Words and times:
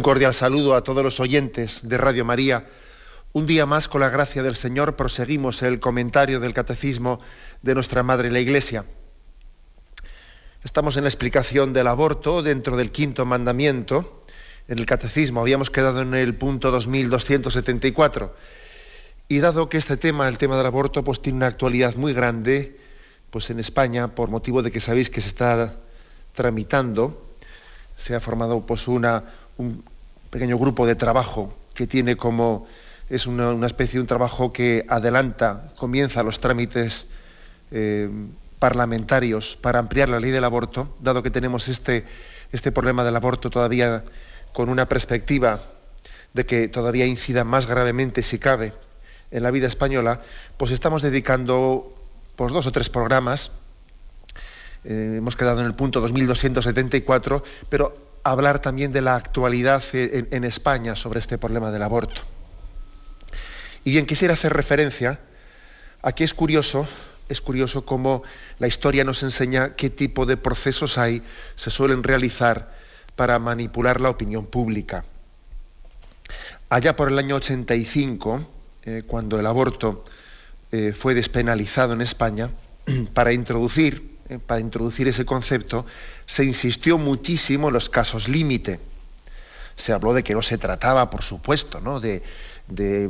Un 0.00 0.02
cordial 0.02 0.32
saludo 0.32 0.76
a 0.76 0.82
todos 0.82 1.04
los 1.04 1.20
oyentes 1.20 1.80
de 1.82 1.98
Radio 1.98 2.24
María. 2.24 2.64
Un 3.34 3.44
día 3.44 3.66
más, 3.66 3.86
con 3.86 4.00
la 4.00 4.08
gracia 4.08 4.42
del 4.42 4.56
Señor, 4.56 4.96
proseguimos 4.96 5.60
el 5.60 5.78
comentario 5.78 6.40
del 6.40 6.54
Catecismo 6.54 7.20
de 7.60 7.74
nuestra 7.74 8.02
Madre 8.02 8.30
la 8.30 8.40
Iglesia. 8.40 8.86
Estamos 10.64 10.96
en 10.96 11.02
la 11.02 11.10
explicación 11.10 11.74
del 11.74 11.86
aborto 11.86 12.42
dentro 12.42 12.78
del 12.78 12.92
quinto 12.92 13.26
mandamiento. 13.26 14.24
En 14.68 14.78
el 14.78 14.86
Catecismo 14.86 15.42
habíamos 15.42 15.68
quedado 15.68 16.00
en 16.00 16.14
el 16.14 16.34
punto 16.34 16.70
2274. 16.70 18.34
Y 19.28 19.40
dado 19.40 19.68
que 19.68 19.76
este 19.76 19.98
tema, 19.98 20.28
el 20.28 20.38
tema 20.38 20.56
del 20.56 20.64
aborto, 20.64 21.04
pues 21.04 21.20
tiene 21.20 21.36
una 21.36 21.48
actualidad 21.48 21.94
muy 21.96 22.14
grande, 22.14 22.80
pues 23.28 23.50
en 23.50 23.60
España, 23.60 24.14
por 24.14 24.30
motivo 24.30 24.62
de 24.62 24.70
que 24.70 24.80
sabéis 24.80 25.10
que 25.10 25.20
se 25.20 25.28
está 25.28 25.76
tramitando, 26.32 27.26
se 27.96 28.14
ha 28.14 28.20
formado 28.20 28.64
pues 28.64 28.88
una 28.88 29.39
un 29.60 29.84
pequeño 30.30 30.58
grupo 30.58 30.86
de 30.86 30.94
trabajo 30.94 31.52
que 31.74 31.86
tiene 31.86 32.16
como 32.16 32.66
es 33.10 33.26
una, 33.26 33.66
especie 33.66 33.98
de 33.98 34.02
un 34.02 34.06
trabajo 34.06 34.52
que 34.52 34.86
adelanta, 34.88 35.72
comienza 35.76 36.22
los 36.22 36.38
trámites 36.38 37.06
eh, 37.72 38.08
parlamentarios 38.60 39.56
para 39.60 39.80
ampliar 39.80 40.08
la 40.08 40.20
ley 40.20 40.30
del 40.30 40.44
aborto, 40.44 40.96
dado 41.00 41.22
que 41.22 41.30
tenemos 41.30 41.68
este, 41.68 42.06
este 42.52 42.70
problema 42.70 43.02
del 43.02 43.16
aborto 43.16 43.50
todavía 43.50 44.04
con 44.52 44.68
una 44.68 44.88
perspectiva 44.88 45.58
de 46.34 46.46
que 46.46 46.68
todavía 46.68 47.04
incida 47.04 47.42
más 47.42 47.66
gravemente, 47.66 48.22
si 48.22 48.38
cabe, 48.38 48.72
en 49.32 49.42
la 49.42 49.50
vida 49.50 49.66
española, 49.66 50.20
pues 50.56 50.70
estamos 50.70 51.02
dedicando 51.02 51.92
pues, 52.36 52.52
dos 52.52 52.66
o 52.66 52.72
tres 52.72 52.90
programas. 52.90 53.50
Eh, 54.84 55.16
hemos 55.18 55.34
quedado 55.34 55.60
en 55.60 55.66
el 55.66 55.74
punto 55.74 56.00
2274, 56.00 57.42
pero 57.68 58.09
hablar 58.30 58.60
también 58.60 58.92
de 58.92 59.00
la 59.00 59.16
actualidad 59.16 59.82
en, 59.92 60.44
España 60.44 60.94
sobre 60.96 61.20
este 61.20 61.38
problema 61.38 61.70
del 61.70 61.82
aborto. 61.82 62.20
Y 63.84 63.90
bien, 63.90 64.06
quisiera 64.06 64.34
hacer 64.34 64.52
referencia 64.52 65.20
a 66.02 66.12
que 66.12 66.24
es 66.24 66.34
curioso, 66.34 66.86
es 67.28 67.40
curioso 67.40 67.84
cómo 67.84 68.22
la 68.58 68.66
historia 68.66 69.04
nos 69.04 69.22
enseña 69.22 69.74
qué 69.74 69.90
tipo 69.90 70.26
de 70.26 70.36
procesos 70.36 70.98
hay, 70.98 71.22
se 71.56 71.70
suelen 71.70 72.02
realizar 72.02 72.74
para 73.16 73.38
manipular 73.38 74.00
la 74.00 74.10
opinión 74.10 74.46
pública. 74.46 75.04
Allá 76.68 76.94
por 76.94 77.08
el 77.08 77.18
año 77.18 77.36
85, 77.36 78.46
eh, 78.84 79.02
cuando 79.06 79.40
el 79.40 79.46
aborto 79.46 80.04
eh, 80.70 80.92
fue 80.92 81.14
despenalizado 81.14 81.94
en 81.94 82.00
España, 82.00 82.50
para 83.14 83.32
introducir 83.32 84.10
eh, 84.30 84.38
para 84.38 84.60
introducir 84.60 85.08
ese 85.08 85.24
concepto, 85.24 85.84
se 86.30 86.44
insistió 86.44 86.96
muchísimo 86.96 87.68
en 87.68 87.74
los 87.74 87.90
casos 87.90 88.28
límite. 88.28 88.78
Se 89.74 89.92
habló 89.92 90.14
de 90.14 90.22
que 90.22 90.32
no 90.32 90.42
se 90.42 90.58
trataba, 90.58 91.10
por 91.10 91.22
supuesto, 91.22 91.80
¿no? 91.80 91.98
de, 91.98 92.22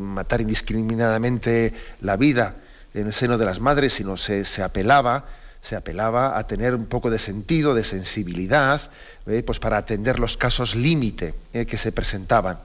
matar 0.01 0.41
indiscriminadamente 0.41 1.75
la 2.01 2.17
vida 2.17 2.57
en 2.95 3.09
el 3.09 3.13
seno 3.13 3.37
de 3.37 3.45
las 3.45 3.61
madres, 3.61 3.93
sino 3.93 4.17
se, 4.17 4.47
se 4.47 4.63
apelaba 4.63 5.27
se 5.61 5.77
apelaba 5.77 6.39
a 6.39 6.47
tener 6.47 6.75
un 6.75 6.87
poco 6.87 7.11
de 7.11 7.19
sentido, 7.19 7.75
de 7.75 7.85
sensibilidad, 7.85 8.81
¿eh? 9.27 9.43
pues 9.43 9.59
para 9.59 9.77
atender 9.77 10.19
los 10.19 10.39
casos 10.39 10.75
límite 10.75 11.35
¿eh? 11.53 11.67
que 11.67 11.77
se 11.77 11.93
presentaban. 11.93 12.61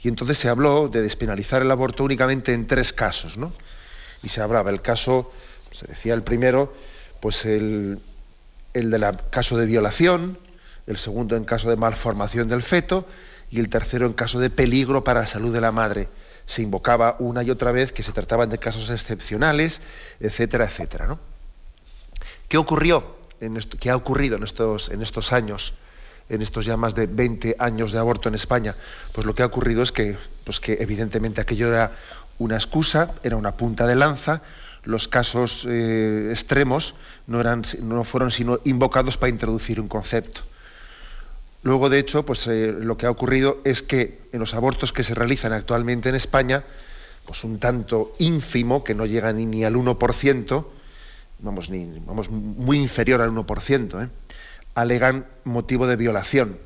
Y 0.00 0.06
entonces 0.06 0.38
se 0.38 0.48
habló 0.48 0.86
de 0.86 1.02
despenalizar 1.02 1.62
el 1.62 1.70
aborto 1.72 2.04
únicamente 2.04 2.54
en 2.54 2.68
tres 2.68 2.92
casos, 2.92 3.36
¿no? 3.36 3.52
Y 4.22 4.28
se 4.28 4.40
hablaba 4.40 4.70
el 4.70 4.80
caso, 4.80 5.32
se 5.72 5.88
decía 5.88 6.14
el 6.14 6.22
primero, 6.22 6.72
pues 7.20 7.44
el, 7.44 7.98
el 8.74 8.90
del 8.90 9.04
caso 9.30 9.56
de 9.56 9.66
violación, 9.66 10.38
el 10.86 10.96
segundo 10.96 11.36
en 11.36 11.44
caso 11.44 11.70
de 11.70 11.76
malformación 11.76 12.48
del 12.48 12.62
feto 12.62 13.06
y 13.50 13.60
el 13.60 13.68
tercero 13.68 14.06
en 14.06 14.12
caso 14.12 14.38
de 14.40 14.50
peligro 14.50 15.04
para 15.04 15.20
la 15.20 15.26
salud 15.26 15.52
de 15.52 15.60
la 15.60 15.72
madre. 15.72 16.08
Se 16.46 16.62
invocaba 16.62 17.16
una 17.18 17.42
y 17.42 17.50
otra 17.50 17.72
vez 17.72 17.92
que 17.92 18.02
se 18.02 18.12
trataban 18.12 18.50
de 18.50 18.58
casos 18.58 18.90
excepcionales, 18.90 19.80
etcétera, 20.20 20.64
etcétera. 20.64 21.06
¿no? 21.06 21.20
¿Qué 22.48 22.58
ocurrió? 22.58 23.16
En 23.40 23.54
¿Qué 23.54 23.90
ha 23.90 23.96
ocurrido 23.96 24.36
en 24.36 24.44
estos, 24.44 24.88
en 24.88 25.02
estos 25.02 25.32
años? 25.32 25.74
en 26.28 26.40
estos 26.40 26.64
ya 26.64 26.76
más 26.78 26.94
de 26.94 27.06
20 27.06 27.56
años 27.58 27.92
de 27.92 27.98
aborto 27.98 28.28
en 28.28 28.34
España, 28.34 28.74
pues 29.12 29.26
lo 29.26 29.34
que 29.34 29.42
ha 29.42 29.46
ocurrido 29.46 29.82
es 29.82 29.92
que, 29.92 30.16
pues 30.44 30.60
que 30.60 30.78
evidentemente 30.80 31.42
aquello 31.42 31.68
era 31.68 31.92
una 32.38 32.56
excusa, 32.56 33.10
era 33.22 33.36
una 33.36 33.56
punta 33.56 33.86
de 33.86 33.96
lanza, 33.96 34.40
los 34.84 35.08
casos 35.08 35.66
eh, 35.68 36.28
extremos 36.30 36.94
no, 37.26 38.04
fueron 38.04 38.30
sino 38.30 38.60
invocados 38.64 39.16
para 39.16 39.30
introducir 39.30 39.80
un 39.80 39.88
concepto. 39.88 40.40
Luego, 41.62 41.88
de 41.88 42.00
hecho, 42.00 42.24
pues 42.24 42.46
eh, 42.48 42.72
lo 42.72 42.96
que 42.96 43.06
ha 43.06 43.10
ocurrido 43.10 43.60
es 43.64 43.82
que 43.82 44.18
en 44.32 44.40
los 44.40 44.54
abortos 44.54 44.92
que 44.92 45.04
se 45.04 45.14
realizan 45.14 45.52
actualmente 45.52 46.08
en 46.08 46.16
España, 46.16 46.64
pues 47.24 47.44
un 47.44 47.60
tanto 47.60 48.12
ínfimo, 48.18 48.82
que 48.82 48.94
no 48.94 49.06
llega 49.06 49.32
ni, 49.32 49.64
al 49.64 49.74
1%, 49.74 50.64
vamos, 51.38 51.70
ni, 51.70 52.02
vamos, 52.04 52.30
muy 52.30 52.78
inferior 52.78 53.20
al 53.20 53.30
1%, 53.30 54.04
¿eh? 54.04 54.08
alegan 54.74 55.26
motivo 55.44 55.86
de 55.86 55.96
violación. 55.96 56.58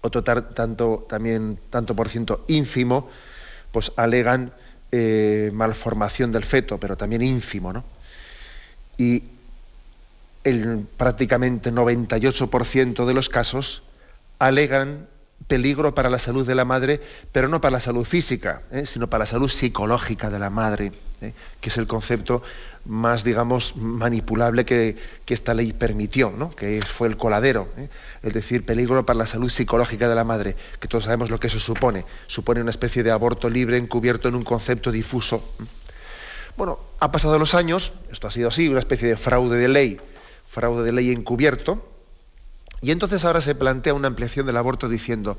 Otro 0.00 0.24
tanto, 0.24 1.06
también, 1.08 1.58
tanto 1.70 1.94
por 1.94 2.08
ciento 2.08 2.44
ínfimo, 2.48 3.08
pues 3.72 3.92
alegan 3.96 4.52
eh, 4.92 5.50
malformación 5.52 6.32
del 6.32 6.44
feto, 6.44 6.78
pero 6.78 6.96
también 6.96 7.22
ínfimo, 7.22 7.72
¿no? 7.72 7.84
Y 8.96 9.22
el 10.44 10.86
prácticamente 10.96 11.72
98% 11.72 13.06
de 13.06 13.14
los 13.14 13.28
casos 13.28 13.82
alegan 14.38 15.06
peligro 15.46 15.94
para 15.94 16.10
la 16.10 16.18
salud 16.18 16.46
de 16.46 16.54
la 16.54 16.64
madre, 16.64 17.00
pero 17.32 17.48
no 17.48 17.60
para 17.60 17.72
la 17.72 17.80
salud 17.80 18.04
física, 18.04 18.62
¿eh? 18.72 18.86
sino 18.86 19.08
para 19.08 19.22
la 19.22 19.26
salud 19.26 19.48
psicológica 19.48 20.30
de 20.30 20.38
la 20.38 20.50
madre, 20.50 20.92
¿eh? 21.20 21.32
que 21.60 21.68
es 21.68 21.76
el 21.78 21.86
concepto 21.86 22.42
más, 22.88 23.22
digamos, 23.22 23.76
manipulable 23.76 24.64
que, 24.64 24.96
esta 25.28 25.54
ley 25.54 25.72
permitió, 25.72 26.30
¿no? 26.30 26.50
que 26.50 26.80
fue 26.82 27.06
el 27.06 27.16
coladero, 27.16 27.68
¿eh? 27.76 27.88
es 28.22 28.34
decir, 28.34 28.64
peligro 28.64 29.04
para 29.04 29.18
la 29.18 29.26
salud 29.26 29.50
psicológica 29.50 30.08
de 30.08 30.14
la 30.14 30.24
madre, 30.24 30.56
que 30.80 30.88
todos 30.88 31.04
sabemos 31.04 31.30
lo 31.30 31.38
que 31.38 31.48
eso 31.48 31.60
supone, 31.60 32.06
supone 32.26 32.62
una 32.62 32.70
especie 32.70 33.02
de 33.02 33.10
aborto 33.10 33.50
libre 33.50 33.76
encubierto 33.76 34.28
en 34.28 34.34
un 34.34 34.42
concepto 34.42 34.90
difuso. 34.90 35.54
Bueno, 36.56 36.80
ha 36.98 37.12
pasado 37.12 37.38
los 37.38 37.54
años, 37.54 37.92
esto 38.10 38.26
ha 38.26 38.30
sido 38.30 38.48
así, 38.48 38.68
una 38.68 38.80
especie 38.80 39.08
de 39.08 39.16
fraude 39.16 39.58
de 39.58 39.68
ley, 39.68 40.00
fraude 40.48 40.82
de 40.82 40.92
ley 40.92 41.12
encubierto, 41.12 41.86
y 42.80 42.90
entonces 42.90 43.24
ahora 43.24 43.42
se 43.42 43.54
plantea 43.54 43.92
una 43.92 44.08
ampliación 44.08 44.46
del 44.46 44.56
aborto 44.56 44.88
diciendo, 44.88 45.36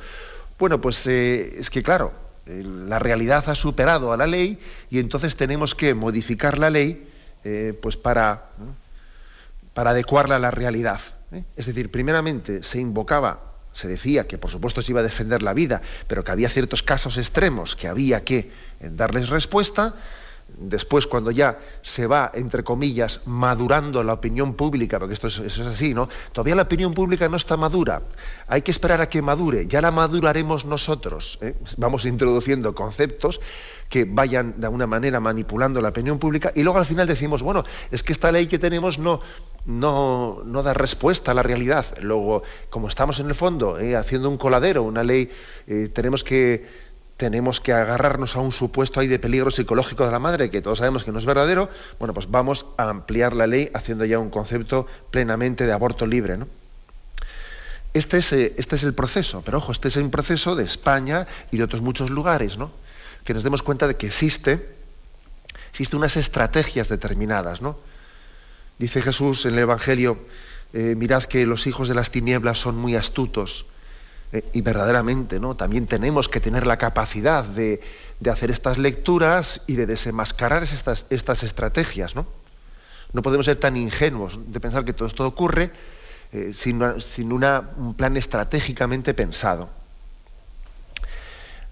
bueno, 0.59 0.79
pues 0.81 1.05
eh, 1.07 1.55
es 1.57 1.69
que 1.71 1.81
claro, 1.81 2.13
eh, 2.45 2.63
la 2.63 2.99
realidad 2.99 3.49
ha 3.49 3.55
superado 3.55 4.13
a 4.13 4.17
la 4.17 4.27
ley 4.27 4.59
y 4.91 4.99
entonces 4.99 5.35
tenemos 5.35 5.73
que 5.73 5.95
modificar 5.95 6.59
la 6.59 6.69
ley 6.69 7.07
eh, 7.43 7.77
pues 7.81 7.97
para, 7.97 8.49
para 9.73 9.91
adecuarla 9.91 10.37
a 10.37 10.39
la 10.39 10.51
realidad. 10.51 11.01
Es 11.55 11.67
decir, 11.67 11.91
primeramente 11.91 12.63
se 12.63 12.79
invocaba, 12.79 13.53
se 13.73 13.87
decía 13.87 14.27
que 14.27 14.37
por 14.37 14.49
supuesto 14.49 14.81
se 14.81 14.91
iba 14.91 15.01
a 15.01 15.03
defender 15.03 15.43
la 15.43 15.53
vida, 15.53 15.81
pero 16.07 16.23
que 16.23 16.31
había 16.31 16.49
ciertos 16.49 16.81
casos 16.81 17.17
extremos 17.17 17.75
que 17.75 17.87
había 17.87 18.23
que 18.23 18.51
darles 18.79 19.29
respuesta, 19.29 19.95
después 20.57 21.07
cuando 21.07 21.31
ya 21.31 21.59
se 21.81 22.07
va, 22.07 22.31
entre 22.33 22.63
comillas, 22.63 23.21
madurando 23.25 24.03
la 24.03 24.13
opinión 24.13 24.53
pública, 24.55 24.99
porque 24.99 25.13
esto 25.13 25.27
es, 25.27 25.59
así, 25.59 25.93
¿no? 25.93 26.09
Todavía 26.31 26.55
la 26.55 26.63
opinión 26.63 26.93
pública 26.93 27.29
no 27.29 27.37
está 27.37 27.57
madura. 27.57 28.01
Hay 28.47 28.61
que 28.61 28.71
esperar 28.71 29.01
a 29.01 29.09
que 29.09 29.21
madure, 29.21 29.67
ya 29.67 29.81
la 29.81 29.91
maduraremos 29.91 30.65
nosotros. 30.65 31.37
¿eh? 31.41 31.55
Vamos 31.77 32.05
introduciendo 32.05 32.73
conceptos 32.73 33.39
que 33.89 34.05
vayan 34.05 34.53
de 34.57 34.67
alguna 34.67 34.87
manera 34.87 35.19
manipulando 35.19 35.81
la 35.81 35.89
opinión 35.89 36.19
pública 36.19 36.51
y 36.55 36.63
luego 36.63 36.77
al 36.77 36.85
final 36.85 37.07
decimos, 37.07 37.41
bueno, 37.41 37.63
es 37.91 38.03
que 38.03 38.13
esta 38.13 38.31
ley 38.31 38.47
que 38.47 38.59
tenemos 38.59 38.99
no, 38.99 39.19
no, 39.65 40.41
no 40.45 40.63
da 40.63 40.73
respuesta 40.73 41.31
a 41.31 41.33
la 41.33 41.43
realidad. 41.43 41.85
Luego, 42.01 42.43
como 42.69 42.87
estamos 42.87 43.19
en 43.19 43.27
el 43.27 43.35
fondo 43.35 43.79
¿eh? 43.79 43.95
haciendo 43.95 44.29
un 44.29 44.37
coladero, 44.37 44.83
una 44.83 45.03
ley, 45.03 45.31
eh, 45.67 45.89
tenemos 45.91 46.23
que 46.23 46.89
tenemos 47.17 47.59
que 47.59 47.73
agarrarnos 47.73 48.37
a 48.37 48.39
un 48.39 48.53
supuesto 48.53 49.01
ahí 49.01 49.07
de 49.07 49.19
peligro 49.19 49.51
psicológico 49.51 50.05
de 50.05 50.11
la 50.13 50.19
madre, 50.19 50.49
que 50.49 50.61
todos 50.61 50.77
sabemos 50.77 51.03
que 51.03 51.11
no 51.11 51.19
es 51.19 51.25
verdadero, 51.25 51.69
bueno, 51.99 52.13
pues 52.13 52.31
vamos 52.31 52.65
a 52.77 52.89
ampliar 52.89 53.35
la 53.35 53.45
ley 53.45 53.69
haciendo 53.73 54.05
ya 54.05 54.19
un 54.19 54.29
concepto 54.29 54.87
plenamente 55.11 55.65
de 55.65 55.73
aborto 55.73 56.07
libre. 56.07 56.37
¿no? 56.37 56.47
Este 57.93 58.19
es, 58.19 58.31
eh, 58.31 58.53
este 58.55 58.77
es 58.77 58.83
el 58.83 58.93
proceso, 58.93 59.41
pero 59.43 59.57
ojo, 59.57 59.73
este 59.73 59.89
es 59.89 59.97
el 59.97 60.09
proceso 60.09 60.55
de 60.55 60.63
España 60.63 61.27
y 61.51 61.57
de 61.57 61.63
otros 61.63 61.81
muchos 61.81 62.09
lugares, 62.09 62.57
¿no? 62.57 62.71
Que 63.23 63.33
nos 63.33 63.43
demos 63.43 63.63
cuenta 63.63 63.87
de 63.87 63.95
que 63.95 64.07
existe, 64.07 64.75
existe 65.71 65.95
unas 65.95 66.17
estrategias 66.17 66.89
determinadas, 66.89 67.61
¿no? 67.61 67.77
Dice 68.77 69.01
Jesús 69.01 69.45
en 69.45 69.53
el 69.53 69.59
Evangelio, 69.59 70.17
eh, 70.73 70.95
mirad 70.97 71.23
que 71.23 71.45
los 71.45 71.67
hijos 71.67 71.87
de 71.89 71.95
las 71.95 72.11
tinieblas 72.11 72.59
son 72.59 72.77
muy 72.77 72.95
astutos. 72.95 73.65
Eh, 74.31 74.43
y 74.53 74.61
verdaderamente, 74.61 75.39
¿no? 75.39 75.55
También 75.55 75.87
tenemos 75.87 76.29
que 76.29 76.39
tener 76.39 76.67
la 76.67 76.77
capacidad 76.77 77.43
de, 77.43 77.81
hacer 78.29 78.51
estas 78.51 78.77
lecturas 78.77 79.61
y 79.65 79.75
de 79.75 79.87
desenmascarar 79.87 80.61
estas, 80.61 81.05
estas 81.09 81.43
estrategias, 81.43 82.15
¿no? 82.15 82.27
No 83.11 83.23
podemos 83.23 83.47
ser 83.47 83.55
tan 83.55 83.75
ingenuos 83.75 84.39
de 84.45 84.59
pensar 84.59 84.85
que 84.85 84.93
todo 84.93 85.07
esto 85.07 85.25
ocurre 85.25 85.71
eh, 86.31 86.51
sin, 86.53 86.81
un 86.83 87.95
plan 87.97 88.17
estratégicamente 88.17 89.15
pensado. 89.15 89.69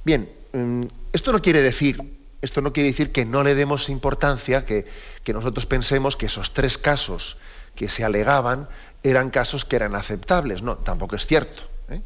Bien, 0.04 0.28
mm, 0.54 0.86
esto 1.18 1.32
no 1.32 1.42
quiere 1.42 1.64
decir, 1.64 2.20
esto 2.44 2.62
no 2.62 2.72
quiere 2.72 2.90
decir 2.90 3.12
que 3.12 3.26
no 3.26 3.42
le 3.42 3.56
demos 3.56 3.90
importancia, 3.90 4.66
que, 4.66 4.86
nosotros 5.34 5.66
pensemos 5.66 6.16
que 6.16 6.28
esos 6.28 6.54
tres 6.54 6.78
casos 6.78 7.38
que 7.74 7.90
se 7.90 8.06
alegaban 8.06 8.70
eran 9.02 9.32
casos 9.32 9.66
que 9.66 9.76
eran 9.78 9.96
aceptables. 9.96 10.62
No, 10.62 10.78
tampoco 10.78 11.16
es 11.16 11.26
cierto. 11.26 11.64
¿eh? 11.90 12.02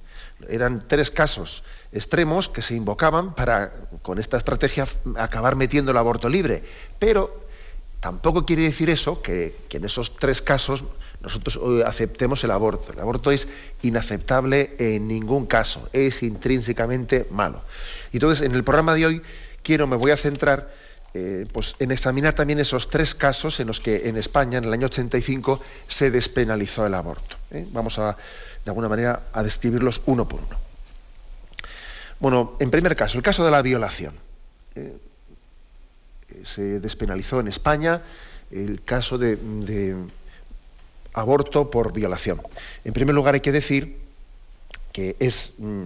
Eran 0.47 0.87
tres 0.87 1.11
casos 1.11 1.63
extremos 1.91 2.47
que 2.47 2.61
se 2.61 2.73
invocaban 2.73 3.35
para, 3.35 3.73
con 4.01 4.17
esta 4.17 4.37
estrategia, 4.37 4.87
acabar 5.17 5.57
metiendo 5.57 5.91
el 5.91 5.97
aborto 5.97 6.29
libre. 6.29 6.63
Pero 6.97 7.41
tampoco 7.99 8.45
quiere 8.45 8.61
decir 8.63 8.89
eso, 8.89 9.21
que 9.21 9.57
en 9.69 9.83
esos 9.83 10.15
tres 10.15 10.41
casos 10.41 10.85
nosotros 11.21 11.59
eh, 11.61 11.83
aceptemos 11.85 12.43
el 12.43 12.51
aborto. 12.51 12.93
El 12.93 12.99
aborto 12.99 13.31
es 13.31 13.47
inaceptable 13.81 14.75
en 14.79 15.07
ningún 15.07 15.45
caso, 15.45 15.87
es 15.93 16.23
intrínsecamente 16.23 17.27
malo. 17.29 17.61
Entonces, 18.11 18.45
en 18.45 18.53
el 18.53 18.63
programa 18.63 18.95
de 18.95 19.05
hoy 19.05 19.21
quiero, 19.63 19.87
me 19.87 19.95
voy 19.95 20.11
a 20.11 20.17
centrar 20.17 20.73
eh, 21.13 21.45
pues, 21.51 21.75
en 21.79 21.91
examinar 21.91 22.33
también 22.33 22.59
esos 22.59 22.89
tres 22.89 23.13
casos 23.13 23.59
en 23.59 23.67
los 23.67 23.79
que 23.79 24.09
en 24.09 24.17
España, 24.17 24.57
en 24.57 24.65
el 24.65 24.73
año 24.73 24.87
85, 24.87 25.61
se 25.87 26.09
despenalizó 26.09 26.85
el 26.85 26.95
aborto. 26.95 27.35
¿eh? 27.51 27.65
Vamos 27.71 27.99
a, 27.99 28.17
de 28.65 28.71
alguna 28.71 28.89
manera, 28.89 29.23
a 29.31 29.43
describirlos 29.43 30.01
uno 30.07 30.27
por 30.27 30.39
uno. 30.39 30.57
Bueno, 32.19 32.55
en 32.59 32.71
primer 32.71 32.95
caso, 32.95 33.17
el 33.17 33.23
caso 33.23 33.43
de 33.45 33.51
la 33.51 33.61
violación. 33.61 34.13
se 36.43 36.79
despenalizó 36.79 37.39
en 37.39 37.47
España 37.49 38.01
el 38.51 38.83
caso 38.83 39.17
de 39.17 39.37
aborto 41.13 41.69
por 41.71 41.93
violación. 41.93 42.41
En 42.85 42.93
primer 42.93 43.15
lugar, 43.15 43.35
hay 43.35 43.41
que 43.41 43.51
decir 43.51 43.97
que 44.91 45.15
es, 45.19 45.53
mm, 45.57 45.85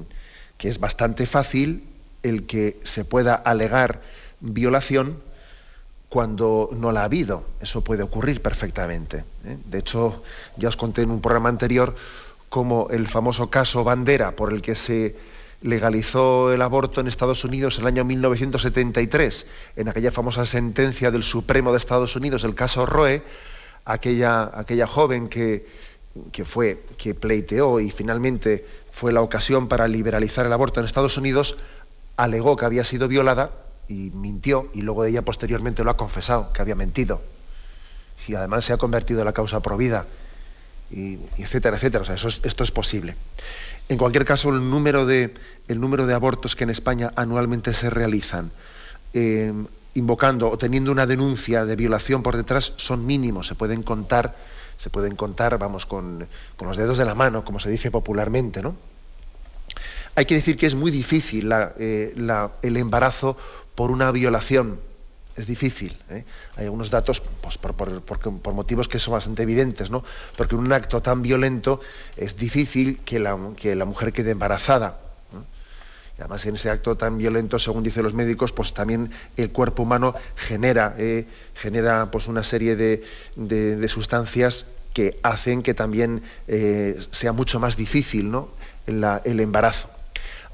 que 0.57 0.69
es 0.69 0.79
bastante 0.79 1.25
fácil 1.25 1.83
el 2.23 2.45
que 2.45 2.79
se 2.83 3.05
pueda 3.05 3.35
alegar 3.35 4.01
violación 4.39 5.21
cuando 6.09 6.69
no 6.73 6.91
la 6.91 7.01
ha 7.01 7.05
habido. 7.05 7.43
Eso 7.59 7.83
puede 7.83 8.03
ocurrir 8.03 8.41
perfectamente. 8.41 9.23
¿eh? 9.45 9.57
De 9.65 9.79
hecho, 9.79 10.23
ya 10.57 10.69
os 10.69 10.77
conté 10.77 11.01
en 11.01 11.11
un 11.11 11.21
programa 11.21 11.49
anterior 11.49 11.95
cómo 12.49 12.87
el 12.89 13.07
famoso 13.07 13.49
caso 13.49 13.83
Bandera, 13.83 14.35
por 14.35 14.53
el 14.53 14.61
que 14.61 14.75
se 14.75 15.15
legalizó 15.61 16.53
el 16.53 16.61
aborto 16.61 17.01
en 17.01 17.07
Estados 17.07 17.43
Unidos 17.43 17.77
en 17.77 17.81
el 17.81 17.87
año 17.87 18.05
1973, 18.05 19.47
en 19.75 19.89
aquella 19.89 20.11
famosa 20.11 20.45
sentencia 20.45 21.11
del 21.11 21.23
Supremo 21.23 21.71
de 21.71 21.77
Estados 21.77 22.15
Unidos, 22.15 22.43
el 22.43 22.55
caso 22.55 22.85
Roe, 22.85 23.23
aquella, 23.85 24.51
aquella 24.53 24.87
joven 24.87 25.29
que, 25.29 25.65
fue, 26.45 26.83
que 26.97 27.13
pleiteó 27.13 27.79
y 27.79 27.91
finalmente 27.91 28.65
fue 28.91 29.13
la 29.13 29.21
ocasión 29.21 29.67
para 29.67 29.87
liberalizar 29.87 30.45
el 30.45 30.53
aborto 30.53 30.79
en 30.79 30.85
Estados 30.85 31.17
Unidos, 31.17 31.57
alegó 32.17 32.57
que 32.57 32.65
había 32.65 32.83
sido 32.83 33.07
violada 33.07 33.51
y 33.87 34.11
mintió 34.11 34.69
y 34.73 34.81
luego 34.81 35.05
ella 35.05 35.21
posteriormente 35.21 35.83
lo 35.83 35.91
ha 35.91 35.97
confesado, 35.97 36.51
que 36.51 36.61
había 36.61 36.75
mentido. 36.75 37.21
Y 38.27 38.33
además 38.33 38.65
se 38.65 38.73
ha 38.73 38.77
convertido 38.77 39.19
en 39.19 39.25
la 39.25 39.33
causa 39.33 39.61
provida, 39.61 40.07
y, 40.89 41.19
etcétera, 41.37 41.77
etcétera. 41.77 42.01
O 42.01 42.05
sea, 42.05 42.15
eso 42.15 42.27
esto 42.27 42.63
es 42.63 42.71
posible. 42.71 43.15
En 43.87 43.97
cualquier 43.97 44.25
caso, 44.25 44.49
el 44.49 44.67
número 44.67 45.05
de, 45.05 45.33
el 45.67 45.79
número 45.79 46.07
de 46.07 46.13
abortos 46.15 46.55
que 46.55 46.63
en 46.63 46.71
España 46.71 47.11
anualmente 47.15 47.71
se 47.73 47.89
realizan 47.91 48.51
eh, 49.13 49.53
invocando 49.95 50.51
o 50.51 50.57
teniendo 50.57 50.91
una 50.91 51.07
denuncia 51.07 51.65
de 51.65 51.75
violación 51.75 52.21
por 52.21 52.35
detrás 52.35 52.73
son 52.77 53.05
mínimos, 53.05 53.47
se 53.47 53.55
pueden 53.55 53.81
contar, 53.81 54.35
se 54.77 54.89
pueden 54.89 55.15
contar, 55.15 55.57
vamos, 55.57 55.85
con, 55.85 56.27
los 56.59 56.77
dedos 56.77 56.97
de 56.97 57.05
la 57.05 57.15
mano, 57.15 57.43
como 57.43 57.59
se 57.59 57.69
dice 57.69 57.91
popularmente, 57.91 58.61
¿no? 58.61 58.75
Hay 60.15 60.25
que 60.25 60.35
decir 60.35 60.57
que 60.57 60.65
es 60.65 60.75
muy 60.75 60.91
difícil 60.91 61.51
eh, 61.79 62.13
el 62.61 62.77
embarazo 62.77 63.35
por 63.73 63.91
una 63.91 64.11
violación. 64.11 64.79
Es 65.35 65.47
difícil. 65.47 65.97
¿eh? 66.09 66.23
Hay 66.55 66.63
algunos 66.63 66.89
datos 66.89 67.21
pues, 67.41 67.57
por, 67.57 68.53
motivos 68.53 68.87
que 68.87 68.99
son 68.99 69.15
bastante 69.15 69.43
evidentes, 69.43 69.89
¿no? 69.89 70.05
Porque 70.37 70.55
en 70.55 70.61
un 70.61 70.71
acto 70.71 71.01
tan 71.01 71.21
violento 71.21 71.81
es 72.15 72.37
difícil 72.37 72.99
que 73.03 73.19
la 73.19 73.35
mujer 73.85 74.13
quede 74.13 74.31
embarazada 74.31 75.04
además 76.19 76.45
en 76.45 76.55
ese 76.55 76.69
acto 76.69 76.95
tan 76.95 77.17
violento, 77.17 77.59
según 77.59 77.83
dicen 77.83 78.03
los 78.03 78.13
médicos, 78.13 78.51
pues 78.51 78.73
también 78.73 79.11
el 79.37 79.51
cuerpo 79.51 79.83
humano 79.83 80.15
genera, 80.35 80.95
eh, 80.97 81.27
genera 81.55 82.09
pues 82.11 82.27
una 82.27 82.43
serie 82.43 82.75
de, 82.75 83.87
sustancias 83.87 84.65
que 84.93 85.19
hacen 85.23 85.61
que 85.61 85.73
también 85.73 86.23
eh, 86.47 86.97
sea 87.11 87.33
mucho 87.33 87.59
más 87.59 87.75
difícil 87.75 88.31
¿no? 88.31 88.49
el 88.87 89.39
embarazo. 89.39 89.89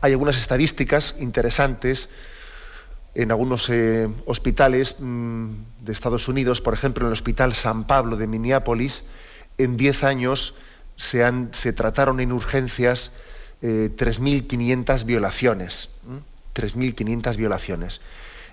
Hay 0.02 0.14
algunas 0.14 0.38
estadísticas 0.38 1.16
interesantes 1.20 2.10
en 3.14 3.32
algunos 3.32 3.70
eh, 3.70 4.08
hospitales 4.26 4.96
mm, 5.00 5.50
de 5.82 5.92
Estados 5.92 6.28
Unidos, 6.28 6.62
por 6.62 6.74
ejemplo, 6.74 7.04
en 7.04 7.08
el 7.08 7.14
Hospital 7.14 7.54
San 7.54 7.86
Pablo 7.86 8.16
de 8.18 8.26
Minneapolis, 8.26 9.04
en 9.58 9.78
10 9.78 10.04
años 10.04 10.56
se, 10.96 11.24
han, 11.24 11.50
se 11.54 11.74
trataron 11.74 12.20
en 12.20 12.32
urgencias 12.32 13.12
3.500 13.62 15.06
violaciones. 15.06 15.90
3.500 16.54 17.36
violaciones. 17.36 18.02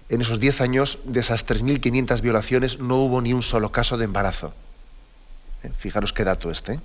En 0.08 0.22
esos 0.22 0.40
10 0.40 0.60
años, 0.62 0.98
de 1.04 1.20
esas 1.20 1.46
3.500 1.46 2.20
violaciones, 2.22 2.78
no 2.78 2.96
hubo 2.96 3.20
ni 3.20 3.32
un 3.32 3.42
solo 3.42 3.72
caso 3.72 3.98
de 3.98 4.04
embarazo. 4.04 4.54
¿Eh? 5.62 5.70
Fijaros 5.76 6.12
qué 6.12 6.24
dato 6.24 6.50
este. 6.50 6.74
¿eh? 6.74 6.80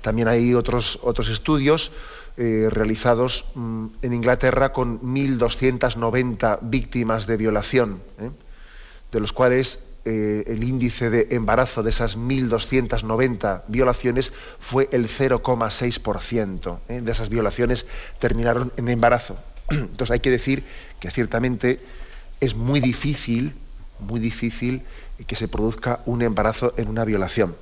También 0.00 0.26
hay 0.26 0.54
otros, 0.54 0.98
otros 1.02 1.28
estudios 1.28 1.92
eh, 2.36 2.68
realizados 2.70 3.44
mm, 3.54 3.86
en 4.02 4.12
Inglaterra 4.12 4.72
con 4.72 5.00
1.290 5.02 6.58
víctimas 6.62 7.26
de 7.26 7.36
violación, 7.36 8.02
de 9.12 9.20
los 9.20 9.32
cuales 9.32 9.80
eh, 10.04 10.42
el 10.48 10.64
índice 10.64 11.10
de 11.10 11.28
embarazo 11.30 11.84
de 11.84 11.90
esas 11.90 12.18
1.290 12.18 13.62
violaciones 13.68 14.32
fue 14.58 14.88
el 14.90 15.06
0,6%. 15.06 16.78
¿eh? 16.88 17.00
De 17.00 17.12
esas 17.12 17.28
violaciones 17.28 17.86
terminaron 18.18 18.72
en 18.76 18.88
embarazo. 18.88 19.36
Entonces 19.70 20.10
hay 20.10 20.18
que 20.18 20.30
decir 20.30 20.64
que 20.98 21.12
ciertamente 21.12 21.78
es 22.40 22.56
muy 22.56 22.80
difícil, 22.80 23.54
muy 24.00 24.18
difícil 24.18 24.82
que 25.24 25.36
se 25.36 25.46
produzca 25.46 26.00
un 26.04 26.22
embarazo 26.22 26.74
en 26.76 26.88
una 26.88 27.04
violación. 27.04 27.54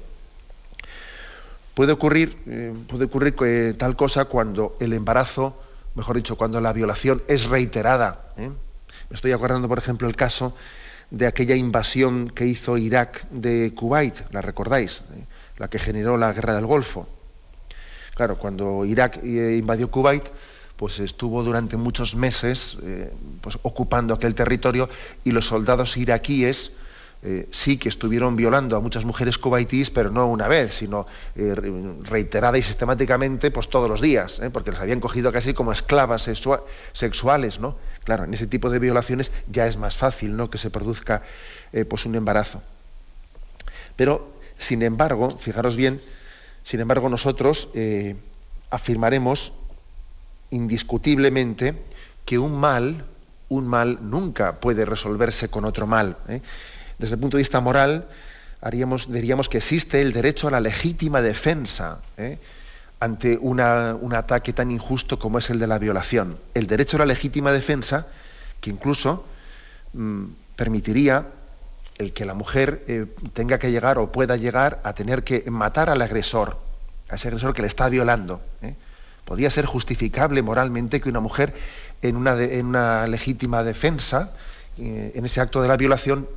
Puede 1.75 1.93
ocurrir, 1.93 2.39
eh, 2.47 2.73
puede 2.89 3.05
ocurrir 3.05 3.77
tal 3.77 3.97
cosa 3.97 4.25
cuando 4.25 4.79
el 4.81 4.95
embarazo, 4.95 5.61
mejor 5.95 6.17
dicho, 6.17 6.37
cuando 6.37 6.59
la 6.63 6.73
violación 6.73 7.23
es 7.29 7.45
reiterada. 7.45 8.33
Me 8.39 9.15
estoy 9.15 9.33
acordando, 9.33 9.69
por 9.69 9.79
ejemplo, 9.79 10.09
el 10.09 10.17
caso 10.17 10.55
de 11.11 11.27
aquella 11.27 11.57
invasión 11.57 12.31
que 12.31 12.47
hizo 12.47 12.79
Irak 12.79 13.29
de 13.31 13.73
Kuwait, 13.75 14.15
la 14.31 14.43
recordáis, 14.43 15.03
¿Eh? 15.13 15.25
la 15.59 15.69
que 15.69 15.79
generó 15.79 16.17
la 16.17 16.33
guerra 16.33 16.55
del 16.55 16.67
Golfo. 16.67 17.09
Claro, 18.15 18.37
cuando 18.37 18.85
Irak 18.85 19.21
eh, 19.23 19.57
invadió 19.59 19.91
Kuwait, 19.91 20.25
pues 20.77 21.01
estuvo 21.01 21.43
durante 21.43 21.77
muchos 21.77 22.15
meses 22.15 22.79
eh, 22.83 23.13
pues, 23.41 23.59
ocupando 23.63 24.15
aquel 24.15 24.35
territorio 24.35 24.89
y 25.25 25.33
los 25.33 25.47
soldados 25.47 25.97
iraquíes 25.97 26.73
sí 27.51 27.77
que 27.77 27.91
estuvieron 27.91 28.35
violando 28.35 28.79
a 28.79 28.81
muchas 28.81 29.05
mujeres 29.05 29.37
kuwaitíes, 29.37 29.91
pero 29.91 30.11
no 30.11 30.27
una 30.27 30.49
vez, 30.49 30.73
sino 30.73 31.07
reiterada 31.35 32.57
y 32.57 32.63
sistemáticamente 32.63 33.51
pues, 33.51 33.69
todos 33.69 33.91
los 33.91 34.01
días, 34.01 34.41
porque 34.55 34.71
las 34.71 34.81
habían 34.81 35.01
cogido 35.01 35.31
casi 35.31 35.53
como 35.53 35.71
esclavas 35.71 36.23
sexuales, 36.95 37.61
¿no? 37.61 37.77
Claro, 38.11 38.25
en 38.25 38.35
ese 38.35 38.49
tipo 38.49 38.71
de 38.71 38.81
violaciones 38.81 39.31
ya 39.47 39.69
es 39.69 39.77
más 39.77 39.95
fácil 39.95 40.37
¿no? 40.37 40.51
que 40.51 40.59
se 40.59 40.69
produzca 40.69 41.23
eh, 41.73 41.85
pues 41.85 42.07
un 42.07 42.17
embarazo. 42.17 42.61
Pero, 43.95 44.33
sin 44.59 44.83
embargo, 44.83 45.31
fijaros 45.31 45.77
bien, 45.77 46.01
sin 46.65 46.81
embargo 46.81 47.09
nosotros 47.09 47.69
eh, 47.73 48.17
afirmaremos 48.69 49.53
indiscutiblemente 50.51 51.81
que 52.25 52.37
un 52.41 52.59
mal, 52.59 53.05
un 53.49 53.69
mal 53.69 54.01
nunca 54.03 54.59
puede 54.59 54.85
resolverse 54.85 55.49
con 55.49 55.65
otro 55.65 55.87
mal. 55.87 56.17
¿eh? 56.27 56.43
Desde 56.99 57.15
el 57.15 57.21
punto 57.21 57.37
de 57.37 57.43
vista 57.43 57.61
moral, 57.61 58.09
haríamos, 58.61 59.13
diríamos 59.13 59.49
que 59.49 59.59
existe 59.59 60.01
el 60.01 60.13
derecho 60.13 60.49
a 60.49 60.51
la 60.51 60.59
legítima 60.59 61.23
defensa 61.23 62.01
ante 63.01 63.39
un 63.39 63.61
ataque 64.15 64.53
tan 64.53 64.71
injusto 64.71 65.19
como 65.19 65.39
es 65.39 65.49
el 65.49 65.59
de 65.59 65.67
la 65.67 65.79
violación. 65.79 66.39
El 66.53 66.67
derecho 66.67 66.99
a 66.99 67.01
la 67.01 67.07
legítima 67.07 67.51
defensa, 67.51 68.07
que 68.61 68.69
incluso 68.69 69.25
mm, 69.95 70.25
permitiría 70.55 71.27
el 71.97 72.13
que 72.13 72.27
la 72.27 72.35
mujer 72.35 72.85
eh, 72.89 73.07
tenga 73.33 73.59
que 73.59 73.71
llegar 73.71 73.99
o 73.99 74.13
pueda 74.13 74.37
llegar 74.37 74.81
a 74.85 74.93
tener 74.93 75.25
que 75.25 75.51
matar 75.51 75.89
al 75.89 76.01
agresor, 76.03 76.59
a 77.09 77.15
ese 77.15 77.29
agresor 77.29 77.55
que 77.55 77.63
le 77.63 77.69
está 77.69 77.89
violando. 77.89 78.43
¿eh? 78.61 78.75
Podría 79.25 79.51
ser 79.51 79.65
justificable 79.65 80.43
moralmente 80.43 81.01
que 81.01 81.09
una 81.09 81.21
mujer 81.21 81.55
en 82.03 82.17
una, 82.17 82.41
en 82.43 82.67
una 82.67 83.07
legítima 83.07 83.63
defensa, 83.63 84.33
eh, 84.77 85.13
en 85.15 85.25
ese 85.25 85.41
acto 85.41 85.63
de 85.63 85.69
la 85.69 85.77
violación, 85.77 86.29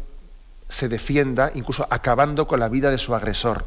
se 0.69 0.87
defienda, 0.89 1.51
incluso 1.55 1.87
acabando 1.89 2.47
con 2.47 2.59
la 2.59 2.69
vida 2.69 2.89
de 2.89 2.97
su 2.97 3.13
agresor. 3.15 3.65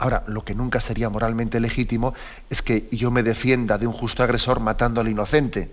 Ahora, 0.00 0.24
lo 0.26 0.44
que 0.44 0.54
nunca 0.54 0.80
sería 0.80 1.08
moralmente 1.08 1.60
legítimo 1.60 2.14
es 2.48 2.62
que 2.62 2.88
yo 2.90 3.10
me 3.10 3.22
defienda 3.22 3.78
de 3.78 3.86
un 3.86 3.92
justo 3.92 4.22
agresor 4.22 4.58
matando 4.58 5.00
al 5.00 5.08
inocente. 5.08 5.70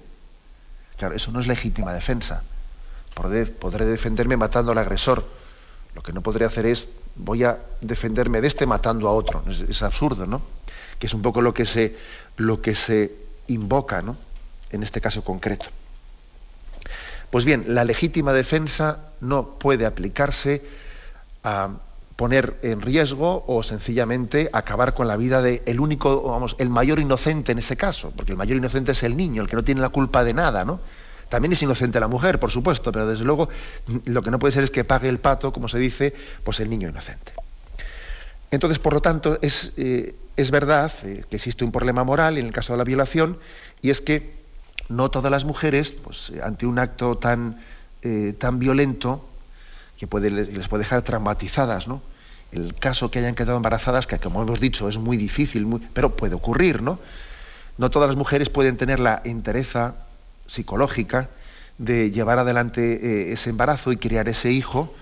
Claro, 0.98 1.16
eso 1.16 1.32
no 1.32 1.40
es 1.40 1.48
legítima 1.48 1.94
defensa 1.94 2.44
podré 3.60 3.86
defenderme 3.86 4.38
matando 4.38 4.72
al 4.72 4.78
agresor. 4.78 5.26
Lo 5.96 6.04
que 6.04 6.14
no 6.14 6.22
podré 6.22 6.46
hacer 6.46 6.66
es, 6.66 6.88
voy 7.16 7.44
a 7.44 7.58
defenderme 7.82 8.42
de 8.42 8.48
este 8.48 8.66
matando 8.66 9.08
a 9.08 9.14
otro. 9.14 9.44
Es, 9.50 9.82
absurdo, 9.82 10.28
¿no? 10.28 10.42
Que 11.00 11.08
es 11.08 11.14
un 11.14 11.22
poco 11.22 11.42
lo 11.42 11.54
que 11.54 11.66
se, 11.66 11.98
lo 12.38 12.62
que 12.62 12.76
se 12.76 13.16
invoca, 13.48 14.02
¿no? 14.02 14.18
En 14.72 14.84
este 14.84 15.02
caso 15.02 15.24
concreto. 15.24 15.66
Pues 17.32 17.46
bien, 17.46 17.66
la 17.68 17.84
legítima 17.84 18.34
defensa 18.34 19.10
no 19.20 19.58
puede 19.58 19.86
aplicarse 19.86 20.64
a 21.44 21.70
poner 22.18 22.58
en 22.64 22.82
riesgo 22.82 23.46
o 23.48 23.62
sencillamente 23.62 24.50
acabar 24.52 24.96
con 24.96 25.08
la 25.08 25.16
vida 25.18 25.42
de 25.44 25.62
el 25.68 25.80
único, 25.80 26.24
vamos, 26.24 26.56
el 26.58 26.70
mayor 26.70 27.00
inocente 27.00 27.52
en 27.52 27.60
ese 27.60 27.78
caso, 27.78 28.12
porque 28.16 28.32
el 28.32 28.38
mayor 28.38 28.58
inocente 28.58 28.92
es 28.92 29.04
el 29.04 29.16
niño, 29.16 29.44
el 29.44 29.48
que 29.48 29.56
no 29.56 29.64
tiene 29.64 29.82
la 29.82 29.90
culpa 29.90 30.24
de 30.24 30.34
nada, 30.34 30.66
¿no? 30.66 30.82
También 31.30 31.52
es 31.52 31.62
inocente 31.62 32.00
la 32.00 32.08
mujer, 32.08 32.40
por 32.40 32.50
supuesto, 32.50 32.92
pero 32.92 33.06
desde 33.06 33.24
luego 33.24 33.50
lo 34.06 34.24
que 34.24 34.32
no 34.32 34.40
puede 34.40 34.52
ser 34.52 34.64
es 34.64 34.72
que 34.72 34.84
pague 34.84 35.10
el 35.10 35.20
pato, 35.20 35.54
como 35.54 35.70
se 35.70 35.78
dice, 35.78 36.16
pues 36.44 36.60
el 36.60 36.72
niño 36.72 36.90
inocente. 36.90 37.34
Entonces, 38.50 38.80
por 38.80 38.94
lo 38.94 39.02
tanto, 39.02 39.38
es, 39.44 39.74
eh, 39.78 40.16
es 40.38 40.50
verdad 40.50 40.92
eh, 41.04 41.24
que 41.30 41.36
existe 41.36 41.66
un 41.66 41.72
problema 41.72 42.04
moral 42.04 42.40
en 42.40 42.48
el 42.48 42.52
caso 42.52 42.74
de 42.74 42.78
la 42.78 42.84
violación, 42.84 43.38
y 43.84 43.92
es 43.92 44.02
que 44.02 44.38
no 44.90 45.12
todas 45.12 45.30
las 45.32 45.46
mujeres, 45.46 45.92
pues, 45.92 46.32
eh, 46.32 46.42
ante 46.42 46.66
un 46.66 46.80
acto 46.80 47.18
tan, 47.18 47.60
tan 48.38 48.58
violento, 48.58 49.27
que 49.98 50.08
puede, 50.08 50.30
les 50.30 50.68
puede 50.68 50.84
dejar 50.84 51.02
traumatizadas, 51.02 51.88
¿no? 51.88 52.02
El 52.52 52.76
caso 52.76 53.12
que 53.12 53.20
hayan 53.20 53.36
quedado 53.36 53.58
embarazadas, 53.58 54.08
que 54.08 54.20
como 54.20 54.42
hemos 54.42 54.60
dicho 54.60 54.88
es 54.88 54.98
muy 54.98 55.18
difícil, 55.18 55.68
pero 55.94 56.16
puede 56.16 56.36
ocurrir, 56.36 56.82
¿no? 56.82 57.00
No 57.78 57.90
todas 57.90 58.08
las 58.08 58.16
mujeres 58.16 58.50
pueden 58.50 58.78
tener 58.78 59.00
la 59.00 59.22
entereza 59.26 59.96
psicológica 60.48 61.30
de 61.78 62.10
llevar 62.12 62.40
adelante 62.40 63.30
eh, 63.30 63.34
ese 63.34 63.50
embarazo 63.50 63.92
y 63.92 63.98
criar 63.98 64.30
ese 64.30 64.52
hijo, 64.52 64.94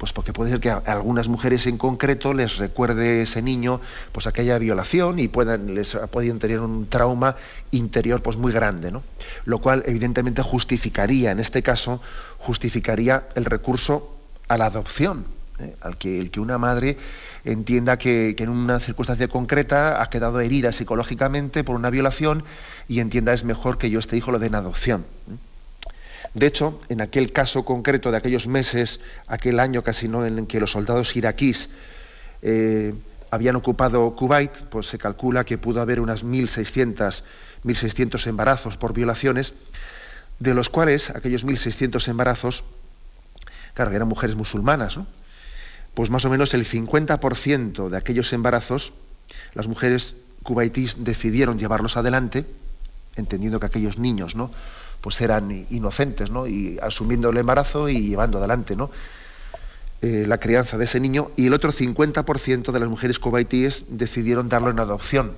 pues 0.00 0.14
porque 0.14 0.32
puede 0.32 0.50
ser 0.50 0.60
que 0.60 0.70
a, 0.70 0.78
algunas 0.78 1.28
mujeres 1.28 1.66
en 1.66 1.76
concreto 1.76 2.32
les 2.32 2.56
recuerde 2.56 3.20
ese 3.20 3.42
niño 3.42 3.82
pues 4.12 4.26
aquella 4.26 4.56
violación 4.58 5.18
y 5.18 5.28
puedan, 5.28 5.74
les 5.74 5.94
pueden 6.10 6.38
tener 6.38 6.60
un 6.60 6.88
trauma 6.88 7.36
interior 7.70 8.22
pues 8.22 8.38
muy 8.38 8.50
grande, 8.50 8.90
¿no? 8.90 9.02
Lo 9.44 9.58
cual 9.58 9.82
evidentemente 9.86 10.40
justificaría, 10.40 11.32
en 11.32 11.38
este 11.38 11.62
caso, 11.62 12.00
justificaría 12.38 13.28
el 13.34 13.44
recurso 13.44 14.16
a 14.48 14.56
la 14.56 14.66
adopción, 14.66 15.26
¿eh? 15.58 15.76
al 15.82 15.98
que, 15.98 16.18
el 16.18 16.30
que 16.30 16.40
una 16.40 16.56
madre 16.56 16.96
entienda 17.44 17.98
que, 17.98 18.34
en 18.38 18.48
una 18.48 18.80
circunstancia 18.80 19.28
concreta 19.28 20.02
ha 20.02 20.08
quedado 20.08 20.40
herida 20.40 20.72
psicológicamente 20.72 21.62
por 21.62 21.76
una 21.76 21.90
violación 21.90 22.42
y 22.88 23.00
entienda 23.00 23.34
es 23.34 23.44
mejor 23.44 23.76
que 23.76 23.90
yo 23.90 23.98
este 23.98 24.16
hijo 24.16 24.32
lo 24.32 24.38
den 24.38 24.54
adopción. 24.54 25.04
De 26.34 26.46
hecho, 26.46 26.80
en 26.88 27.00
aquel 27.00 27.32
caso 27.32 27.64
concreto 27.64 28.10
de 28.10 28.16
aquellos 28.16 28.46
meses, 28.46 29.00
aquel 29.26 29.58
año 29.58 29.82
casi 29.82 30.08
no, 30.08 30.24
en 30.24 30.46
que 30.46 30.60
los 30.60 30.72
soldados 30.72 31.16
iraquíes 31.16 31.70
eh, 32.42 32.94
habían 33.30 33.56
ocupado 33.56 34.14
Kuwait, 34.14 34.52
pues 34.70 34.86
se 34.86 34.98
calcula 34.98 35.44
que 35.44 35.58
pudo 35.58 35.80
haber 35.80 36.00
unas 36.00 36.24
1.600, 36.24 37.22
1.600 37.64 38.26
embarazos 38.26 38.76
por 38.76 38.92
violaciones, 38.92 39.54
de 40.38 40.54
los 40.54 40.68
cuales 40.68 41.10
aquellos 41.10 41.44
1.600 41.44 42.08
embarazos, 42.08 42.64
claro, 43.74 43.90
eran 43.90 44.08
mujeres 44.08 44.36
musulmanas, 44.36 44.96
¿no? 44.96 45.06
pues 45.94 46.10
más 46.10 46.24
o 46.24 46.30
menos 46.30 46.54
el 46.54 46.64
50% 46.64 47.88
de 47.88 47.96
aquellos 47.96 48.32
embarazos, 48.32 48.92
las 49.54 49.66
mujeres 49.66 50.14
cubaitíes 50.42 50.96
decidieron 51.04 51.58
llevarlos 51.58 51.96
adelante, 51.96 52.46
entendiendo 53.16 53.60
que 53.60 53.66
aquellos 53.66 53.98
niños, 53.98 54.34
¿no? 54.36 54.50
Pues 55.00 55.20
eran 55.20 55.66
inocentes, 55.70 56.30
¿no? 56.30 56.46
y 56.46 56.78
asumiendo 56.82 57.30
el 57.30 57.36
embarazo 57.36 57.88
y 57.88 58.08
llevando 58.08 58.38
adelante, 58.38 58.76
¿no? 58.76 58.90
Eh, 60.02 60.24
la 60.26 60.40
crianza 60.40 60.78
de 60.78 60.86
ese 60.86 60.98
niño, 60.98 61.30
y 61.36 61.46
el 61.46 61.52
otro 61.52 61.72
50% 61.72 62.72
de 62.72 62.80
las 62.80 62.88
mujeres 62.88 63.18
cubaitíes 63.18 63.84
decidieron 63.88 64.48
darlo 64.48 64.70
en 64.70 64.78
adopción. 64.78 65.34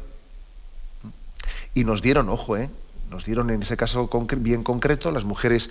Y 1.75 1.83
nos 1.83 2.01
dieron, 2.01 2.29
ojo, 2.29 2.57
¿eh? 2.57 2.71
nos 3.11 3.25
dieron 3.25 3.51
en 3.51 3.63
ese 3.63 3.77
caso 3.77 4.09
bien 4.39 4.63
concreto, 4.63 5.11
las 5.11 5.25
mujeres 5.25 5.69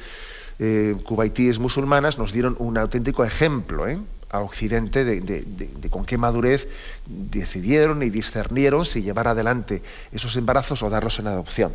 eh, 0.60 0.96
cubaitíes 1.06 1.58
musulmanas 1.60 2.18
nos 2.18 2.34
dieron 2.34 2.56
un 2.60 2.78
auténtico 2.78 3.24
ejemplo, 3.24 3.88
¿eh? 3.88 3.98
a 4.30 4.40
Occidente 4.40 5.04
de, 5.04 5.90
con 5.90 6.06
qué 6.06 6.18
madurez 6.18 6.68
decidieron 7.06 8.02
y 8.04 8.10
discernieron 8.10 8.86
si 8.86 9.02
llevar 9.02 9.28
adelante 9.28 9.82
esos 10.12 10.36
embarazos 10.38 10.84
o 10.84 10.90
darlos 10.90 11.20
en 11.20 11.28
adopción. 11.28 11.74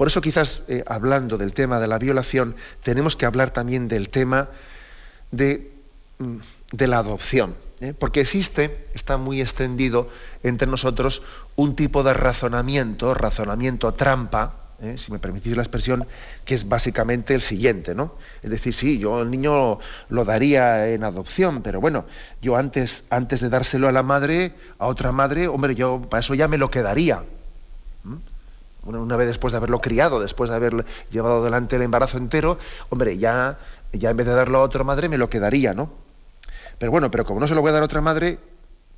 Por 0.00 0.08
eso 0.08 0.22
quizás 0.22 0.62
eh, 0.66 0.82
hablando 0.86 1.36
del 1.36 1.52
tema 1.52 1.78
de 1.78 1.86
la 1.86 1.98
violación, 1.98 2.56
tenemos 2.82 3.16
que 3.16 3.26
hablar 3.26 3.50
también 3.50 3.86
del 3.86 4.08
tema 4.08 4.48
de, 5.30 5.72
mm, 6.16 6.36
la 6.78 6.96
adopción. 6.96 7.54
¿eh? 7.82 7.92
Porque 7.92 8.22
existe, 8.22 8.86
está 8.94 9.18
muy 9.18 9.42
extendido 9.42 10.08
entre 10.42 10.66
nosotros, 10.66 11.20
un 11.54 11.76
tipo 11.76 12.02
de 12.02 12.14
razonamiento, 12.14 13.12
razonamiento 13.12 13.92
trampa, 13.92 14.70
¿eh? 14.80 14.96
si 14.96 15.12
me 15.12 15.18
permitís 15.18 15.54
la 15.54 15.64
expresión, 15.64 16.06
que 16.46 16.54
es 16.54 16.66
básicamente 16.66 17.34
el 17.34 17.42
siguiente, 17.42 17.94
¿no? 17.94 18.14
Es 18.42 18.48
decir, 18.48 18.72
sí, 18.72 18.98
yo 18.98 19.20
el 19.20 19.30
niño 19.30 19.80
lo 20.08 20.24
daría 20.24 20.88
en 20.88 21.04
adopción, 21.04 21.60
pero 21.60 21.78
bueno, 21.78 22.06
yo 22.40 22.56
antes, 22.56 23.04
antes 23.10 23.40
de 23.42 23.50
dárselo 23.50 23.86
a 23.86 23.92
la 23.92 24.02
madre, 24.02 24.54
a 24.78 24.86
otra 24.86 25.12
madre, 25.12 25.46
hombre, 25.46 25.74
yo 25.74 26.00
para 26.08 26.22
eso 26.22 26.32
ya 26.32 26.48
me 26.48 26.56
lo 26.56 26.70
quedaría. 26.70 27.22
Una 28.82 29.16
vez 29.16 29.26
después 29.26 29.52
de 29.52 29.58
haberlo 29.58 29.80
criado, 29.80 30.20
después 30.20 30.48
de 30.50 30.56
haber 30.56 30.86
llevado 31.10 31.42
adelante 31.42 31.76
el 31.76 31.82
embarazo 31.82 32.16
entero, 32.16 32.58
hombre, 32.88 33.18
ya, 33.18 33.58
ya 33.92 34.10
en 34.10 34.16
vez 34.16 34.26
de 34.26 34.32
darlo 34.32 34.58
a 34.58 34.62
otra 34.62 34.84
madre, 34.84 35.08
me 35.08 35.18
lo 35.18 35.28
quedaría, 35.28 35.74
¿no? 35.74 35.92
Pero 36.78 36.90
bueno, 36.90 37.10
pero 37.10 37.24
como 37.26 37.40
no 37.40 37.46
se 37.46 37.54
lo 37.54 37.60
voy 37.60 37.70
a 37.70 37.72
dar 37.74 37.82
a 37.82 37.84
otra 37.84 38.00
madre, 38.00 38.38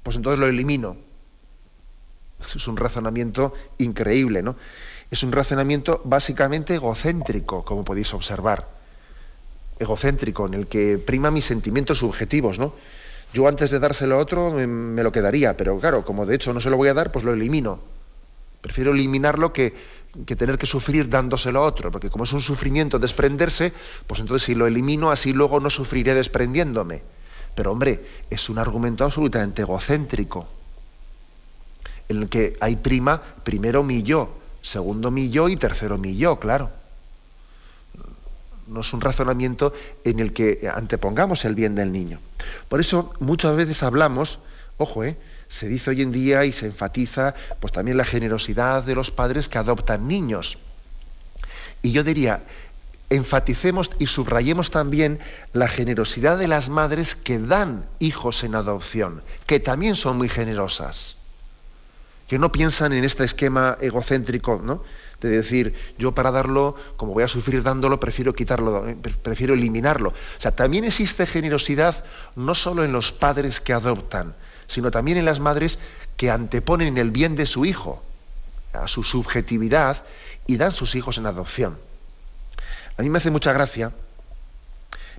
pues 0.03 0.17
entonces 0.17 0.39
lo 0.39 0.47
elimino. 0.47 0.97
Es 2.55 2.69
un 2.69 2.77
razonamiento 2.77 3.55
increíble, 3.79 4.43
¿no? 4.43 4.57
es 5.13 5.23
un 5.23 5.31
razonamiento 5.31 6.01
básicamente 6.05 6.75
egocéntrico, 6.75 7.67
como 7.67 7.85
podéis 7.85 8.15
observar. 8.15 8.67
Egocéntrico, 9.79 10.47
en 10.47 10.55
el 10.55 10.67
que 10.69 10.97
prima 10.97 11.31
mis 11.31 11.45
sentimientos 11.45 11.99
subjetivos, 11.99 12.59
¿no? 12.59 12.73
Yo 13.35 13.47
antes 13.47 13.71
de 13.71 13.79
dárselo 13.79 14.15
a 14.15 14.19
otro 14.19 14.51
me, 14.53 15.03
lo 15.03 15.13
quedaría, 15.13 15.55
pero 15.55 15.79
claro, 15.79 16.03
como 16.03 16.25
de 16.25 16.37
hecho 16.37 16.55
no 16.55 16.63
se 16.63 16.71
lo 16.71 16.79
voy 16.79 16.89
a 16.89 16.95
dar, 16.95 17.13
pues 17.13 17.27
lo 17.27 17.35
elimino. 17.35 17.79
Prefiero 18.63 18.93
eliminarlo 18.93 19.53
que, 19.53 19.75
que 20.25 20.37
tener 20.37 20.57
que 20.57 20.67
sufrir 20.67 21.09
dándoselo 21.09 21.61
a 21.61 21.67
otro, 21.67 21.91
porque 21.91 22.11
como 22.11 22.25
es 22.25 22.33
un 22.33 22.41
sufrimiento 22.41 22.99
desprenderse, 22.99 23.73
pues 24.07 24.21
entonces 24.21 24.47
si 24.47 24.55
lo 24.55 24.67
elimino, 24.67 25.11
así 25.11 25.33
luego 25.33 25.61
no 25.61 25.69
sufriré 25.69 26.15
desprendiéndome. 26.15 27.03
Pero 27.55 27.73
hombre, 27.73 28.01
es 28.31 28.49
un 28.49 28.59
argumento 28.59 29.05
absolutamente 29.05 29.63
egocéntrico, 29.63 30.47
en 32.09 32.23
el 32.23 32.29
que 32.29 32.57
hay 32.61 32.77
prima 32.77 33.21
primero 33.21 33.83
mi 33.83 34.03
yo, 34.03 34.39
segundo 34.63 35.11
mi 35.11 35.31
yo 35.31 35.49
y 35.49 35.57
tercero 35.57 35.99
mi 35.99 36.17
yo, 36.17 36.39
claro. 36.39 36.71
No 38.69 38.81
es 38.81 38.93
un 38.93 39.01
razonamiento 39.01 39.75
en 40.05 40.21
el 40.21 40.33
que 40.33 40.71
antepongamos 40.73 41.45
el 41.45 41.55
bien 41.55 41.75
del 41.75 41.93
niño. 41.93 42.21
Por 42.69 42.81
eso 42.81 43.13
muchas 43.19 43.57
veces 43.57 43.83
hablamos, 43.83 44.39
ojo, 44.79 45.05
¿eh? 45.05 45.17
Se 45.53 45.69
dice 45.69 45.91
hoy 45.91 46.01
en 46.01 46.13
día 46.13 46.47
y 46.47 46.53
se 46.53 46.65
enfatiza 46.65 47.35
pues 47.61 47.75
también 47.75 47.99
la 47.99 48.07
generosidad 48.07 48.83
de 48.85 48.95
los 48.95 49.11
padres 49.11 49.51
que 49.51 49.59
adoptan 49.59 50.09
niños. 50.09 50.57
Y 51.83 51.93
yo 51.93 52.03
diría, 52.03 52.43
enfaticemos 53.11 53.91
y 53.99 54.07
subrayemos 54.07 54.71
también 54.71 55.19
la 55.53 55.69
generosidad 55.69 56.39
de 56.39 56.49
las 56.49 56.71
madres 56.71 57.15
que 57.15 57.39
dan 57.39 57.85
hijos 57.99 58.45
en 58.45 58.55
adopción, 58.55 59.23
que 59.45 59.61
también 59.61 59.95
son 59.95 60.17
muy 60.17 60.31
generosas 60.31 61.17
que 62.29 62.39
no 62.39 62.51
piensan 62.51 62.95
en 62.95 63.05
este 63.05 63.25
esquema 63.25 63.77
egocéntrico, 63.79 64.59
¿no? 64.65 64.83
De 65.21 65.29
decir, 65.29 65.75
yo 65.99 66.13
para 66.13 66.31
darlo, 66.31 66.77
como 66.97 67.13
voy 67.13 67.25
a 67.25 67.29
sufrir 67.29 67.63
dándolo, 67.63 68.01
prefiero 68.01 68.35
quitarlo, 68.35 68.87
prefiero 69.23 69.53
eliminarlo. 69.53 70.09
O 70.11 70.41
sea, 70.41 70.57
también 70.57 70.87
existe 70.87 71.27
generosidad 71.27 72.07
no 72.35 72.55
solo 72.55 72.85
en 72.85 72.93
los 72.93 73.13
padres 73.13 73.61
que 73.61 73.75
adoptan, 73.75 74.35
sino 74.73 74.91
también 74.91 75.19
en 75.19 75.27
las 75.27 75.39
madres 75.39 75.79
que 76.17 76.31
anteponen 76.31 76.97
el 76.97 77.11
bien 77.11 77.37
de 77.37 77.45
su 77.45 77.67
hijo 77.67 78.03
a 78.73 78.89
su 78.89 79.03
subjetividad 79.03 80.05
y 80.47 80.57
dan 80.57 80.73
sus 80.73 80.95
hijos 80.95 81.19
en 81.19 81.27
adopción. 81.27 81.77
A 82.97 83.03
mí 83.03 83.11
me 83.11 83.19
hace 83.19 83.31
mucha 83.31 83.53
gracia, 83.53 83.93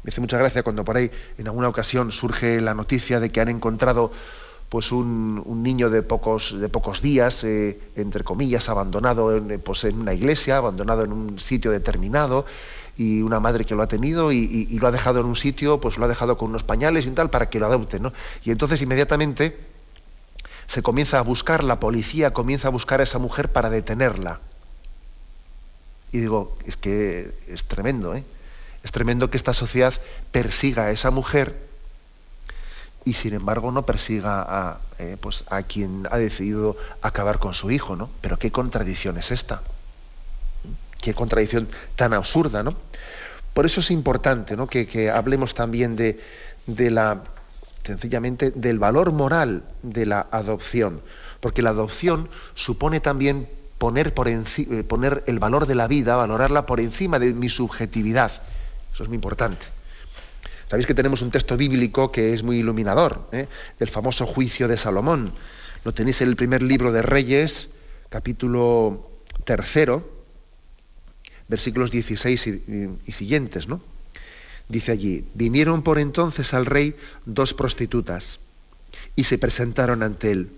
me 0.02 0.10
hace 0.10 0.22
mucha 0.22 0.40
gracia 0.40 0.64
cuando 0.64 0.84
por 0.84 0.98
ahí 0.98 1.12
en 1.38 1.48
alguna 1.48 1.70
ocasión 1.70 2.12
surge 2.12 2.60
la 2.62 2.74
noticia 2.74 3.20
de 3.20 3.30
que 3.30 3.42
han 3.42 3.50
encontrado 3.50 4.12
pues 4.70 4.92
un, 4.92 5.44
niño 5.62 5.92
de 5.92 6.02
pocos, 6.02 6.60
de 6.60 6.68
pocos 6.68 7.04
días, 7.04 7.44
eh, 7.44 7.80
entre 7.96 8.24
comillas, 8.24 8.70
abandonado 8.70 9.38
en, 9.38 9.60
pues 9.60 9.84
en 9.84 10.02
una 10.02 10.16
iglesia, 10.16 10.58
abandonado 10.58 11.04
en 11.04 11.12
un 11.12 11.40
sitio 11.40 11.70
determinado, 11.70 12.48
y 12.98 13.22
una 13.22 13.40
madre 13.40 13.66
que 13.66 13.76
lo 13.76 13.82
ha 13.82 13.88
tenido 13.88 14.32
y, 14.32 14.68
lo 14.80 14.88
ha 14.88 14.92
dejado 14.92 15.20
en 15.20 15.26
un 15.26 15.36
sitio, 15.36 15.80
pues 15.80 15.98
lo 15.98 16.06
ha 16.06 16.08
dejado 16.08 16.38
con 16.38 16.50
unos 16.50 16.64
pañales 16.64 17.06
y 17.06 17.12
tal 17.12 17.30
para 17.30 17.50
que 17.50 17.60
lo 17.60 17.66
adopte, 17.66 18.00
¿no? 18.00 18.14
Y 18.44 18.52
entonces 18.52 18.82
inmediatamente 18.82 19.58
se 20.68 20.84
comienza 20.84 21.20
a 21.20 21.22
buscar, 21.22 21.64
la 21.64 21.80
policía 21.80 22.34
comienza 22.34 22.68
a 22.68 22.72
buscar 22.72 23.00
a 23.00 23.04
esa 23.04 23.20
mujer 23.20 23.52
para 23.52 23.70
detenerla. 23.70 24.40
Y 26.12 26.20
digo, 26.20 26.58
es 26.66 26.78
que 26.78 27.34
es 27.48 27.64
tremendo, 27.64 28.16
¿eh? 28.16 28.24
Es 28.84 28.92
tremendo 28.92 29.30
que 29.30 29.38
esta 29.38 29.54
sociedad 29.54 29.94
persiga 30.32 30.86
a 30.86 30.92
esa 30.92 31.10
mujer 31.10 31.58
y 33.06 33.14
sin 33.14 33.34
embargo 33.34 33.72
no 33.72 33.86
persiga 33.86 34.42
a, 34.42 34.80
eh, 35.00 35.18
pues, 35.20 35.44
a 35.50 35.64
quien 35.64 36.08
ha 36.12 36.18
decidido 36.18 36.78
acabar 37.02 37.40
con 37.40 37.54
su 37.54 37.72
hijo, 37.72 37.96
¿no? 37.96 38.10
Pero 38.22 38.38
qué 38.38 38.52
contradicción 38.52 39.18
es 39.18 39.32
esta. 39.32 39.64
Qué 41.04 41.14
contradicción 41.14 41.68
tan 41.98 42.14
absurda, 42.14 42.64
¿no? 42.64 42.74
Por 43.54 43.66
eso 43.66 43.82
es 43.82 43.92
importante 43.92 44.56
¿no? 44.56 44.68
que, 44.68 45.12
hablemos 45.12 45.54
también 45.54 45.98
de, 45.98 46.18
la 46.66 47.24
sencillamente 47.84 48.52
del 48.52 48.80
valor 48.80 49.12
moral 49.12 49.64
de 49.82 50.06
la 50.06 50.26
adopción, 50.32 51.02
porque 51.42 51.62
la 51.62 51.72
adopción 51.72 52.30
supone 52.56 53.02
también 53.02 53.50
poner, 53.78 54.14
por 54.14 54.30
eh, 54.30 54.44
poner 54.88 55.26
el 55.28 55.40
valor 55.40 55.68
de 55.68 55.76
la 55.76 55.90
vida, 55.90 56.16
valorarla 56.16 56.66
por 56.66 56.80
encima 56.80 57.20
de 57.20 57.34
mi 57.34 57.50
subjetividad. 57.50 58.32
Eso 58.94 59.04
es 59.04 59.10
muy 59.10 59.16
importante. 59.16 59.66
Sabéis 60.70 60.88
que 60.88 60.94
tenemos 60.94 61.22
un 61.22 61.32
texto 61.32 61.58
bíblico 61.58 62.14
que 62.14 62.34
es 62.34 62.44
muy 62.44 62.60
iluminador, 62.60 63.28
¿eh? 63.34 63.48
el 63.78 63.90
famoso 63.90 64.26
juicio 64.26 64.70
de 64.70 64.78
Salomón. 64.78 65.34
Lo 65.84 65.94
tenéis 65.94 66.22
en 66.22 66.30
el 66.30 66.38
primer 66.38 66.64
libro 66.64 66.94
de 66.94 67.02
Reyes, 67.02 67.68
capítulo 68.10 69.12
tercero, 69.44 70.13
versículos 71.54 71.92
16 71.92 72.48
y, 73.06 73.12
siguientes, 73.12 73.68
¿no? 73.68 73.80
Dice 74.70 74.92
allí, 74.92 75.24
vinieron 75.36 75.84
por 75.84 76.00
entonces 76.00 76.52
al 76.56 76.66
rey 76.66 76.96
dos 77.28 77.54
prostitutas 77.54 78.40
y 79.16 79.26
se 79.26 79.38
presentaron 79.38 80.02
ante 80.02 80.32
él. 80.32 80.50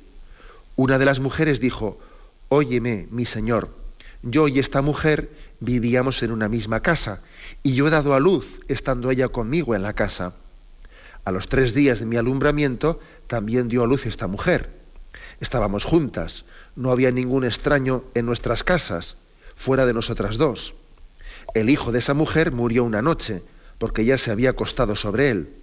Una 0.77 0.97
de 0.97 1.03
las 1.03 1.19
mujeres 1.19 1.59
dijo, 1.59 1.99
Óyeme, 2.47 3.09
mi 3.11 3.25
señor, 3.25 3.75
yo 4.21 4.47
y 4.47 4.57
esta 4.59 4.81
mujer 4.81 5.29
vivíamos 5.59 6.23
en 6.23 6.31
una 6.31 6.47
misma 6.47 6.79
casa 6.79 7.19
y 7.61 7.75
yo 7.75 7.87
he 7.87 7.89
dado 7.89 8.13
a 8.13 8.21
luz 8.21 8.61
estando 8.69 9.11
ella 9.11 9.27
conmigo 9.27 9.75
en 9.75 9.83
la 9.83 9.95
casa. 9.95 10.35
A 11.25 11.33
los 11.33 11.49
tres 11.49 11.73
días 11.73 11.99
de 11.99 12.05
mi 12.05 12.15
alumbramiento 12.15 13.01
también 13.27 13.67
dio 13.67 13.83
a 13.83 13.87
luz 13.87 14.05
esta 14.05 14.27
mujer. 14.27 14.69
Estábamos 15.41 15.83
juntas, 15.83 16.45
no 16.77 16.89
había 16.89 17.11
ningún 17.11 17.43
extraño 17.43 18.05
en 18.13 18.25
nuestras 18.25 18.63
casas, 18.63 19.17
fuera 19.57 19.85
de 19.85 19.93
nosotras 19.93 20.37
dos. 20.37 20.73
El 21.55 21.69
hijo 21.69 21.93
de 21.93 21.99
esa 21.99 22.13
mujer 22.13 22.51
murió 22.51 22.83
una 22.83 23.01
noche 23.01 23.41
porque 23.79 24.03
ya 24.03 24.17
se 24.17 24.29
había 24.29 24.49
acostado 24.51 24.97
sobre 24.97 25.29
él. 25.29 25.55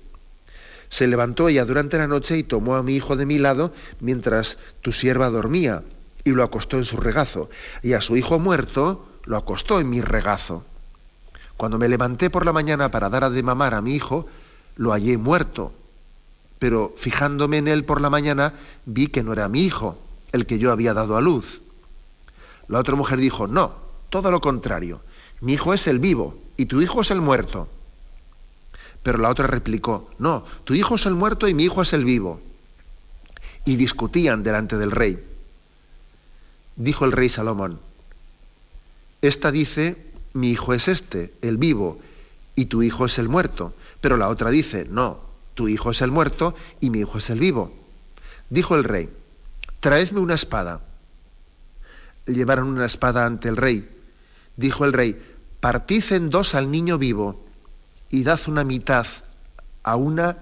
Se 0.88 1.06
levantó 1.06 1.48
ella 1.48 1.66
durante 1.66 1.98
la 1.98 2.06
noche 2.06 2.38
y 2.38 2.44
tomó 2.44 2.76
a 2.76 2.82
mi 2.82 2.96
hijo 2.96 3.14
de 3.14 3.26
mi 3.26 3.38
lado 3.38 3.74
mientras 4.00 4.56
tu 4.80 4.90
sierva 4.90 5.28
dormía 5.28 5.82
y 6.24 6.30
lo 6.30 6.44
acostó 6.44 6.78
en 6.78 6.86
su 6.86 6.96
regazo. 6.96 7.50
Y 7.82 7.92
a 7.92 8.00
su 8.00 8.16
hijo 8.16 8.38
muerto 8.38 9.06
lo 9.26 9.36
acostó 9.36 9.80
en 9.80 9.90
mi 9.90 10.00
regazo. 10.00 10.64
Cuando 11.58 11.78
me 11.78 11.90
levanté 11.90 12.30
por 12.30 12.46
la 12.46 12.54
mañana 12.54 12.90
para 12.90 13.10
dar 13.10 13.24
a 13.24 13.30
de 13.30 13.42
mamar 13.42 13.74
a 13.74 13.82
mi 13.82 13.94
hijo, 13.94 14.26
lo 14.76 14.92
hallé 14.92 15.18
muerto. 15.18 15.74
Pero 16.58 16.94
fijándome 16.96 17.58
en 17.58 17.68
él 17.68 17.84
por 17.84 18.00
la 18.00 18.08
mañana, 18.08 18.54
vi 18.86 19.08
que 19.08 19.22
no 19.22 19.34
era 19.34 19.48
mi 19.50 19.62
hijo, 19.62 19.98
el 20.32 20.46
que 20.46 20.58
yo 20.58 20.72
había 20.72 20.94
dado 20.94 21.18
a 21.18 21.20
luz. 21.20 21.60
La 22.68 22.78
otra 22.78 22.94
mujer 22.94 23.18
dijo, 23.18 23.46
no, 23.46 23.74
todo 24.08 24.30
lo 24.30 24.40
contrario, 24.40 25.02
mi 25.42 25.54
hijo 25.54 25.74
es 25.74 25.88
el 25.88 25.98
vivo 25.98 26.38
y 26.56 26.66
tu 26.66 26.80
hijo 26.80 27.00
es 27.00 27.10
el 27.10 27.20
muerto. 27.20 27.68
Pero 29.02 29.18
la 29.18 29.28
otra 29.28 29.48
replicó, 29.48 30.08
no, 30.18 30.44
tu 30.62 30.74
hijo 30.74 30.94
es 30.94 31.04
el 31.04 31.14
muerto 31.14 31.48
y 31.48 31.54
mi 31.54 31.64
hijo 31.64 31.82
es 31.82 31.92
el 31.92 32.04
vivo. 32.04 32.40
Y 33.64 33.74
discutían 33.74 34.44
delante 34.44 34.78
del 34.78 34.92
rey. 34.92 35.22
Dijo 36.76 37.04
el 37.04 37.10
rey 37.10 37.28
Salomón, 37.28 37.80
esta 39.20 39.50
dice, 39.50 39.96
mi 40.32 40.52
hijo 40.52 40.74
es 40.74 40.86
este, 40.86 41.32
el 41.42 41.56
vivo, 41.56 42.00
y 42.54 42.66
tu 42.66 42.84
hijo 42.84 43.06
es 43.06 43.18
el 43.18 43.28
muerto. 43.28 43.74
Pero 44.00 44.16
la 44.16 44.28
otra 44.28 44.50
dice, 44.50 44.86
no, 44.88 45.18
tu 45.54 45.66
hijo 45.66 45.90
es 45.90 46.02
el 46.02 46.12
muerto 46.12 46.54
y 46.80 46.90
mi 46.90 47.00
hijo 47.00 47.18
es 47.18 47.30
el 47.30 47.40
vivo. 47.40 47.72
Dijo 48.48 48.76
el 48.76 48.84
rey, 48.84 49.10
traedme 49.80 50.20
una 50.20 50.34
espada. 50.34 50.82
Llevaron 52.26 52.68
una 52.68 52.86
espada 52.86 53.26
ante 53.26 53.48
el 53.48 53.56
rey. 53.56 53.88
Dijo 54.56 54.84
el 54.84 54.92
rey, 54.92 55.20
partid 55.62 56.02
en 56.10 56.28
dos 56.28 56.56
al 56.56 56.72
niño 56.72 56.98
vivo 56.98 57.40
y 58.10 58.24
dad 58.24 58.40
una 58.48 58.64
mitad 58.64 59.06
a 59.84 59.94
una 59.94 60.38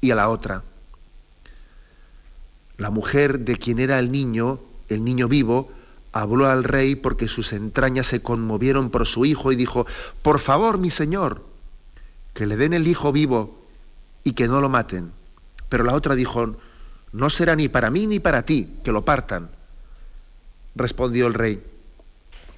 y 0.00 0.10
a 0.10 0.14
la 0.14 0.30
otra. 0.30 0.62
La 2.78 2.88
mujer 2.88 3.40
de 3.40 3.58
quien 3.58 3.78
era 3.78 3.98
el 3.98 4.10
niño, 4.10 4.58
el 4.88 5.04
niño 5.04 5.28
vivo, 5.28 5.70
habló 6.12 6.46
al 6.46 6.64
rey 6.64 6.96
porque 6.96 7.28
sus 7.28 7.52
entrañas 7.52 8.06
se 8.06 8.22
conmovieron 8.22 8.88
por 8.88 9.06
su 9.06 9.26
hijo 9.26 9.52
y 9.52 9.56
dijo, 9.56 9.86
por 10.22 10.38
favor, 10.38 10.78
mi 10.78 10.88
señor, 10.88 11.44
que 12.32 12.46
le 12.46 12.56
den 12.56 12.72
el 12.72 12.88
hijo 12.88 13.12
vivo 13.12 13.62
y 14.24 14.32
que 14.32 14.48
no 14.48 14.62
lo 14.62 14.70
maten. 14.70 15.12
Pero 15.68 15.84
la 15.84 15.92
otra 15.92 16.14
dijo, 16.14 16.56
no 17.12 17.28
será 17.28 17.54
ni 17.54 17.68
para 17.68 17.90
mí 17.90 18.06
ni 18.06 18.18
para 18.18 18.46
ti, 18.46 18.78
que 18.82 18.92
lo 18.92 19.04
partan. 19.04 19.50
Respondió 20.74 21.26
el 21.26 21.34
rey, 21.34 21.62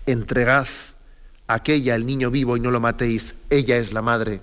entregad 0.06 0.68
aquella 1.46 1.94
el 1.94 2.06
niño 2.06 2.30
vivo 2.30 2.56
y 2.56 2.60
no 2.60 2.70
lo 2.70 2.80
matéis, 2.80 3.34
ella 3.50 3.76
es 3.76 3.92
la 3.92 4.02
madre. 4.02 4.40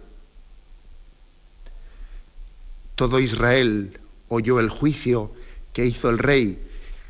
Todo 2.96 3.20
Israel 3.20 4.00
oyó 4.30 4.60
el 4.60 4.70
juicio 4.70 5.32
que 5.74 5.86
hizo 5.86 6.10
el 6.10 6.18
rey 6.18 6.60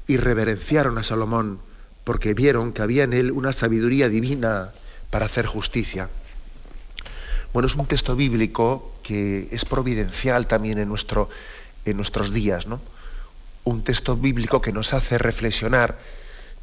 y 0.07 0.17
reverenciaron 0.17 0.97
a 0.97 1.03
Salomón 1.03 1.59
porque 2.03 2.33
vieron 2.33 2.73
que 2.73 2.81
había 2.81 3.03
en 3.03 3.13
él 3.13 3.31
una 3.31 3.53
sabiduría 3.53 4.09
divina 4.09 4.73
para 5.09 5.25
hacer 5.25 5.45
justicia. 5.45 6.09
Bueno, 7.53 7.67
es 7.67 7.75
un 7.75 7.85
texto 7.85 8.15
bíblico 8.15 8.95
que 9.03 9.47
es 9.51 9.63
providencial 9.65 10.47
también 10.47 10.79
en, 10.79 10.89
nuestro, 10.89 11.29
en 11.85 11.97
nuestros 11.97 12.33
días, 12.33 12.67
¿no? 12.67 12.81
Un 13.63 13.83
texto 13.83 14.17
bíblico 14.17 14.61
que 14.61 14.73
nos 14.73 14.93
hace 14.93 15.17
reflexionar 15.17 15.97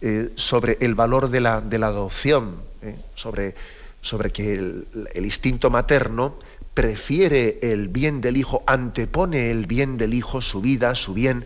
eh, 0.03 0.33
sobre 0.35 0.79
el 0.81 0.95
valor 0.95 1.31
de 1.31 1.41
la, 1.41 1.61
de 1.61 1.79
la 1.79 1.89
adopción, 1.89 2.63
¿eh? 2.83 2.97
sobre, 3.15 3.55
sobre, 4.01 4.31
que 4.31 4.55
el, 4.55 4.87
instinto 5.15 5.69
materno 5.71 6.39
prefiere 6.73 7.59
el 7.63 7.89
bien 7.89 8.21
del 8.21 8.37
hijo, 8.37 8.63
antepone 8.67 9.51
el 9.51 9.67
bien 9.67 9.99
del 9.99 10.15
hijo, 10.15 10.41
su 10.41 10.61
vida, 10.63 10.95
su 10.95 11.13
bien, 11.13 11.45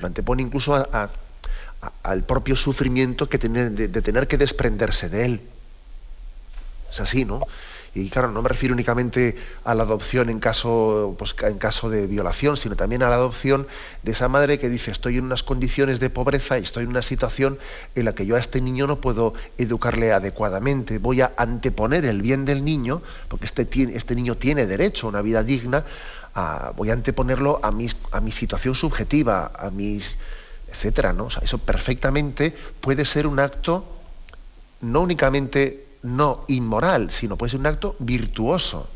lo 0.00 0.06
antepone 0.06 0.42
incluso 0.42 0.86
al 2.02 2.24
propio 2.24 2.56
sufrimiento 2.56 3.28
que 3.28 3.38
de, 3.38 3.70
de, 3.70 4.02
tener 4.02 4.28
que 4.28 4.36
desprenderse 4.36 5.08
de 5.08 5.24
él. 5.24 5.40
Es 6.90 7.00
así, 7.00 7.24
¿no? 7.24 7.40
Y 7.94 8.08
claro, 8.08 8.32
no 8.32 8.42
me 8.42 8.48
refiero 8.48 8.74
únicamente 8.74 9.36
a 9.62 9.72
la 9.74 9.84
adopción 9.84 10.28
en 10.28 10.40
caso, 10.40 11.14
pues, 11.16 11.34
en 11.42 11.58
caso 11.58 11.90
de 11.90 12.08
violación, 12.08 12.56
sino 12.56 12.74
también 12.74 13.04
a 13.04 13.08
la 13.08 13.14
adopción 13.14 13.68
de 14.02 14.12
esa 14.12 14.26
madre 14.26 14.58
que 14.58 14.68
dice, 14.68 14.90
estoy 14.90 15.18
en 15.18 15.24
unas 15.24 15.44
condiciones 15.44 16.00
de 16.00 16.10
pobreza 16.10 16.58
y 16.58 16.64
estoy 16.64 16.84
en 16.84 16.90
una 16.90 17.02
situación 17.02 17.58
en 17.94 18.04
la 18.06 18.14
que 18.14 18.26
yo 18.26 18.34
a 18.34 18.40
este 18.40 18.60
niño 18.60 18.88
no 18.88 19.00
puedo 19.00 19.34
educarle 19.58 20.12
adecuadamente, 20.12 20.98
voy 20.98 21.20
a 21.20 21.32
anteponer 21.36 22.04
el 22.04 22.20
bien 22.20 22.44
del 22.44 22.64
niño, 22.64 23.00
porque 23.28 23.46
este, 23.46 23.68
este 23.94 24.16
niño 24.16 24.36
tiene 24.36 24.66
derecho 24.66 25.06
a 25.06 25.10
una 25.10 25.22
vida 25.22 25.44
digna, 25.44 25.84
voy 26.74 26.90
a 26.90 26.94
anteponerlo 26.94 27.60
a, 27.62 27.70
mi 27.70 28.32
situación 28.32 28.74
subjetiva, 28.74 29.52
a 29.56 29.70
mis 29.70 30.16
etcétera, 30.68 31.12
¿no? 31.12 31.28
eso 31.40 31.58
perfectamente 31.58 32.52
puede 32.80 33.04
ser 33.04 33.28
un 33.28 33.38
acto 33.38 33.86
no 34.80 35.00
únicamente 35.00 35.83
no 36.04 36.44
inmoral, 36.48 37.10
sino 37.10 37.36
puede 37.36 37.50
ser 37.50 37.60
un 37.60 37.66
acto 37.66 37.96
virtuoso. 37.98 38.86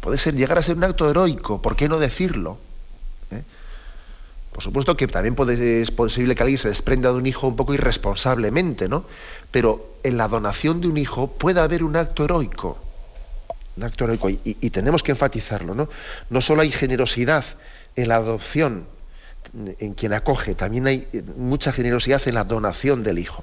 Puede 0.00 0.18
ser, 0.18 0.34
llegar 0.34 0.58
a 0.58 0.62
ser 0.62 0.76
un 0.76 0.84
acto 0.84 1.10
heroico, 1.10 1.60
¿por 1.60 1.76
qué 1.76 1.88
no 1.88 1.98
decirlo? 1.98 2.58
¿Eh? 3.30 3.42
Por 4.52 4.62
supuesto 4.62 4.96
que 4.96 5.06
también 5.06 5.34
puede, 5.34 5.82
es 5.82 5.90
posible 5.90 6.34
que 6.34 6.42
alguien 6.42 6.58
se 6.58 6.68
desprenda 6.68 7.10
de 7.10 7.18
un 7.18 7.26
hijo 7.26 7.46
un 7.46 7.56
poco 7.56 7.74
irresponsablemente, 7.74 8.88
¿no? 8.88 9.04
Pero 9.50 9.94
en 10.02 10.16
la 10.16 10.28
donación 10.28 10.80
de 10.80 10.88
un 10.88 10.96
hijo 10.96 11.28
puede 11.28 11.60
haber 11.60 11.84
un 11.84 11.96
acto 11.96 12.24
heroico. 12.24 12.78
Un 13.76 13.84
acto 13.84 14.04
heroico. 14.04 14.30
Y, 14.30 14.40
y 14.44 14.70
tenemos 14.70 15.02
que 15.02 15.12
enfatizarlo, 15.12 15.74
¿no? 15.74 15.88
No 16.28 16.40
solo 16.40 16.62
hay 16.62 16.70
generosidad 16.70 17.44
en 17.96 18.08
la 18.08 18.16
adopción 18.16 18.86
en 19.78 19.94
quien 19.94 20.12
acoge, 20.12 20.54
también 20.54 20.86
hay 20.86 21.08
mucha 21.36 21.72
generosidad 21.72 22.20
en 22.26 22.34
la 22.34 22.44
donación 22.44 23.02
del 23.02 23.18
hijo. 23.18 23.42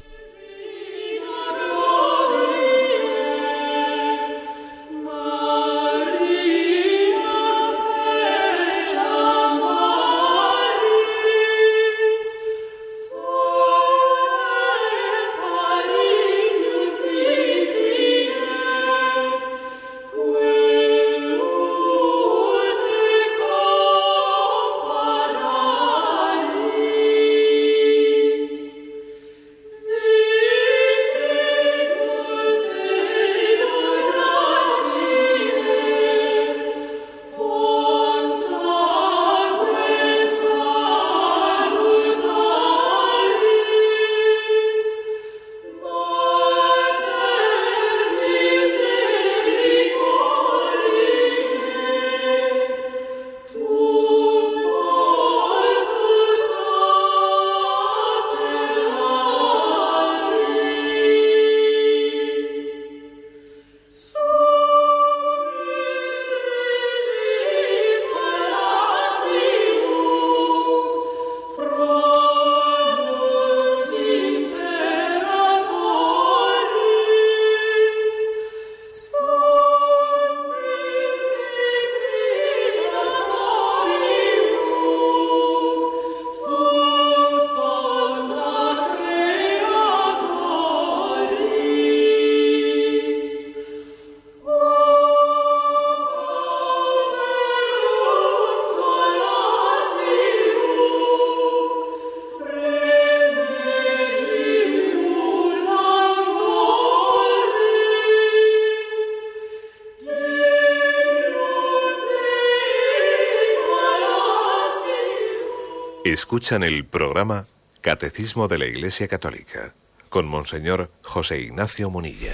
Escuchan 116.11 116.61
el 116.63 116.83
programa 116.83 117.47
Catecismo 117.79 118.49
de 118.49 118.57
la 118.57 118.65
Iglesia 118.65 119.07
Católica 119.07 119.73
con 120.09 120.27
Monseñor 120.27 120.91
José 121.03 121.39
Ignacio 121.39 121.89
Munilla. 121.89 122.33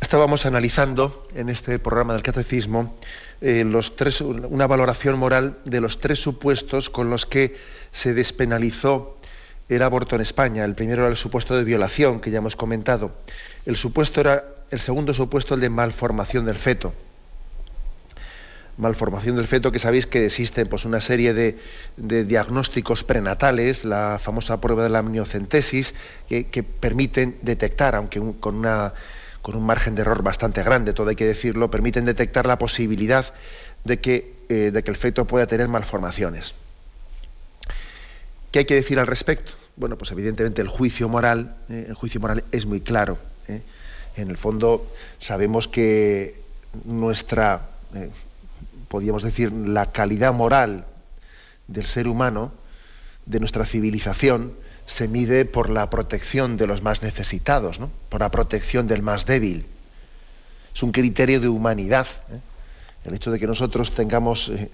Estábamos 0.00 0.46
analizando 0.46 1.28
en 1.36 1.48
este 1.48 1.78
programa 1.78 2.14
del 2.14 2.24
Catecismo 2.24 2.98
eh, 3.40 3.62
los 3.64 3.94
tres, 3.94 4.20
una 4.20 4.66
valoración 4.66 5.16
moral 5.16 5.58
de 5.64 5.80
los 5.80 6.00
tres 6.00 6.18
supuestos 6.18 6.90
con 6.90 7.08
los 7.08 7.24
que 7.24 7.56
se 7.92 8.14
despenalizó 8.14 9.16
el 9.68 9.82
aborto 9.82 10.16
en 10.16 10.22
España. 10.22 10.64
El 10.64 10.74
primero 10.74 11.02
era 11.02 11.10
el 11.12 11.16
supuesto 11.16 11.56
de 11.56 11.62
violación, 11.62 12.20
que 12.20 12.32
ya 12.32 12.38
hemos 12.38 12.56
comentado. 12.56 13.12
El, 13.64 13.76
supuesto 13.76 14.20
era, 14.20 14.44
el 14.72 14.80
segundo 14.80 15.14
supuesto, 15.14 15.54
el 15.54 15.60
de 15.60 15.70
malformación 15.70 16.44
del 16.44 16.56
feto 16.56 16.92
malformación 18.78 19.36
del 19.36 19.46
feto, 19.46 19.72
que 19.72 19.78
sabéis 19.78 20.06
que 20.06 20.26
existen 20.26 20.68
pues, 20.68 20.84
una 20.84 21.00
serie 21.00 21.32
de, 21.34 21.56
diagnósticos 21.96 23.04
prenatales, 23.04 23.84
la 23.84 24.18
famosa 24.20 24.60
prueba 24.60 24.82
de 24.82 24.90
la 24.90 24.98
amniocentesis, 24.98 25.94
que, 26.28 26.62
permiten 26.62 27.38
detectar, 27.42 27.94
aunque 27.94 28.20
con, 28.40 28.56
una, 28.56 28.92
con 29.42 29.56
un 29.56 29.64
margen 29.64 29.94
de 29.94 30.02
error 30.02 30.22
bastante 30.22 30.62
grande, 30.62 30.92
todo 30.92 31.08
hay 31.08 31.16
que 31.16 31.26
decirlo, 31.26 31.70
permiten 31.70 32.04
detectar 32.04 32.46
la 32.46 32.58
posibilidad 32.58 33.32
de 33.84 34.00
que, 34.00 34.34
eh, 34.48 34.70
de 34.72 34.82
que 34.82 34.90
el 34.90 34.96
feto 34.96 35.24
pueda 35.24 35.46
tener 35.46 35.68
malformaciones. 35.68 36.54
¿Qué 38.50 38.60
hay 38.60 38.64
que 38.64 38.74
decir 38.74 38.98
al 38.98 39.06
respecto? 39.06 39.52
Bueno, 39.76 39.96
pues 39.96 40.10
evidentemente 40.12 40.62
el 40.62 40.68
juicio 40.68 41.08
moral, 41.08 41.56
eh, 41.68 41.86
el 41.88 41.94
juicio 41.94 42.20
moral 42.20 42.44
es 42.52 42.66
muy 42.66 42.80
claro. 42.80 43.18
Eh. 43.48 43.60
En 44.16 44.30
el 44.30 44.38
fondo 44.38 44.86
sabemos 45.18 45.68
que 45.68 46.40
nuestra 46.84 47.68
podríamos 48.88 49.22
decir, 49.22 49.52
la 49.52 49.92
calidad 49.92 50.32
moral 50.32 50.86
del 51.68 51.86
ser 51.86 52.08
humano, 52.08 52.52
de 53.26 53.40
nuestra 53.40 53.64
civilización, 53.64 54.54
se 54.86 55.08
mide 55.08 55.44
por 55.44 55.68
la 55.68 55.90
protección 55.90 56.56
de 56.56 56.66
los 56.66 56.82
más 56.82 57.02
necesitados, 57.02 57.80
¿no? 57.80 57.90
por 58.08 58.20
la 58.20 58.30
protección 58.30 58.86
del 58.86 59.02
más 59.02 59.26
débil. 59.26 59.66
Es 60.74 60.82
un 60.82 60.92
criterio 60.92 61.40
de 61.40 61.48
humanidad. 61.48 62.06
¿eh? 62.30 62.40
El 63.04 63.14
hecho 63.14 63.30
de 63.30 63.38
que 63.38 63.46
nosotros 63.46 63.92
tengamos, 63.92 64.48
eh, 64.48 64.70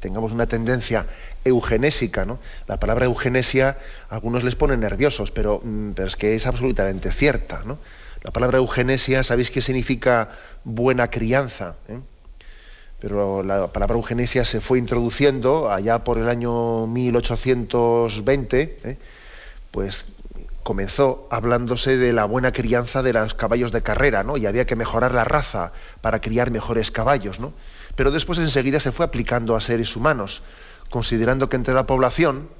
tengamos 0.00 0.32
una 0.32 0.46
tendencia 0.46 1.06
eugenésica, 1.44 2.24
¿no? 2.24 2.38
La 2.66 2.78
palabra 2.78 3.04
eugenesia 3.04 3.78
a 4.08 4.14
algunos 4.14 4.42
les 4.42 4.54
pone 4.54 4.76
nerviosos, 4.76 5.30
pero, 5.30 5.60
mm, 5.62 5.90
pero 5.92 6.08
es 6.08 6.16
que 6.16 6.34
es 6.34 6.46
absolutamente 6.46 7.12
cierta. 7.12 7.62
La 8.22 8.30
palabra 8.30 8.58
eugenesia, 8.58 9.22
¿sabéis 9.22 9.50
qué 9.50 9.60
significa 9.60 10.30
buena 10.64 11.10
crianza? 11.10 11.74
¿eh? 11.88 11.98
Pero 13.00 13.42
la 13.42 13.72
palabra 13.72 13.96
eugenesia 13.96 14.44
se 14.44 14.60
fue 14.60 14.78
introduciendo 14.78 15.70
allá 15.70 16.04
por 16.04 16.18
el 16.18 16.28
año 16.28 16.86
1820, 16.86 18.78
¿eh? 18.84 18.98
pues 19.70 20.04
comenzó 20.64 21.28
hablándose 21.30 21.96
de 21.96 22.12
la 22.12 22.24
buena 22.24 22.52
crianza 22.52 23.02
de 23.02 23.12
los 23.12 23.34
caballos 23.34 23.72
de 23.72 23.82
carrera, 23.82 24.22
¿no? 24.22 24.36
Y 24.36 24.44
había 24.46 24.66
que 24.66 24.76
mejorar 24.76 25.14
la 25.14 25.24
raza 25.24 25.72
para 26.02 26.20
criar 26.20 26.50
mejores 26.50 26.90
caballos, 26.90 27.40
¿no? 27.40 27.54
Pero 27.94 28.10
después 28.10 28.38
enseguida 28.38 28.78
se 28.80 28.92
fue 28.92 29.06
aplicando 29.06 29.56
a 29.56 29.60
seres 29.60 29.96
humanos, 29.96 30.42
considerando 30.90 31.48
que 31.48 31.56
entre 31.56 31.72
la 31.74 31.86
población, 31.86 32.50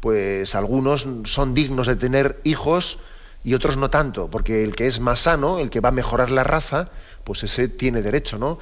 pues 0.00 0.54
algunos 0.54 1.06
son 1.24 1.54
dignos 1.54 1.86
de 1.86 1.94
tener 1.96 2.40
hijos 2.42 2.98
y 3.44 3.54
otros 3.54 3.76
no 3.76 3.88
tanto, 3.90 4.28
porque 4.28 4.64
el 4.64 4.74
que 4.74 4.86
es 4.86 4.98
más 4.98 5.20
sano, 5.20 5.58
el 5.58 5.70
que 5.70 5.80
va 5.80 5.90
a 5.90 5.92
mejorar 5.92 6.30
la 6.30 6.42
raza, 6.42 6.88
pues 7.22 7.44
ese 7.44 7.68
tiene 7.68 8.02
derecho, 8.02 8.38
¿no? 8.38 8.58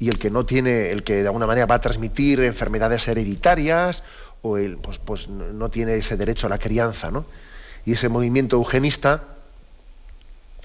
Y 0.00 0.08
el 0.08 0.18
que 0.18 0.30
no 0.30 0.46
tiene, 0.46 0.90
el 0.90 1.02
que 1.02 1.22
de 1.22 1.26
alguna 1.26 1.46
manera 1.46 1.66
va 1.66 1.76
a 1.76 1.80
transmitir 1.80 2.40
enfermedades 2.40 3.08
hereditarias 3.08 4.02
o 4.42 4.56
el, 4.56 4.76
pues, 4.76 4.98
pues 4.98 5.28
no 5.28 5.68
tiene 5.70 5.96
ese 5.96 6.16
derecho 6.16 6.46
a 6.46 6.50
la 6.50 6.58
crianza, 6.58 7.10
¿no? 7.10 7.26
Y 7.84 7.92
ese 7.92 8.08
movimiento 8.08 8.56
eugenista 8.56 9.24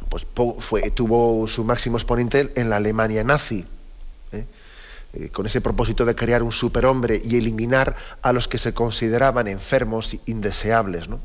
pues, 0.10 0.26
fue, 0.60 0.92
tuvo 0.92 1.48
su 1.48 1.64
máximo 1.64 1.98
exponente 1.98 2.52
en 2.56 2.70
la 2.70 2.76
Alemania 2.78 3.24
nazi, 3.24 3.66
¿eh? 4.32 4.46
Eh, 5.14 5.30
con 5.30 5.46
ese 5.46 5.62
propósito 5.62 6.06
de 6.06 6.16
crear 6.16 6.42
un 6.42 6.52
superhombre 6.52 7.22
y 7.24 7.38
eliminar 7.38 7.96
a 8.24 8.34
los 8.34 8.48
que 8.48 8.58
se 8.58 8.74
consideraban 8.74 9.48
enfermos 9.48 10.18
indeseables, 10.26 11.08
¿no? 11.08 11.20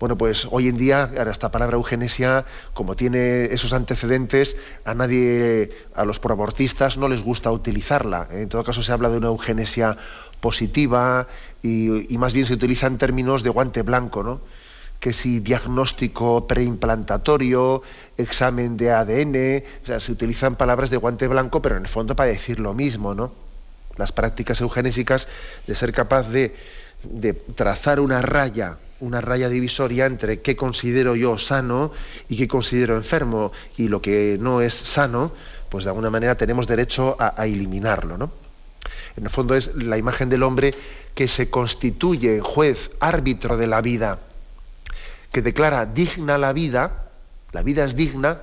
Bueno, 0.00 0.16
pues 0.16 0.48
hoy 0.50 0.68
en 0.68 0.78
día 0.78 1.10
esta 1.30 1.50
palabra 1.50 1.76
eugenesia, 1.76 2.46
como 2.72 2.96
tiene 2.96 3.44
esos 3.52 3.74
antecedentes, 3.74 4.56
a 4.86 4.94
nadie, 4.94 5.72
a 5.94 6.06
los 6.06 6.18
proabortistas 6.18 6.96
no 6.96 7.06
les 7.06 7.22
gusta 7.22 7.52
utilizarla. 7.52 8.26
En 8.30 8.48
todo 8.48 8.64
caso 8.64 8.82
se 8.82 8.92
habla 8.92 9.10
de 9.10 9.18
una 9.18 9.26
eugenesia 9.26 9.98
positiva 10.40 11.28
y, 11.62 12.16
más 12.16 12.32
bien 12.32 12.46
se 12.46 12.54
utilizan 12.54 12.96
términos 12.96 13.42
de 13.42 13.50
guante 13.50 13.82
blanco, 13.82 14.22
¿no? 14.22 14.40
que 15.00 15.12
si 15.12 15.40
diagnóstico 15.40 16.46
preimplantatorio, 16.46 17.82
examen 18.16 18.78
de 18.78 18.92
ADN, 18.92 19.64
o 19.82 19.86
sea, 19.86 20.00
se 20.00 20.12
utilizan 20.12 20.56
palabras 20.56 20.88
de 20.88 20.96
guante 20.96 21.26
blanco, 21.28 21.60
pero 21.60 21.76
en 21.76 21.82
el 21.82 21.88
fondo 21.88 22.16
para 22.16 22.30
decir 22.30 22.58
lo 22.58 22.72
mismo, 22.74 23.14
¿no? 23.14 23.32
Las 23.96 24.12
prácticas 24.12 24.60
eugenésicas 24.60 25.26
de 25.66 25.74
ser 25.74 25.92
capaz 25.92 26.28
de, 26.28 26.54
de 27.04 27.32
trazar 27.32 27.98
una 27.98 28.20
raya 28.20 28.76
una 29.00 29.20
raya 29.20 29.48
divisoria 29.48 30.06
entre 30.06 30.40
qué 30.40 30.56
considero 30.56 31.16
yo 31.16 31.38
sano 31.38 31.92
y 32.28 32.36
qué 32.36 32.46
considero 32.46 32.96
enfermo 32.96 33.52
y 33.76 33.88
lo 33.88 34.00
que 34.00 34.36
no 34.40 34.60
es 34.60 34.74
sano, 34.74 35.32
pues 35.68 35.84
de 35.84 35.90
alguna 35.90 36.10
manera 36.10 36.36
tenemos 36.36 36.66
derecho 36.66 37.16
a, 37.18 37.46
eliminarlo, 37.46 38.18
¿no? 38.18 38.30
En 39.16 39.24
el 39.24 39.30
fondo 39.30 39.54
es 39.54 39.74
la 39.74 39.98
imagen 39.98 40.28
del 40.28 40.42
hombre 40.42 40.74
que 41.14 41.28
se 41.28 41.50
constituye 41.50 42.40
juez, 42.40 42.90
árbitro 43.00 43.56
de 43.56 43.66
la 43.66 43.80
vida, 43.80 44.18
que 45.32 45.42
declara 45.42 45.86
digna 45.86 46.38
la 46.38 46.52
vida, 46.52 47.10
la 47.52 47.62
vida 47.62 47.84
es 47.84 47.96
digna 47.96 48.40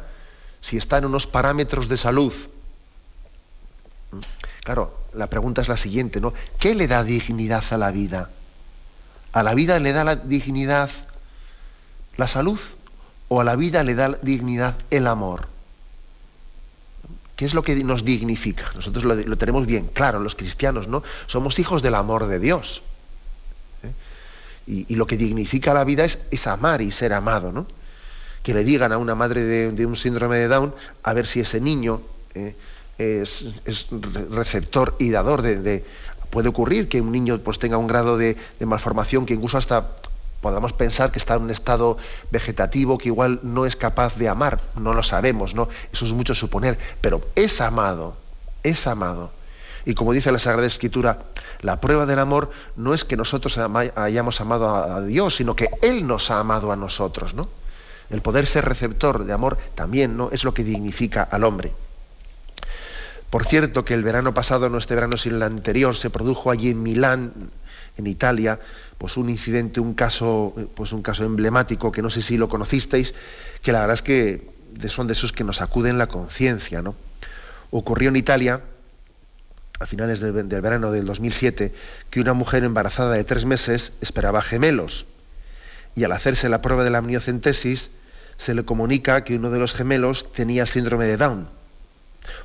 si 0.61 0.77
está 0.77 0.97
en 0.97 1.05
unos 1.05 1.27
parámetros 1.27 1.87
de 1.87 1.97
salud. 1.97 2.33
Claro, 4.63 4.97
la 5.13 5.27
pregunta 5.27 5.61
es 5.61 5.67
la 5.67 5.77
siguiente, 5.77 6.19
¿no? 6.19 6.33
¿Qué 6.59 6.75
le 6.75 6.87
da 6.87 7.03
dignidad 7.03 7.63
a 7.71 7.77
la 7.77 7.91
vida? 7.91 8.29
¿A 9.37 9.43
la 9.43 9.53
vida 9.53 9.77
le 9.77 9.93
da 9.93 10.03
la 10.03 10.15
dignidad 10.15 10.89
la 12.15 12.27
salud 12.27 12.59
o 13.27 13.39
a 13.39 13.43
la 13.43 13.55
vida 13.55 13.83
le 13.83 13.93
da 13.93 14.17
dignidad 14.23 14.73
el 14.89 15.05
amor? 15.05 15.47
¿Qué 17.35 17.45
es 17.45 17.53
lo 17.53 17.61
que 17.61 17.75
nos 17.83 18.03
dignifica? 18.03 18.71
Nosotros 18.73 19.03
lo, 19.03 19.37
tenemos 19.37 19.67
bien 19.67 19.91
claro, 19.93 20.19
los 20.19 20.33
cristianos, 20.33 20.87
¿no? 20.87 21.03
Somos 21.27 21.59
hijos 21.59 21.83
del 21.83 21.93
amor 21.93 22.25
de 22.25 22.39
Dios. 22.39 22.81
¿eh? 23.83 24.85
Y, 24.89 24.95
lo 24.95 25.05
que 25.05 25.17
dignifica 25.17 25.71
la 25.71 25.83
vida 25.83 26.03
es, 26.03 26.47
amar 26.47 26.81
y 26.81 26.91
ser 26.91 27.13
amado, 27.13 27.51
¿no? 27.51 27.67
Que 28.41 28.55
le 28.55 28.63
digan 28.63 28.91
a 28.91 28.97
una 28.97 29.13
madre 29.13 29.43
de, 29.43 29.85
un 29.85 29.95
síndrome 29.95 30.37
de 30.37 30.47
Down 30.47 30.73
a 31.03 31.13
ver 31.13 31.27
si 31.27 31.41
ese 31.41 31.61
niño 31.61 32.01
¿eh? 32.33 32.55
es, 32.97 33.45
receptor 34.31 34.95
y 34.97 35.11
dador 35.11 35.43
de, 35.43 35.85
Puede 36.29 36.49
ocurrir 36.49 36.89
que 36.89 37.01
un 37.01 37.11
niño 37.11 37.39
pues, 37.39 37.59
tenga 37.59 37.77
un 37.77 37.87
grado 37.87 38.17
de, 38.17 38.37
malformación 38.59 39.25
que 39.25 39.33
incluso 39.33 39.57
hasta 39.57 39.87
podamos 40.41 40.73
pensar 40.73 41.11
que 41.11 41.19
está 41.19 41.35
en 41.35 41.43
un 41.43 41.51
estado 41.51 41.97
vegetativo 42.31 42.97
que 42.97 43.09
igual 43.09 43.39
no 43.43 43.65
es 43.65 43.75
capaz 43.75 44.15
de 44.17 44.29
amar, 44.29 44.59
no 44.75 44.93
lo 44.93 45.03
sabemos, 45.03 45.55
¿no? 45.55 45.67
Eso 45.91 46.05
es 46.05 46.13
mucho 46.13 46.35
suponer, 46.35 46.77
pero 47.01 47.21
es 47.35 47.59
amado, 47.59 48.15
es 48.63 48.85
amado. 48.87 49.31
Y 49.85 49.95
como 49.95 50.13
dice 50.13 50.31
la 50.31 50.39
Sagrada 50.39 50.67
Escritura, 50.67 51.23
la 51.61 51.79
prueba 51.79 52.05
del 52.05 52.19
amor 52.19 52.51
no 52.75 52.93
es 52.93 53.05
que 53.05 53.15
nosotros 53.15 53.57
hayamos 53.57 54.41
amado 54.41 54.75
a 54.75 55.01
Dios, 55.01 55.37
sino 55.37 55.55
que 55.55 55.69
Él 55.81 56.05
nos 56.05 56.29
ha 56.29 56.39
amado 56.39 56.71
a 56.71 56.75
nosotros, 56.75 57.33
¿no? 57.33 57.47
El 58.09 58.21
poder 58.21 58.45
ser 58.45 58.65
receptor 58.65 59.25
de 59.25 59.33
amor 59.33 59.57
también, 59.75 60.17
¿no? 60.17 60.29
Es 60.31 60.43
lo 60.43 60.53
que 60.53 60.63
dignifica 60.63 61.23
al 61.23 61.43
hombre. 61.43 61.73
Por 63.29 63.45
cierto, 63.45 63.83
que 63.83 63.93
el 63.93 64.03
verano 64.03 64.33
pasado, 64.33 64.69
no 64.69 64.77
este 64.77 64.95
verano, 64.95 65.17
sino 65.17 65.35
el 65.35 65.43
anterior, 65.43 65.95
se 65.95 66.09
produjo 66.09 66.49
allí 66.49 66.69
en 66.69 66.81
Milán, 66.81 67.51
en 67.97 68.07
Italia, 68.07 68.59
pues 68.97 69.17
un 69.17 69.29
incidente, 69.29 69.79
un 69.79 69.93
caso, 69.93 70.53
pues 70.75 70.93
un 70.93 71.01
caso 71.01 71.23
emblemático 71.23 71.91
que 71.91 72.01
no 72.01 72.09
sé 72.09 72.21
si 72.21 72.37
lo 72.37 72.47
conocisteis, 72.47 73.13
que 73.61 73.71
la 73.71 73.81
verdad 73.81 73.95
es 73.95 74.01
que 74.01 74.49
son 74.87 75.07
de 75.07 75.13
esos 75.13 75.33
que 75.33 75.43
nos 75.43 75.61
acuden 75.61 75.97
la 75.97 76.07
conciencia, 76.07 76.81
¿no? 76.81 76.95
Ocurrió 77.71 78.09
en 78.09 78.15
Italia, 78.15 78.61
a 79.79 79.85
finales 79.85 80.21
del, 80.21 80.31
verano 80.31 80.91
del 80.91 81.05
2007, 81.05 81.73
que 82.09 82.21
una 82.21 82.33
mujer 82.33 82.63
embarazada 82.63 83.13
de 83.13 83.23
tres 83.23 83.45
meses 83.45 83.93
esperaba 84.01 84.41
gemelos 84.41 85.05
y 85.95 86.03
al 86.03 86.11
hacerse 86.11 86.49
la 86.49 86.61
prueba 86.61 86.83
de 86.83 86.89
la 86.89 86.99
amniocentesis 86.99 87.89
se 88.37 88.53
le 88.53 88.65
comunica 88.65 89.23
que 89.23 89.35
uno 89.35 89.49
de 89.49 89.59
los 89.59 89.73
gemelos 89.73 90.31
tenía 90.31 90.65
síndrome 90.65 91.05
de 91.05 91.17
Down, 91.17 91.49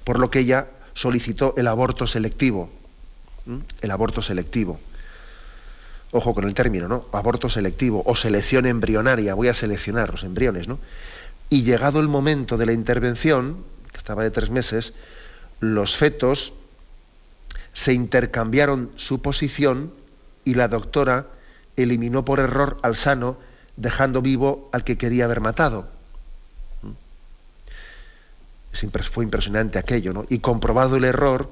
por 0.05 0.19
lo 0.19 0.31
que 0.31 0.41
ella 0.41 0.69
solicitó 0.95 1.55
el 1.57 1.69
aborto 1.69 2.07
selectivo, 2.07 2.71
el 3.81 3.91
aborto 3.91 4.23
selectivo 4.23 4.79
ojo 6.13 6.35
con 6.35 6.45
el 6.45 6.55
término, 6.55 6.89
¿no? 6.89 7.07
Aborto 7.13 7.49
selectivo 7.49 8.03
o 8.07 8.15
selección 8.15 8.67
embrionaria, 8.67 9.35
voy 9.35 9.49
a 9.49 9.55
seleccionar 9.55 10.11
los 10.11 10.25
embriones, 10.25 10.69
¿no? 10.69 10.79
Y 11.49 11.63
llegado 11.63 12.01
el 12.01 12.09
momento 12.09 12.57
de 12.57 12.67
la 12.67 12.73
intervención, 12.73 13.65
que 13.91 13.99
estaba 13.99 14.23
de 14.23 14.31
tres 14.31 14.51
meses, 14.51 14.93
los 15.61 15.97
fetos 15.97 16.53
se 17.73 17.95
intercambiaron 17.95 18.91
su 18.97 19.23
posición 19.23 19.93
y 20.45 20.55
la 20.55 20.69
doctora 20.69 21.27
eliminó 21.77 22.25
por 22.25 22.41
error 22.41 22.79
al 22.83 22.97
sano, 22.97 23.39
dejando 23.77 24.21
vivo 24.21 24.69
al 24.73 24.85
que 24.85 24.99
quería 24.99 25.25
haber 25.25 25.41
matado. 25.41 25.89
Fue 28.73 29.25
impresionante 29.25 29.79
aquello, 29.79 30.13
¿no? 30.13 30.25
Y 30.29 30.39
comprobado 30.39 30.97
el 30.97 31.05
error, 31.05 31.49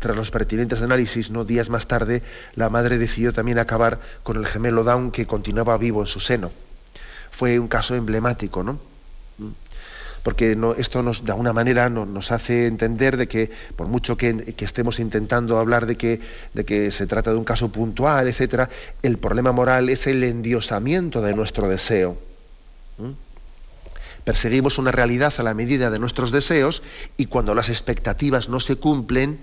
tras 0.00 0.16
los 0.16 0.30
pertinentes 0.30 0.82
análisis, 0.82 1.30
¿no? 1.30 1.44
días 1.44 1.68
más 1.68 1.86
tarde, 1.86 2.22
la 2.54 2.70
madre 2.70 2.98
decidió 2.98 3.32
también 3.32 3.58
acabar 3.58 4.00
con 4.22 4.36
el 4.36 4.46
gemelo 4.46 4.82
Down 4.82 5.12
que 5.12 5.26
continuaba 5.26 5.76
vivo 5.76 6.00
en 6.00 6.06
su 6.06 6.20
seno. 6.20 6.50
Fue 7.30 7.58
un 7.58 7.68
caso 7.68 7.94
emblemático, 7.94 8.64
¿no? 8.64 8.78
Porque 10.22 10.56
no, 10.56 10.74
esto 10.74 11.02
nos, 11.02 11.24
de 11.24 11.32
alguna 11.32 11.52
manera 11.52 11.88
nos 11.88 12.32
hace 12.32 12.66
entender 12.66 13.16
de 13.16 13.28
que, 13.28 13.50
por 13.76 13.86
mucho 13.86 14.16
que, 14.16 14.54
estemos 14.58 15.00
intentando 15.00 15.58
hablar 15.58 15.86
de 15.86 15.96
que, 15.96 16.20
de 16.52 16.64
que 16.64 16.90
se 16.90 17.06
trata 17.06 17.30
de 17.30 17.36
un 17.36 17.44
caso 17.44 17.70
puntual, 17.70 18.26
etcétera, 18.28 18.68
el 19.02 19.18
problema 19.18 19.52
moral 19.52 19.88
es 19.88 20.06
el 20.06 20.22
endiosamiento 20.24 21.22
de 21.22 21.34
nuestro 21.34 21.68
deseo. 21.68 22.18
Perseguimos 24.24 24.78
una 24.78 24.92
realidad 24.92 25.32
a 25.38 25.42
la 25.42 25.54
medida 25.54 25.90
de 25.90 25.98
nuestros 25.98 26.30
deseos 26.30 26.82
y 27.16 27.26
cuando 27.26 27.54
las 27.54 27.68
expectativas 27.68 28.48
no 28.48 28.60
se 28.60 28.76
cumplen, 28.76 29.40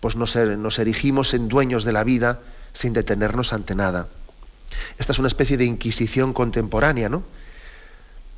pues 0.00 0.16
nos, 0.16 0.36
nos 0.36 0.78
erigimos 0.78 1.34
en 1.34 1.48
dueños 1.48 1.84
de 1.84 1.92
la 1.92 2.04
vida 2.04 2.40
sin 2.72 2.92
detenernos 2.92 3.52
ante 3.52 3.74
nada. 3.74 4.08
Esta 4.98 5.12
es 5.12 5.18
una 5.18 5.28
especie 5.28 5.56
de 5.56 5.64
inquisición 5.64 6.32
contemporánea, 6.32 7.08
¿no? 7.08 7.22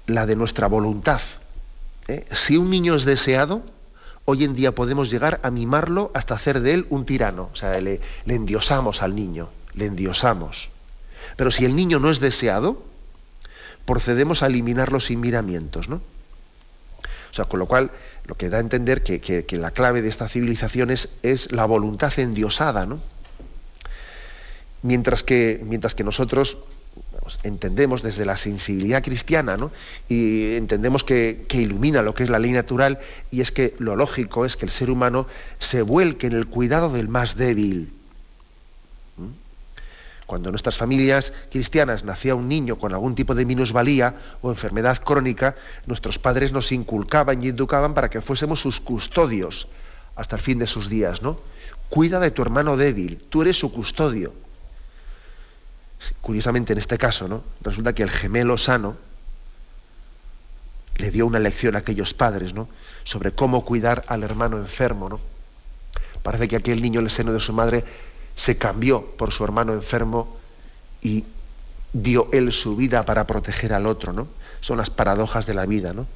La 0.07 0.27
de 0.27 0.37
nuestra 0.37 0.67
voluntad. 0.67 1.21
¿eh? 2.09 2.25
Si 2.33 2.57
un 2.57 2.71
niño 2.71 2.95
es 2.95 3.05
deseado, 3.05 3.63
hoy 4.25 4.45
en 4.45 4.55
día 4.55 4.75
podemos 4.75 5.11
llegar 5.11 5.41
a 5.43 5.51
mimarlo 5.51 6.11
hasta 6.15 6.35
hacer 6.35 6.61
de 6.61 6.75
él 6.75 6.87
un 6.89 7.05
tirano. 7.05 7.51
O 7.53 7.57
sea, 7.57 7.81
le 7.81 8.01
endiosamos 8.27 9.03
al 9.03 9.15
niño, 9.15 9.51
le 9.75 9.87
endiosamos. 9.87 10.71
Pero 11.37 11.51
si 11.51 11.65
el 11.65 11.77
niño 11.77 11.99
no 11.99 12.11
es 12.11 12.21
deseado, 12.21 12.83
procedemos 13.85 14.43
a 14.43 14.47
eliminarlo 14.47 15.01
sin 15.01 15.21
miramientos, 15.21 15.89
¿no? 15.89 15.97
O 15.97 17.35
sea, 17.35 17.47
con 17.47 17.59
lo 17.61 17.67
cual, 17.67 17.91
lo 18.27 18.35
que 18.37 18.51
da 18.51 18.59
a 18.59 18.61
entender 18.61 19.03
que, 19.03 19.45
la 19.53 19.71
clave 19.71 20.03
de 20.03 20.09
esta 20.09 20.29
civilización 20.29 20.91
es, 20.91 21.09
la 21.51 21.65
voluntad 21.65 22.13
endiosada, 22.19 22.85
¿no? 22.85 23.01
Mientras 24.83 25.23
que, 25.23 25.61
mientras 25.65 25.95
que 25.95 26.05
nosotros 26.05 26.59
entendemos 27.43 28.03
desde 28.03 28.27
la 28.27 28.37
sensibilidad 28.37 29.03
cristiana, 29.03 29.57
¿no? 29.57 29.71
y 30.09 30.57
entendemos 30.57 31.05
que, 31.05 31.47
que, 31.49 31.63
ilumina 31.63 32.03
lo 32.03 32.15
que 32.15 32.25
es 32.25 32.31
la 32.31 32.39
ley 32.39 32.51
natural, 32.51 32.99
y 33.31 33.41
es 33.41 33.53
que 33.53 33.75
lo 33.79 33.97
lógico 33.97 34.45
es 34.45 34.57
que 34.57 34.67
el 34.67 34.71
ser 34.71 34.91
humano 34.91 35.27
se 35.59 35.83
vuelque 35.83 36.27
en 36.27 36.35
el 36.35 36.49
cuidado 36.49 36.91
del 36.91 37.09
más 37.09 37.37
débil. 37.37 37.93
Cuando 40.33 40.49
en 40.49 40.53
nuestras 40.53 40.79
familias 40.79 41.35
cristianas 41.51 42.05
nacía 42.05 42.35
un 42.35 42.49
niño 42.49 42.79
con 42.79 42.95
algún 42.95 43.15
tipo 43.15 43.35
de 43.35 43.45
minusvalía 43.45 44.15
o 44.41 44.49
enfermedad 44.51 44.97
crónica, 44.97 45.57
nuestros 45.85 46.19
padres 46.19 46.53
nos 46.53 46.73
inculcaban 46.73 47.45
y 47.45 47.49
educaban 47.49 47.93
para 47.93 48.09
que 48.09 48.23
fuésemos 48.23 48.59
sus 48.59 48.81
custodios 48.81 49.69
hasta 50.17 50.37
el 50.37 50.41
fin 50.41 50.59
de 50.59 50.67
sus 50.67 50.89
días, 50.89 51.21
¿no? 51.21 51.39
Cuida 51.91 52.19
de 52.19 52.31
tu 52.31 52.41
hermano 52.41 52.79
débil, 52.79 53.23
tú 53.29 53.43
eres 53.43 53.59
su 53.59 53.75
custodio. 53.75 54.33
Curiosamente 56.23 56.73
en 56.73 56.79
este 56.79 56.97
caso, 56.97 57.29
¿no? 57.29 57.45
Resulta 57.61 57.95
que 57.95 58.03
el 58.03 58.11
gemelo 58.11 58.57
sano 58.57 58.97
le 60.97 61.11
dio 61.11 61.27
una 61.27 61.41
lección 61.41 61.77
a 61.77 61.81
aquellos 61.81 62.15
padres, 62.15 62.55
¿no? 62.55 62.71
Sobre 63.05 63.33
cómo 63.33 63.67
cuidar 63.67 64.03
al 64.09 64.23
hermano 64.23 64.57
enfermo, 64.57 65.11
¿no? 65.11 65.21
Parece 66.23 66.49
que 66.49 66.57
aquel 66.57 66.81
niño 66.81 67.01
en 67.01 67.05
el 67.05 67.11
seno 67.11 67.35
de 67.35 67.41
su 67.41 67.53
madre 67.53 67.85
se 68.35 68.59
cambió 68.59 69.05
por 69.17 69.33
su 69.33 69.45
hermano 69.45 69.73
enfermo 69.73 70.37
y 71.01 71.25
dio 71.93 72.29
él 72.33 72.53
su 72.53 72.77
vida 72.77 73.05
para 73.05 73.27
proteger 73.27 73.75
al 73.75 73.87
otro, 73.87 74.13
¿no? 74.13 74.29
Son 74.61 74.79
las 74.79 74.91
paradojas 74.91 75.47
de 75.47 75.55
la 75.55 75.67
vida, 75.67 75.93
¿no? 75.93 76.07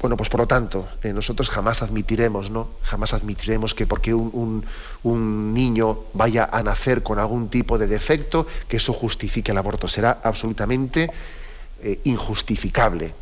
Bueno, 0.00 0.18
pues 0.18 0.28
por 0.28 0.40
lo 0.40 0.46
tanto, 0.46 0.86
eh, 1.02 1.14
nosotros 1.14 1.48
jamás 1.48 1.80
admitiremos, 1.80 2.50
¿no? 2.50 2.68
Jamás 2.82 3.14
admitiremos 3.14 3.74
que 3.74 3.86
porque 3.86 4.12
un, 4.12 4.64
niño 5.54 6.00
vaya 6.12 6.48
a 6.52 6.62
nacer 6.62 7.02
con 7.02 7.18
algún 7.18 7.48
tipo 7.48 7.78
de 7.78 7.86
defecto, 7.86 8.46
que 8.68 8.76
eso 8.76 8.92
justifique 8.92 9.52
el 9.52 9.56
aborto. 9.58 9.88
Será 9.88 10.20
absolutamente 10.22 11.10
eh, 11.82 12.00
injustificable. 12.04 13.14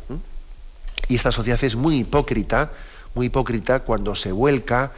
Y 1.07 1.15
esta 1.15 1.31
sociedad 1.31 1.63
es 1.63 1.77
muy 1.77 1.99
hipócrita, 1.99 2.71
muy 3.15 3.27
hipócrita 3.27 3.79
cuando 3.81 4.13
se 4.13 4.33
vuelca 4.33 4.91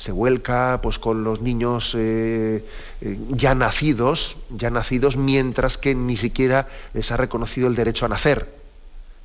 se 0.00 0.12
vuelca 0.12 0.80
pues 0.82 0.98
con 0.98 1.24
los 1.24 1.42
niños 1.42 1.94
eh, 1.94 2.64
eh, 3.02 3.18
ya 3.28 3.54
nacidos, 3.54 4.38
ya 4.48 4.70
nacidos, 4.70 5.18
mientras 5.18 5.76
que 5.76 5.94
ni 5.94 6.16
siquiera 6.16 6.68
se 6.98 7.12
ha 7.12 7.18
reconocido 7.18 7.68
el 7.68 7.74
derecho 7.74 8.06
a 8.06 8.08
nacer. 8.08 8.48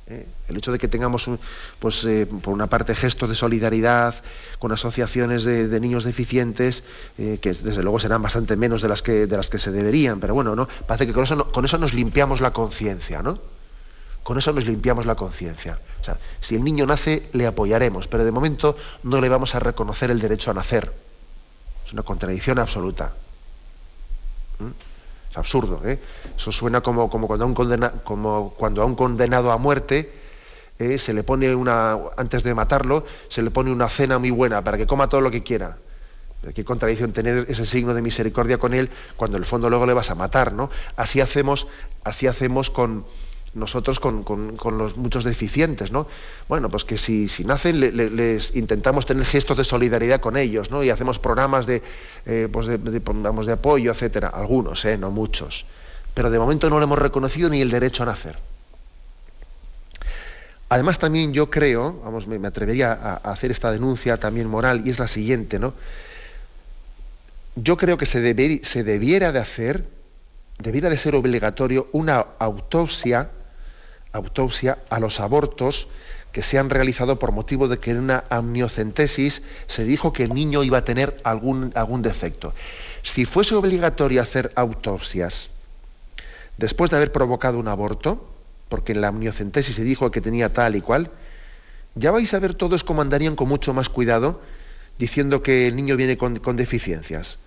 ¿eh? 0.06 0.26
El 0.48 0.58
hecho 0.58 0.72
de 0.72 0.78
que 0.78 0.86
tengamos, 0.86 1.30
pues, 1.78 2.06
por 2.42 2.52
una 2.52 2.66
parte, 2.66 2.94
gestos 2.94 3.30
de 3.30 3.34
solidaridad 3.34 4.16
con 4.58 4.70
asociaciones 4.70 5.44
de, 5.44 5.80
niños 5.80 6.04
deficientes, 6.04 6.84
que 7.16 7.38
desde 7.40 7.82
luego 7.82 7.98
serán 7.98 8.20
bastante 8.20 8.54
menos 8.54 8.82
de 8.82 8.88
las 8.88 9.00
que, 9.00 9.26
de 9.26 9.36
las 9.36 9.48
que 9.48 9.58
se 9.58 9.72
deberían, 9.72 10.20
pero 10.20 10.34
bueno, 10.34 10.54
¿no? 10.54 10.68
Parece 10.86 11.06
que 11.06 11.14
con 11.14 11.24
eso, 11.24 11.48
con 11.52 11.64
eso 11.64 11.78
nos 11.78 11.94
limpiamos 11.94 12.42
la 12.42 12.52
conciencia, 12.52 13.22
¿no? 13.22 13.55
Con 14.26 14.38
eso 14.38 14.52
nos 14.52 14.66
limpiamos 14.66 15.06
la 15.06 15.14
conciencia. 15.14 15.78
O 16.00 16.04
sea, 16.04 16.18
si 16.40 16.56
el 16.56 16.64
niño 16.64 16.84
nace, 16.84 17.28
le 17.32 17.46
apoyaremos, 17.46 18.08
pero 18.08 18.24
de 18.24 18.32
momento 18.32 18.76
no 19.04 19.20
le 19.20 19.28
vamos 19.28 19.54
a 19.54 19.60
reconocer 19.60 20.10
el 20.10 20.18
derecho 20.18 20.50
a 20.50 20.54
nacer. 20.54 20.92
Es 21.86 21.92
una 21.92 22.02
contradicción 22.02 22.58
absoluta. 22.58 23.14
¿Mm? 24.58 25.30
Es 25.30 25.38
absurdo. 25.38 25.80
¿eh? 25.84 26.00
Eso 26.36 26.50
suena 26.50 26.80
como, 26.80 27.08
como, 27.08 27.28
cuando 27.28 27.44
a 27.44 27.46
un 27.46 27.54
como 28.02 28.50
cuando 28.58 28.82
a 28.82 28.84
un 28.84 28.96
condenado 28.96 29.52
a 29.52 29.58
muerte 29.58 30.12
eh, 30.80 30.98
se 30.98 31.14
le 31.14 31.22
pone 31.22 31.54
una, 31.54 31.96
antes 32.16 32.42
de 32.42 32.52
matarlo, 32.52 33.06
se 33.28 33.42
le 33.42 33.52
pone 33.52 33.70
una 33.70 33.88
cena 33.88 34.18
muy 34.18 34.32
buena 34.32 34.60
para 34.60 34.76
que 34.76 34.88
coma 34.88 35.08
todo 35.08 35.20
lo 35.20 35.30
que 35.30 35.44
quiera. 35.44 35.78
Qué 36.52 36.64
contradicción 36.64 37.12
tener 37.12 37.46
ese 37.48 37.64
signo 37.64 37.94
de 37.94 38.02
misericordia 38.02 38.58
con 38.58 38.74
él 38.74 38.90
cuando 39.16 39.36
en 39.36 39.44
el 39.44 39.46
fondo 39.46 39.70
luego 39.70 39.86
le 39.86 39.94
vas 39.94 40.10
a 40.10 40.16
matar, 40.16 40.52
¿no? 40.52 40.68
Así 40.96 41.20
hacemos, 41.20 41.68
así 42.02 42.26
hacemos 42.26 42.70
con, 42.70 43.04
nosotros 43.56 43.98
con, 43.98 44.24
los 44.78 44.96
muchos 44.96 45.24
deficientes, 45.24 45.90
¿no? 45.90 46.06
Bueno, 46.48 46.68
pues 46.68 46.84
que 46.84 46.98
si, 46.98 47.26
si 47.28 47.44
nacen 47.44 47.80
les 47.80 48.54
intentamos 48.54 49.06
tener 49.06 49.24
gestos 49.24 49.56
de 49.56 49.64
solidaridad 49.64 50.20
con 50.20 50.36
ellos, 50.36 50.70
¿no? 50.70 50.84
Y 50.84 50.90
hacemos 50.90 51.18
programas 51.18 51.66
de, 51.66 51.82
eh, 52.26 52.48
pues 52.52 52.66
de, 52.66 52.78
de, 52.78 53.52
apoyo, 53.52 53.90
etcétera. 53.90 54.28
Algunos, 54.28 54.84
¿eh? 54.84 54.98
No 54.98 55.10
muchos. 55.10 55.66
Pero 56.14 56.30
de 56.30 56.38
momento 56.38 56.70
no 56.70 56.78
le 56.78 56.84
hemos 56.84 56.98
reconocido 56.98 57.48
ni 57.48 57.60
el 57.60 57.70
derecho 57.70 58.02
a 58.02 58.06
nacer. 58.06 58.38
Además 60.68 60.98
también 60.98 61.32
yo 61.32 61.48
creo, 61.48 62.00
vamos, 62.04 62.26
me, 62.26 62.46
atrevería 62.46 62.92
a, 62.92 63.14
hacer 63.30 63.50
esta 63.50 63.70
denuncia 63.70 64.16
también 64.18 64.48
moral, 64.48 64.82
y 64.84 64.90
es 64.90 64.98
la 64.98 65.06
siguiente, 65.06 65.58
¿no? 65.58 65.74
Yo 67.54 67.76
creo 67.76 67.96
que 67.96 68.06
se, 68.06 68.20
se 68.64 68.84
debiera 68.84 69.32
de 69.32 69.38
hacer, 69.38 69.84
debiera 70.58 70.90
de 70.90 70.98
ser 70.98 71.14
obligatorio 71.14 71.88
una 71.92 72.26
autopsia 72.38 73.30
autopsia 74.16 74.78
a 74.90 75.00
los 75.00 75.20
abortos 75.20 75.88
que 76.32 76.42
se 76.42 76.58
han 76.58 76.68
realizado 76.68 77.18
por 77.18 77.32
motivo 77.32 77.68
de 77.68 77.78
que 77.78 77.92
en 77.92 77.98
una 77.98 78.24
amniocentesis 78.28 79.42
se 79.66 79.84
dijo 79.84 80.12
que 80.12 80.24
el 80.24 80.34
niño 80.34 80.64
iba 80.64 80.78
a 80.78 80.84
tener 80.84 81.16
algún, 81.24 81.72
algún 81.74 82.02
defecto. 82.02 82.52
Si 83.02 83.24
fuese 83.24 83.54
obligatorio 83.54 84.20
hacer 84.20 84.52
autopsias 84.54 85.48
después 86.58 86.90
de 86.90 86.96
haber 86.96 87.12
provocado 87.12 87.58
un 87.58 87.68
aborto, 87.68 88.28
porque 88.68 88.92
en 88.92 89.00
la 89.00 89.08
amniocentesis 89.08 89.76
se 89.76 89.84
dijo 89.84 90.10
que 90.10 90.20
tenía 90.20 90.52
tal 90.52 90.76
y 90.76 90.80
cual, 90.80 91.10
ya 91.94 92.10
vais 92.10 92.34
a 92.34 92.38
ver 92.38 92.54
todos 92.54 92.84
cómo 92.84 93.00
andarían 93.00 93.36
con 93.36 93.48
mucho 93.48 93.72
más 93.72 93.88
cuidado 93.88 94.40
diciendo 94.98 95.42
que 95.42 95.68
el 95.68 95.76
niño 95.76 95.96
viene 95.96 96.18
con, 96.18 96.36
con 96.36 96.56
deficiencias. 96.56 97.38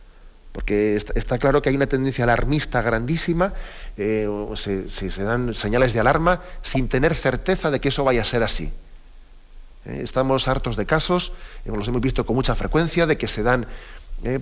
Porque 0.52 0.96
está, 0.96 1.38
claro 1.38 1.62
que 1.62 1.70
hay 1.70 1.76
una 1.76 1.88
tendencia 1.88 2.24
alarmista 2.24 2.82
grandísima, 2.82 3.54
eh, 3.98 4.28
se, 4.56 5.24
dan 5.24 5.54
señales 5.54 5.94
de 5.94 6.00
alarma 6.00 6.42
sin 6.64 6.88
tener 6.90 7.14
certeza 7.14 7.70
de 7.70 7.80
que 7.80 7.90
eso 7.90 8.04
vaya 8.04 8.22
a 8.22 8.26
ser 8.26 8.42
así. 8.42 8.74
Eh, 9.86 10.02
estamos 10.04 10.48
hartos 10.48 10.76
de 10.76 10.88
casos, 10.88 11.34
eh, 11.66 11.72
los 11.72 11.88
hemos 11.88 12.02
visto 12.02 12.26
con 12.26 12.36
mucha 12.36 12.56
frecuencia, 12.56 13.06
de 13.06 13.18
que 13.18 13.28
se 13.28 13.44
dan 13.44 13.68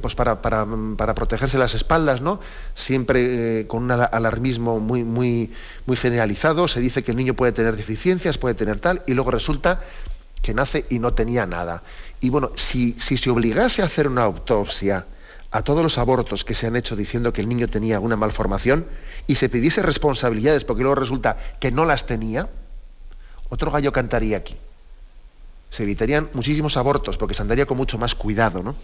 pues 0.02 0.16
para, 0.16 0.42
protegerse 0.42 1.60
las 1.60 1.76
espaldas, 1.76 2.20
¿no? 2.20 2.40
Siempre 2.74 3.68
con 3.68 3.84
un 3.84 3.92
alarmismo 3.92 4.80
muy, 4.80 5.52
generalizado, 5.96 6.68
se 6.68 6.80
dice 6.80 7.04
que 7.04 7.12
el 7.12 7.18
niño 7.18 7.36
puede 7.36 7.52
tener 7.52 7.76
deficiencias, 7.76 8.40
puede 8.40 8.56
tener 8.56 8.80
tal, 8.80 9.04
y 9.06 9.14
luego 9.14 9.30
resulta 9.30 9.84
que 10.42 10.56
nace 10.56 10.88
y 10.90 10.98
no 10.98 11.14
tenía 11.14 11.46
nada. 11.46 11.84
Y 12.22 12.32
bueno, 12.32 12.54
si 12.56 12.94
se 12.94 13.30
obligase 13.30 13.84
a 13.84 13.86
hacer 13.86 14.08
una 14.08 14.24
autopsia, 14.24 15.06
a 15.52 15.62
todos 15.64 15.82
los 15.82 15.98
abortos 15.98 16.44
que 16.44 16.54
se 16.54 16.68
han 16.68 16.76
hecho 16.76 16.96
diciendo 16.96 17.34
que 17.34 17.42
el 17.42 17.50
niño 17.50 17.68
tenía 17.68 18.00
una 18.00 18.16
malformación 18.16 18.86
y 19.28 19.36
se 19.36 19.50
pidiese 19.50 19.82
responsabilidades 19.82 20.64
porque 20.64 20.84
luego 20.84 20.96
resulta 20.96 21.38
que 21.60 21.72
no 21.72 21.86
las 21.86 22.06
tenía, 22.06 22.50
otro 23.50 23.72
gallo 23.72 23.92
cantaría 23.92 24.38
aquí. 24.38 24.58
Se 25.70 25.84
evitarían 25.84 26.30
muchísimos 26.34 26.78
abortos 26.78 27.18
porque 27.18 27.34
se 27.34 27.42
andaría 27.42 27.66
con 27.66 27.78
mucho 27.78 27.98
más 27.98 28.16
cuidado, 28.16 28.64
¿no? 28.64 28.76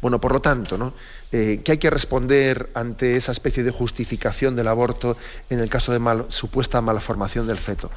Bueno, 0.00 0.20
por 0.20 0.32
lo 0.32 0.40
tanto, 0.40 0.76
¿no? 0.76 0.94
Eh, 1.30 1.60
¿qué 1.64 1.72
hay 1.72 1.78
que 1.78 1.88
responder 1.88 2.70
ante 2.74 3.16
esa 3.16 3.30
especie 3.30 3.62
de 3.62 3.70
justificación 3.70 4.56
del 4.56 4.66
aborto 4.66 5.16
en 5.48 5.60
el 5.60 5.70
caso 5.70 5.92
de 5.92 6.24
supuesta 6.28 6.80
malformación 6.80 7.46
del 7.46 7.56
feto? 7.56 7.88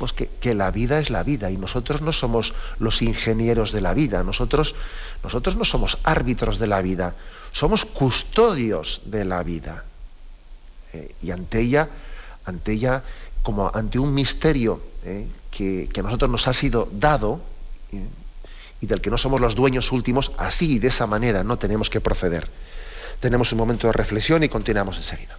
Pues 0.00 0.14
que, 0.14 0.54
la 0.54 0.70
vida 0.70 0.98
es 0.98 1.10
la 1.10 1.22
vida 1.22 1.50
y 1.50 1.58
nosotros 1.58 2.00
no 2.00 2.10
somos 2.10 2.54
los 2.78 3.02
ingenieros 3.02 3.70
de 3.70 3.82
la 3.82 3.92
vida, 3.92 4.24
nosotros, 4.24 4.74
nosotros 5.22 5.56
no 5.56 5.66
somos 5.66 5.98
árbitros 6.04 6.58
de 6.58 6.66
la 6.66 6.80
vida, 6.80 7.14
somos 7.52 7.84
custodios 7.84 9.02
de 9.04 9.26
la 9.26 9.42
vida. 9.42 9.84
Eh, 10.94 11.14
y 11.22 11.32
ante 11.32 11.60
ella, 11.60 11.90
ante 12.46 12.72
ella, 12.72 13.02
como 13.42 13.70
ante 13.74 13.98
un 13.98 14.14
misterio 14.14 14.80
eh, 15.04 15.28
que, 15.50 15.90
a 15.94 16.02
nosotros 16.02 16.30
nos 16.30 16.48
ha 16.48 16.54
sido 16.54 16.88
dado 16.90 17.42
eh, 17.92 18.02
y 18.80 18.86
del 18.86 19.02
que 19.02 19.10
no 19.10 19.18
somos 19.18 19.38
los 19.38 19.54
dueños 19.54 19.92
últimos, 19.92 20.32
así 20.38 20.76
y 20.76 20.78
de 20.78 20.88
esa 20.88 21.06
manera 21.06 21.44
no 21.44 21.58
tenemos 21.58 21.90
que 21.90 22.00
proceder. 22.00 22.48
Tenemos 23.20 23.52
un 23.52 23.58
momento 23.58 23.86
de 23.86 23.92
reflexión 23.92 24.42
y 24.44 24.48
continuamos 24.48 24.96
enseguida. 24.96 25.36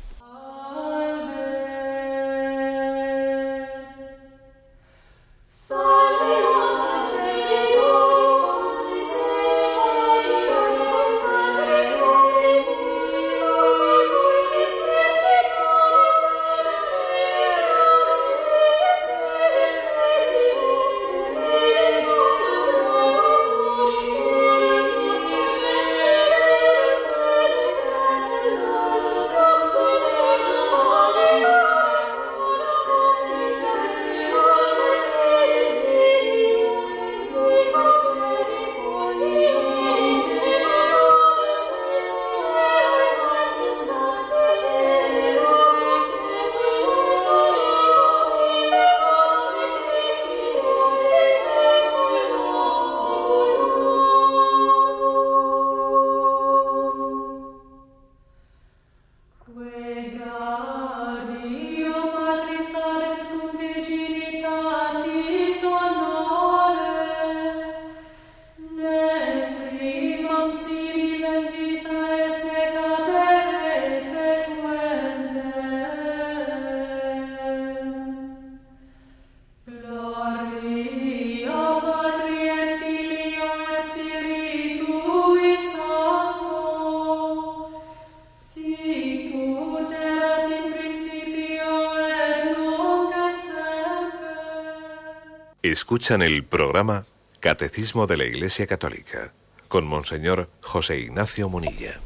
Escuchan 95.91 96.21
el 96.21 96.45
programa 96.45 97.05
Catecismo 97.41 98.07
de 98.07 98.15
la 98.15 98.23
Iglesia 98.23 98.65
Católica 98.65 99.33
con 99.67 99.85
Monseñor 99.85 100.49
José 100.61 100.97
Ignacio 100.97 101.49
Munilla. 101.49 101.99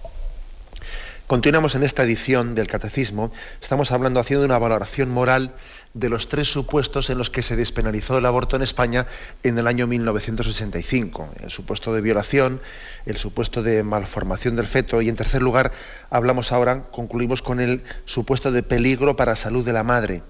Continuamos 1.27 1.75
en 1.75 1.83
esta 1.83 2.01
edición 2.01 2.55
del 2.55 2.65
Catecismo. 2.65 3.31
Estamos 3.61 3.91
hablando, 3.91 4.19
haciendo 4.19 4.43
una 4.43 4.57
valoración 4.57 5.11
moral 5.11 5.53
de 5.93 6.09
los 6.09 6.29
tres 6.29 6.51
supuestos 6.51 7.11
en 7.11 7.19
los 7.19 7.29
que 7.29 7.43
se 7.43 7.55
despenalizó 7.55 8.17
el 8.17 8.25
aborto 8.25 8.55
en 8.55 8.63
España 8.63 9.05
en 9.43 9.59
el 9.59 9.67
año 9.67 9.85
1965. 9.85 11.29
El 11.43 11.51
supuesto 11.51 11.93
de 11.93 12.01
violación, 12.01 12.61
el 13.05 13.17
supuesto 13.17 13.61
de 13.61 13.83
malformación 13.83 14.55
del 14.55 14.65
feto 14.65 14.99
y 15.03 15.09
en 15.09 15.15
tercer 15.15 15.43
lugar 15.43 15.73
hablamos 16.09 16.51
ahora, 16.51 16.85
concluimos 16.89 17.43
con 17.43 17.59
el 17.59 17.83
supuesto 18.05 18.51
de 18.51 18.63
peligro 18.63 19.15
para 19.15 19.33
la 19.33 19.35
salud 19.35 19.63
de 19.63 19.73
la 19.73 19.83
madre. 19.83 20.23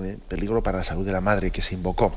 ¿eh? 0.00 0.18
Peligro 0.28 0.62
para 0.62 0.78
la 0.78 0.84
salud 0.84 1.06
de 1.06 1.12
la 1.12 1.22
madre 1.22 1.50
que 1.50 1.62
se 1.62 1.74
invocó. 1.74 2.14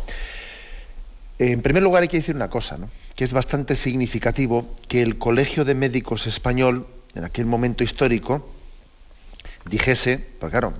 En 1.40 1.62
primer 1.62 1.84
lugar 1.84 2.02
hay 2.02 2.08
que 2.08 2.18
decir 2.18 2.36
una 2.36 2.50
cosa, 2.50 2.80
que 3.16 3.24
es 3.24 3.32
bastante 3.32 3.76
significativo 3.76 4.76
que 4.88 5.04
el 5.04 5.20
Colegio 5.20 5.66
de 5.66 5.76
Médicos 5.76 6.26
Español, 6.26 6.88
en 7.14 7.26
aquel 7.26 7.46
momento 7.46 7.84
histórico, 7.84 8.50
dijese, 9.66 10.18
porque 10.40 10.54
claro, 10.54 10.74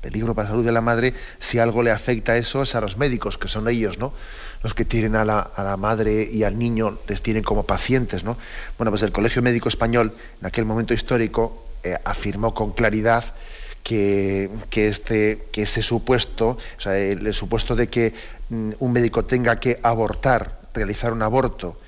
peligro 0.00 0.34
para 0.36 0.46
la 0.48 0.50
salud 0.50 0.64
de 0.64 0.70
la 0.70 0.80
madre, 0.80 1.14
si 1.40 1.58
algo 1.58 1.82
le 1.82 1.90
afecta 1.90 2.32
a 2.32 2.36
eso 2.36 2.62
es 2.62 2.76
a 2.76 2.80
los 2.80 2.96
médicos, 2.96 3.38
que 3.38 3.48
son 3.48 3.68
ellos, 3.68 3.98
¿no? 3.98 4.12
Los 4.62 4.72
que 4.72 4.84
tienen 4.84 5.16
a 5.16 5.24
la, 5.24 5.76
madre 5.76 6.28
y 6.30 6.44
al 6.44 6.58
niño, 6.58 6.98
les 7.08 7.20
tienen 7.20 7.42
como 7.42 7.64
pacientes, 7.64 8.22
¿no? 8.22 8.36
Bueno, 8.78 8.92
pues 8.92 9.02
el 9.02 9.10
Colegio 9.10 9.42
Médico 9.42 9.68
Español, 9.68 10.12
en 10.40 10.46
aquel 10.46 10.64
momento 10.64 10.94
histórico, 10.94 11.66
eh, 11.82 11.98
afirmó 12.04 12.54
con 12.54 12.72
claridad 12.72 13.24
que, 13.82 14.50
este, 14.72 15.48
que 15.52 15.62
ese 15.62 15.82
supuesto, 15.82 16.58
o 16.78 16.80
sea, 16.80 16.96
el, 16.98 17.32
supuesto 17.34 17.74
de 17.74 17.88
que 17.88 18.14
mm, 18.48 18.72
un 18.78 18.92
médico 18.92 19.24
tenga 19.24 19.58
que 19.58 19.80
abortar, 19.82 20.60
realizar 20.74 21.12
un 21.12 21.22
aborto, 21.22 21.78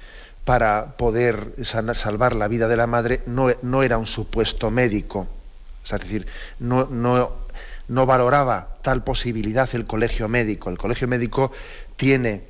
para 0.45 0.97
poder 0.97 1.55
salvar 1.63 2.35
la 2.35 2.49
vida 2.49 2.69
de 2.69 2.77
la 2.77 2.87
madre, 2.87 3.23
no, 3.27 3.49
no 3.63 3.83
era 3.83 3.97
un 3.97 4.07
supuesto 4.07 4.71
médico. 4.71 5.27
es 5.85 5.91
decir, 5.91 6.27
no, 6.59 6.87
no, 6.91 7.33
no 7.89 8.07
valoraba 8.07 8.77
tal 8.83 9.05
posibilidad 9.05 9.69
el 9.75 9.87
colegio 9.87 10.29
médico. 10.29 10.71
El 10.71 10.79
colegio 10.79 11.09
médico 11.09 11.51
tiene, 11.97 12.43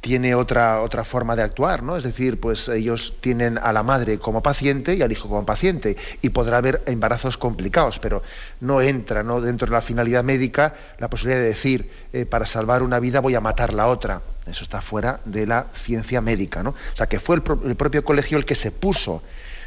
tiene 0.00 0.34
otra, 0.34 0.80
otra 0.80 1.04
forma 1.04 1.36
de 1.36 1.42
actuar, 1.42 1.82
¿no? 1.82 1.96
Es 1.96 2.04
decir, 2.04 2.40
pues 2.40 2.68
ellos 2.68 3.14
tienen 3.20 3.58
a 3.58 3.72
la 3.72 3.82
madre 3.82 4.18
como 4.18 4.42
paciente 4.42 4.94
y 4.94 5.02
al 5.02 5.12
hijo 5.12 5.28
como 5.28 5.44
paciente, 5.44 5.96
y 6.22 6.30
podrá 6.30 6.58
haber 6.58 6.82
embarazos 6.86 7.36
complicados, 7.36 7.98
pero 7.98 8.22
no 8.60 8.80
entra 8.80 9.22
¿no? 9.22 9.40
dentro 9.40 9.66
de 9.66 9.72
la 9.72 9.82
finalidad 9.82 10.24
médica 10.24 10.74
la 10.98 11.10
posibilidad 11.10 11.40
de 11.40 11.48
decir, 11.48 11.90
eh, 12.12 12.24
para 12.24 12.46
salvar 12.46 12.82
una 12.82 12.98
vida 12.98 13.20
voy 13.20 13.34
a 13.34 13.40
matar 13.40 13.74
la 13.74 13.88
otra. 13.88 14.22
Eso 14.46 14.64
está 14.64 14.80
fuera 14.80 15.20
de 15.26 15.46
la 15.46 15.66
ciencia 15.74 16.20
médica, 16.20 16.62
¿no? 16.62 16.70
O 16.70 16.96
sea, 16.96 17.06
que 17.06 17.20
fue 17.20 17.36
el, 17.36 17.42
propio 17.76 18.04
colegio 18.04 18.38
el 18.38 18.46
que 18.46 18.54
se 18.54 18.72
puso 18.72 19.22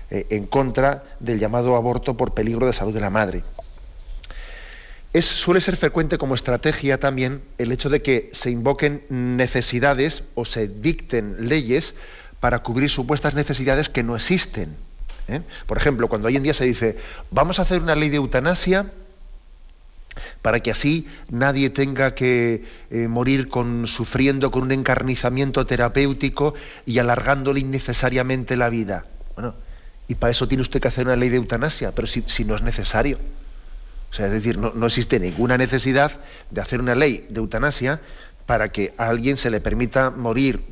eh, 0.09 0.25
en 0.31 0.47
contra 0.47 1.03
del 1.19 1.39
llamado 1.39 1.75
aborto 1.75 2.17
por 2.17 2.33
peligro 2.33 2.65
de 2.65 2.73
salud 2.73 2.93
de 2.93 3.01
la 3.01 3.09
madre 3.11 3.43
suele 5.21 5.61
ser 5.61 5.77
frecuente 5.77 6.17
como 6.17 6.33
estrategia 6.33 6.99
también 6.99 7.41
el 7.59 7.71
hecho 7.71 7.89
de 7.89 8.01
que 8.01 8.31
se 8.33 8.49
invoquen 8.49 9.03
necesidades 9.09 10.23
o 10.33 10.43
se 10.43 10.67
dicten 10.67 11.47
leyes 11.47 11.95
para 12.39 12.59
cubrir 12.59 12.89
supuestas 12.89 13.35
necesidades 13.35 13.89
que 13.89 14.01
no 14.01 14.15
existen. 14.15 14.75
¿eh? 15.27 15.41
Por 15.67 15.77
ejemplo, 15.77 16.09
cuando 16.09 16.27
hoy 16.27 16.35
en 16.35 16.43
día 16.43 16.53
se 16.53 16.65
dice, 16.65 16.97
vamos 17.29 17.59
a 17.59 17.61
hacer 17.61 17.81
una 17.81 17.95
ley 17.95 18.09
de 18.09 18.17
eutanasia 18.17 18.91
para 20.41 20.59
que 20.59 20.71
así 20.71 21.07
nadie 21.29 21.69
tenga 21.69 22.15
que 22.15 22.65
eh, 22.89 23.07
morir 23.07 23.49
con, 23.49 23.87
sufriendo 23.87 24.51
con 24.51 24.63
un 24.63 24.71
encarnizamiento 24.71 25.65
terapéutico 25.65 26.55
y 26.85 26.97
alargándole 26.97 27.59
innecesariamente 27.59 28.57
la 28.57 28.69
vida. 28.69 29.05
Bueno, 29.35 29.53
y 30.07 30.15
para 30.15 30.31
eso 30.31 30.47
tiene 30.47 30.63
usted 30.63 30.81
que 30.81 30.87
hacer 30.87 31.05
una 31.05 31.15
ley 31.15 31.29
de 31.29 31.37
eutanasia, 31.37 31.93
pero 31.93 32.07
si 32.07 32.45
no 32.45 32.55
es 32.55 32.61
necesario. 32.63 33.19
O 34.13 34.15
sea, 34.15 34.27
es 34.27 34.31
decir, 34.31 34.59
no, 34.59 34.85
existe 34.85 35.19
ninguna 35.19 35.57
necesidad 35.57 36.11
de 36.51 36.61
hacer 36.61 36.79
una 36.79 36.93
ley 36.93 37.25
de 37.31 37.39
eutanasia 37.39 37.99
para 38.45 38.71
que 38.71 38.93
a 38.99 39.09
alguien 39.09 39.37
se 39.37 39.49
le 39.49 39.59
permita 39.59 40.11
morir 40.11 40.63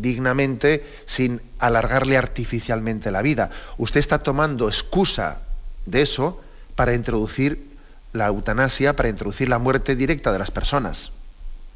dignamente 0.00 0.84
sin 1.06 1.40
alargarle 1.60 2.16
artificialmente 2.16 3.12
la 3.12 3.22
vida. 3.22 3.50
Usted 3.78 4.00
está 4.00 4.18
tomando 4.18 4.66
excusa 4.66 5.38
de 5.86 6.02
eso 6.02 6.40
para 6.74 6.92
introducir 6.92 7.64
la 8.12 8.26
eutanasia, 8.26 8.96
para 8.96 9.08
introducir 9.08 9.48
la 9.48 9.60
muerte 9.60 9.94
directa 9.94 10.32
de 10.32 10.40
las 10.40 10.50
personas. 10.50 11.12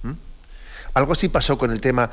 ¿Mm? 0.03 0.15
Algo 0.95 1.13
así 1.13 1.29
pasó 1.29 1.59
con 1.59 1.71
el 1.71 1.81
tema 1.81 2.11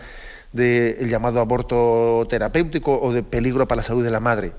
del 0.52 1.10
llamado 1.10 1.40
aborto 1.40 2.28
terapéutico 2.30 3.02
o 3.02 3.12
de 3.14 3.24
peligro 3.24 3.68
para 3.68 3.78
la 3.78 3.84
salud 3.84 4.04
de 4.04 4.12
la 4.12 4.20
madre 4.20 4.54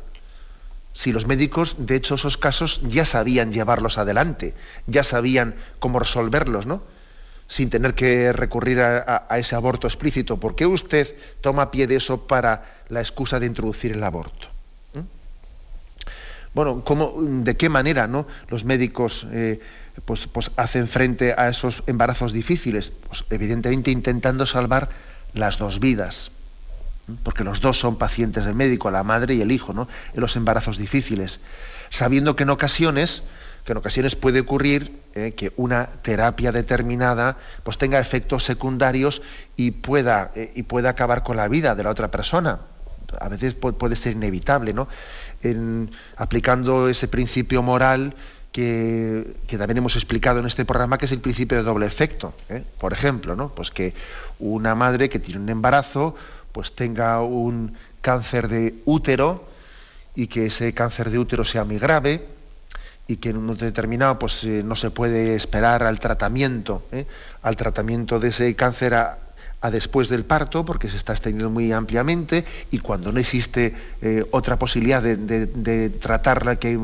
si 0.93 1.13
los 1.13 1.27
médicos, 1.27 1.77
de 1.79 1.97
hecho, 1.97 2.17
esos 2.17 2.37
casos 2.37 2.81
ya 2.85 3.05
sabían 3.05 3.53
llevarlos 3.53 3.99
adelante, 3.99 4.55
ya 4.87 5.03
sabían 5.03 5.55
cómo 5.79 5.99
resolverlos, 5.99 6.67
¿no? 6.67 6.83
Sin 7.49 7.71
tener 7.71 7.95
que 7.95 8.33
recurrir 8.33 8.81
a, 8.81 9.27
ese 9.37 9.55
aborto 9.55 9.87
explícito. 9.87 10.39
¿Por 10.39 10.55
qué 10.55 10.67
usted 10.67 11.15
toma 11.41 11.71
pie 11.71 11.87
de 11.87 11.97
eso 11.97 12.27
para 12.27 12.83
la 12.89 13.01
excusa 13.01 13.41
de 13.41 13.47
introducir 13.47 13.93
el 13.93 14.05
aborto? 14.05 14.49
¿Mm? 14.95 15.01
Bueno, 16.55 16.83
¿cómo, 16.85 17.15
¿de 17.19 17.57
qué 17.57 17.69
manera 17.69 18.07
¿no? 18.07 18.27
los 18.49 18.65
médicos 18.65 19.27
eh, 19.33 19.61
pues, 20.05 20.27
pues 20.29 20.51
hacen 20.57 20.89
frente 20.89 21.35
a 21.37 21.49
esos 21.49 21.83
embarazos 21.87 22.33
difíciles? 22.33 22.91
Pues 22.91 23.25
evidentemente 23.31 23.91
intentando 23.91 24.47
salvar 24.47 24.91
las 25.35 25.59
dos 25.59 25.81
vidas 25.81 26.31
porque 27.23 27.45
los 27.45 27.61
dos 27.61 27.79
son 27.79 27.97
pacientes 27.97 28.45
del 28.45 28.55
médico, 28.55 28.91
la 28.91 29.03
madre 29.03 29.35
y 29.35 29.43
el 29.43 29.53
hijo, 29.53 29.73
¿no? 29.73 29.89
en 30.15 30.21
los 30.21 30.37
embarazos 30.37 30.79
difíciles, 30.79 31.41
sabiendo 31.91 32.37
que 32.37 32.45
en 32.45 32.51
ocasiones, 32.51 33.23
que 33.65 33.73
en 33.73 33.79
ocasiones 33.79 34.17
puede 34.17 34.41
ocurrir 34.41 35.01
eh, 35.15 35.35
que 35.37 35.53
una 35.57 35.87
terapia 35.87 36.53
determinada 36.53 37.39
pues 37.63 37.79
tenga 37.79 38.01
efectos 38.01 38.45
secundarios 38.45 39.23
y 39.57 39.73
pueda, 39.73 40.33
eh, 40.35 40.53
y 40.55 40.63
pueda 40.63 40.91
acabar 40.91 41.23
con 41.23 41.37
la 41.37 41.49
vida 41.49 41.75
de 41.75 41.85
la 41.85 41.91
otra 41.91 42.11
persona. 42.11 42.61
A 43.21 43.29
veces 43.29 43.55
puede 43.55 43.95
ser 43.95 44.13
inevitable, 44.13 44.73
¿no? 44.73 44.89
En, 45.43 45.91
aplicando 46.17 46.89
ese 46.89 47.09
principio 47.09 47.63
moral 47.63 48.15
que, 48.53 49.35
también 49.49 49.79
hemos 49.79 49.97
explicado 49.97 50.39
en 50.41 50.47
este 50.47 50.65
programa, 50.65 50.99
que 50.99 51.07
es 51.07 51.13
el 51.13 51.21
principio 51.21 51.57
de 51.57 51.65
doble 51.65 51.87
efecto. 51.87 52.35
¿eh? 52.49 52.63
Por 52.79 52.93
ejemplo, 52.93 53.35
¿no? 53.35 53.49
pues 53.55 53.71
que 53.71 53.95
una 54.39 54.75
madre 54.75 55.09
que 55.09 55.19
tiene 55.19 55.41
un 55.41 55.49
embarazo 55.49 56.15
pues 56.53 56.75
tenga 56.75 57.21
un 57.23 57.77
cáncer 58.01 58.49
de 58.49 58.75
útero 58.85 59.45
y 60.15 60.27
que 60.27 60.47
ese 60.47 60.75
cáncer 60.75 61.11
de 61.11 61.19
útero 61.19 61.45
sea 61.45 61.65
muy 61.65 61.79
grave 61.79 62.27
y 63.09 63.17
que 63.17 63.31
en 63.31 63.37
un 63.37 63.45
momento 63.45 63.65
determinado 63.65 64.19
pues 64.19 64.45
eh, 64.45 64.63
no 64.65 64.77
se 64.77 64.91
puede 64.91 65.35
esperar 65.35 65.83
al 65.83 65.99
tratamiento, 65.99 66.85
¿eh? 66.93 67.07
al 67.43 67.57
tratamiento 67.57 68.21
de 68.21 68.29
ese 68.29 68.55
cáncer 68.55 68.95
a, 68.95 69.19
después 69.71 70.09
del 70.09 70.25
parto 70.25 70.65
porque 70.65 70.89
se 70.89 70.97
está 70.97 71.13
extendiendo 71.13 71.51
muy 71.51 71.73
ampliamente 71.73 72.45
y 72.71 72.79
cuando 72.79 73.13
no 73.13 73.21
existe 73.21 73.75
eh, 74.01 74.25
otra 74.33 74.59
posibilidad 74.59 75.03
de, 75.03 75.91
tratarla 75.91 76.57
que 76.57 76.81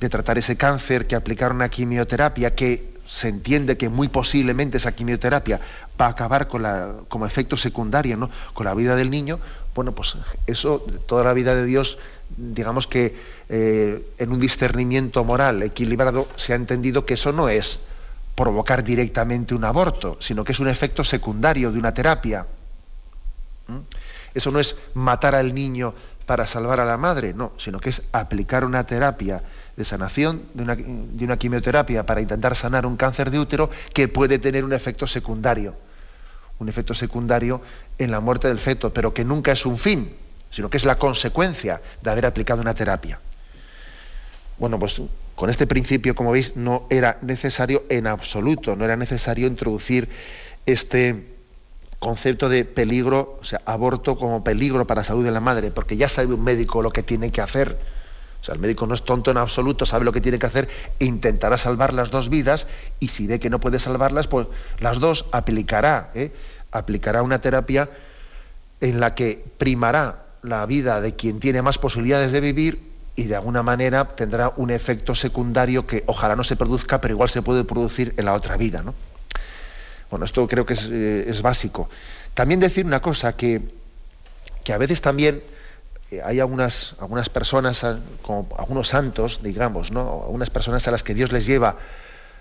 de 0.00 0.08
tratar 0.08 0.36
ese 0.36 0.56
cáncer 0.56 1.06
que 1.06 1.14
aplicar 1.14 1.52
una 1.52 1.68
quimioterapia 1.68 2.54
que 2.54 2.95
se 3.08 3.28
entiende 3.28 3.76
que 3.76 3.88
muy 3.88 4.08
posiblemente 4.08 4.76
esa 4.78 4.92
quimioterapia 4.92 5.60
va 6.00 6.06
a 6.06 6.10
acabar 6.10 6.48
con 6.48 6.62
la, 6.62 6.94
como 7.08 7.26
efecto 7.26 7.56
secundario 7.56 8.16
¿no? 8.16 8.30
con 8.54 8.66
la 8.66 8.74
vida 8.74 8.96
del 8.96 9.10
niño, 9.10 9.38
bueno, 9.74 9.92
pues 9.92 10.16
eso, 10.46 10.84
toda 11.06 11.22
la 11.22 11.34
vida 11.34 11.54
de 11.54 11.64
Dios, 11.64 11.98
digamos 12.36 12.86
que 12.86 13.14
eh, 13.48 14.10
en 14.18 14.32
un 14.32 14.40
discernimiento 14.40 15.22
moral 15.22 15.62
equilibrado 15.62 16.28
se 16.36 16.54
ha 16.54 16.56
entendido 16.56 17.04
que 17.04 17.14
eso 17.14 17.30
no 17.30 17.48
es 17.50 17.78
provocar 18.34 18.82
directamente 18.82 19.54
un 19.54 19.64
aborto, 19.64 20.16
sino 20.20 20.44
que 20.44 20.52
es 20.52 20.60
un 20.60 20.68
efecto 20.68 21.04
secundario 21.04 21.72
de 21.72 21.78
una 21.78 21.92
terapia. 21.92 22.46
¿Mm? 23.68 23.78
Eso 24.34 24.50
no 24.50 24.60
es 24.60 24.76
matar 24.94 25.34
al 25.34 25.54
niño 25.54 25.94
para 26.26 26.46
salvar 26.46 26.80
a 26.80 26.84
la 26.84 26.96
madre, 26.96 27.32
no, 27.32 27.52
sino 27.56 27.78
que 27.78 27.90
es 27.90 28.02
aplicar 28.12 28.64
una 28.64 28.84
terapia 28.84 29.42
de 29.76 29.84
sanación, 29.84 30.42
de 30.54 31.24
una, 31.24 31.36
quimioterapia 31.36 32.04
para 32.04 32.20
intentar 32.20 32.56
sanar 32.56 32.84
un 32.84 32.96
cáncer 32.96 33.30
de 33.30 33.38
útero 33.38 33.70
que 33.94 34.08
puede 34.08 34.40
tener 34.40 34.64
un 34.64 34.72
efecto 34.72 35.06
secundario, 35.06 35.76
un 36.58 36.68
efecto 36.68 36.94
secundario 36.94 37.62
en 37.98 38.10
la 38.10 38.18
muerte 38.18 38.48
del 38.48 38.58
feto, 38.58 38.92
pero 38.92 39.14
que 39.14 39.24
nunca 39.24 39.52
es 39.52 39.64
un 39.64 39.78
fin, 39.78 40.16
sino 40.50 40.68
que 40.68 40.78
es 40.78 40.84
la 40.84 40.96
consecuencia 40.96 41.80
de 42.02 42.10
haber 42.10 42.26
aplicado 42.26 42.60
una 42.60 42.74
terapia. 42.74 43.20
Bueno, 44.58 44.78
pues 44.80 45.00
con 45.36 45.48
este 45.48 45.66
principio, 45.66 46.14
como 46.16 46.32
veis, 46.32 46.56
no 46.56 46.86
era 46.90 47.18
necesario 47.22 47.84
en 47.88 48.08
absoluto, 48.08 48.74
no 48.74 48.84
era 48.84 48.96
necesario 48.96 49.46
introducir 49.46 50.08
este 50.64 51.35
concepto 52.06 52.48
de 52.48 52.64
peligro, 52.64 53.36
o 53.40 53.44
sea, 53.44 53.60
aborto 53.64 54.16
como 54.16 54.44
peligro 54.44 54.86
para 54.86 55.00
la 55.00 55.04
salud 55.04 55.24
de 55.24 55.32
la 55.32 55.40
madre, 55.40 55.72
porque 55.72 55.96
ya 55.96 56.08
sabe 56.08 56.34
un 56.34 56.44
médico 56.44 56.80
lo 56.80 56.92
que 56.92 57.02
tiene 57.02 57.32
que 57.32 57.40
hacer. 57.40 57.76
O 58.40 58.44
sea, 58.44 58.54
el 58.54 58.60
médico 58.60 58.86
no 58.86 58.94
es 58.94 59.02
tonto 59.02 59.32
en 59.32 59.38
absoluto, 59.38 59.86
sabe 59.86 60.04
lo 60.04 60.12
que 60.12 60.20
tiene 60.20 60.38
que 60.38 60.46
hacer, 60.46 60.68
intentará 61.00 61.58
salvar 61.58 61.92
las 61.92 62.12
dos 62.12 62.28
vidas 62.28 62.68
y 63.00 63.08
si 63.08 63.26
ve 63.26 63.40
que 63.40 63.50
no 63.50 63.58
puede 63.58 63.80
salvarlas, 63.80 64.28
pues 64.28 64.46
las 64.78 65.00
dos 65.00 65.26
aplicará, 65.32 66.12
¿eh? 66.14 66.32
aplicará 66.70 67.24
una 67.24 67.40
terapia 67.40 67.90
en 68.80 69.00
la 69.00 69.16
que 69.16 69.44
primará 69.58 70.26
la 70.42 70.64
vida 70.64 71.00
de 71.00 71.16
quien 71.16 71.40
tiene 71.40 71.60
más 71.60 71.78
posibilidades 71.78 72.30
de 72.30 72.40
vivir 72.40 72.88
y 73.16 73.24
de 73.24 73.34
alguna 73.34 73.64
manera 73.64 74.14
tendrá 74.14 74.52
un 74.56 74.70
efecto 74.70 75.16
secundario 75.16 75.88
que 75.88 76.04
ojalá 76.06 76.36
no 76.36 76.44
se 76.44 76.54
produzca, 76.54 77.00
pero 77.00 77.14
igual 77.14 77.30
se 77.30 77.42
puede 77.42 77.64
producir 77.64 78.14
en 78.16 78.26
la 78.26 78.34
otra 78.34 78.56
vida. 78.56 78.84
¿no? 78.84 78.94
Bueno, 80.16 80.24
esto 80.24 80.48
creo 80.48 80.64
que 80.64 80.72
eh, 80.72 81.26
es, 81.28 81.42
básico. 81.42 81.90
También 82.32 82.58
decir 82.58 82.86
una 82.86 83.02
cosa, 83.02 83.36
que, 83.36 83.60
que 84.64 84.72
a 84.72 84.78
veces 84.78 85.02
también 85.02 85.42
eh, 86.10 86.22
hay 86.24 86.40
algunas, 86.40 86.94
algunas 87.00 87.28
personas, 87.28 87.84
como 88.22 88.48
algunos 88.56 88.88
santos, 88.88 89.40
digamos, 89.42 89.90
¿no? 89.90 90.22
algunas 90.22 90.48
personas 90.48 90.88
a 90.88 90.90
las 90.90 91.02
que 91.02 91.12
Dios 91.12 91.32
les 91.32 91.44
lleva, 91.44 91.76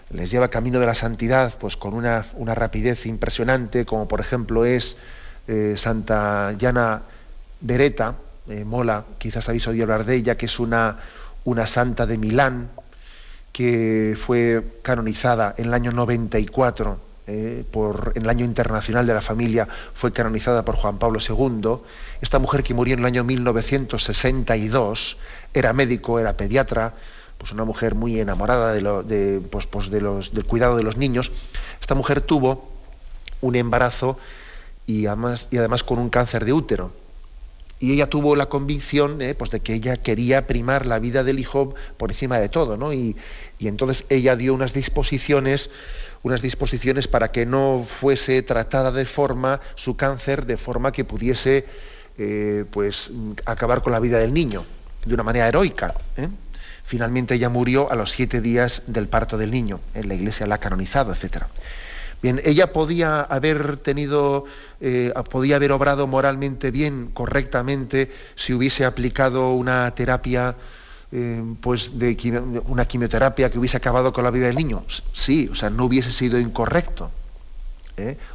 les 0.09 0.31
lleva 0.31 0.47
camino 0.47 0.79
de 0.79 0.85
la 0.85 0.95
santidad, 0.95 1.53
pues 1.59 1.75
con 1.75 1.95
una, 1.95 2.23
rapidez 2.55 3.07
impresionante, 3.07 3.85
como 3.85 4.07
por 4.07 4.21
ejemplo 4.21 4.63
es 4.63 4.95
eh, 5.49 5.73
Santa 5.75 6.53
Llana 6.53 7.01
Beretta, 7.59 8.15
Mola, 8.63 9.03
quizás 9.17 9.49
habéis 9.49 9.67
oído 9.67 9.83
hablar 9.83 10.05
de 10.05 10.15
ella, 10.15 10.37
que 10.37 10.45
es 10.45 10.59
una, 10.59 10.99
una 11.43 11.67
santa 11.67 12.05
de 12.05 12.17
Milán, 12.17 12.69
que 13.51 14.15
fue 14.17 14.79
canonizada 14.81 15.53
en 15.57 15.65
el 15.65 15.73
año 15.73 15.91
94 15.91 17.14
eh, 17.27 17.63
por, 17.71 18.11
en 18.13 18.21
el 18.21 18.29
año 18.29 18.45
internacional 18.45 19.07
de 19.07 19.13
la 19.15 19.21
familia, 19.21 19.67
fue 19.95 20.13
canonizada 20.13 20.63
por 20.63 20.75
Juan 20.75 20.99
Pablo 20.99 21.19
II. 21.19 21.79
Esta 22.21 22.37
mujer 22.37 22.61
que 22.61 22.75
murió 22.75 22.93
en 22.93 22.99
el 22.99 23.05
año 23.07 23.23
1962 23.23 25.17
era 25.51 25.73
médico, 25.73 26.19
era 26.19 26.37
pediatra, 26.37 26.93
pues 27.39 27.51
una 27.51 27.63
mujer 27.63 27.95
muy 27.95 28.19
enamorada 28.19 28.73
de, 28.73 29.41
pues, 29.49 29.65
pues 29.65 29.89
de 29.89 30.01
los, 30.01 30.33
del 30.33 30.45
cuidado 30.45 30.77
de 30.77 30.83
los 30.83 30.97
niños. 30.97 31.31
Esta 31.81 31.95
mujer 31.95 32.21
tuvo 32.21 32.69
un 33.41 33.55
embarazo 33.55 34.19
y 34.85 35.07
además, 35.07 35.47
con 35.83 35.97
un 35.97 36.09
cáncer 36.09 36.45
de 36.45 36.53
útero. 36.53 36.91
Y 37.79 37.91
ella 37.91 38.07
tuvo 38.07 38.35
la 38.35 38.45
convicción 38.45 39.21
eh, 39.21 39.35
pues 39.35 39.49
de 39.51 39.59
que 39.59 39.73
ella 39.73 39.97
quería 39.97 40.47
primar 40.47 40.85
la 40.85 40.99
vida 40.99 41.23
del 41.23 41.39
hijo 41.39 41.73
por 41.97 42.11
encima 42.11 42.39
de 42.39 42.49
todo, 42.49 42.77
¿no? 42.77 42.93
Y 42.93 43.15
entonces 43.59 44.05
ella 44.09 44.35
dio 44.35 44.53
unas 44.53 44.73
disposiciones, 44.73 45.69
unas 46.25 46.41
disposiciones 46.41 47.07
para 47.07 47.31
que 47.31 47.45
no 47.45 47.85
fuese 47.87 48.41
tratada 48.41 48.91
de 48.91 49.05
forma 49.05 49.61
su 49.75 49.95
cáncer 49.95 50.47
de 50.47 50.57
forma 50.57 50.91
que 50.91 51.05
pudiese 51.05 51.67
eh, 52.17 52.65
pues 52.71 53.11
acabar 53.45 53.83
con 53.83 53.91
la 53.91 53.99
vida 53.99 54.17
del 54.17 54.33
niño 54.33 54.65
de 55.05 55.13
una 55.13 55.21
manera 55.21 55.47
heroica. 55.47 55.93
¿eh? 56.17 56.27
Finalmente 56.83 57.35
ella 57.35 57.49
murió 57.49 57.91
a 57.91 57.95
los 57.95 58.09
siete 58.09 58.41
días 58.41 58.81
del 58.87 59.07
parto 59.07 59.37
del 59.37 59.51
niño. 59.51 59.81
En 59.93 60.07
la 60.07 60.15
iglesia 60.15 60.47
la 60.47 60.55
ha 60.55 60.57
canonizado, 60.57 61.13
etc. 61.13 61.43
Bien, 62.23 62.41
ella 62.43 62.73
podía 62.73 63.21
haber 63.21 63.77
tenido, 63.77 64.45
eh, 64.81 65.13
podía 65.29 65.57
haber 65.57 65.73
obrado 65.73 66.07
moralmente 66.07 66.71
bien, 66.71 67.11
correctamente, 67.13 68.11
si 68.35 68.51
hubiese 68.51 68.83
aplicado 68.83 69.53
una 69.53 69.93
terapia, 69.93 70.55
eh, 71.11 71.41
pues 71.61 71.97
de 71.97 72.61
una 72.67 72.85
quimioterapia 72.85 73.49
que 73.49 73.59
hubiese 73.59 73.77
acabado 73.77 74.13
con 74.13 74.23
la 74.23 74.31
vida 74.31 74.47
del 74.47 74.55
niño. 74.55 74.83
Sí, 75.13 75.49
o 75.51 75.55
sea, 75.55 75.69
no 75.69 75.85
hubiese 75.85 76.11
sido 76.11 76.39
incorrecto. 76.39 77.11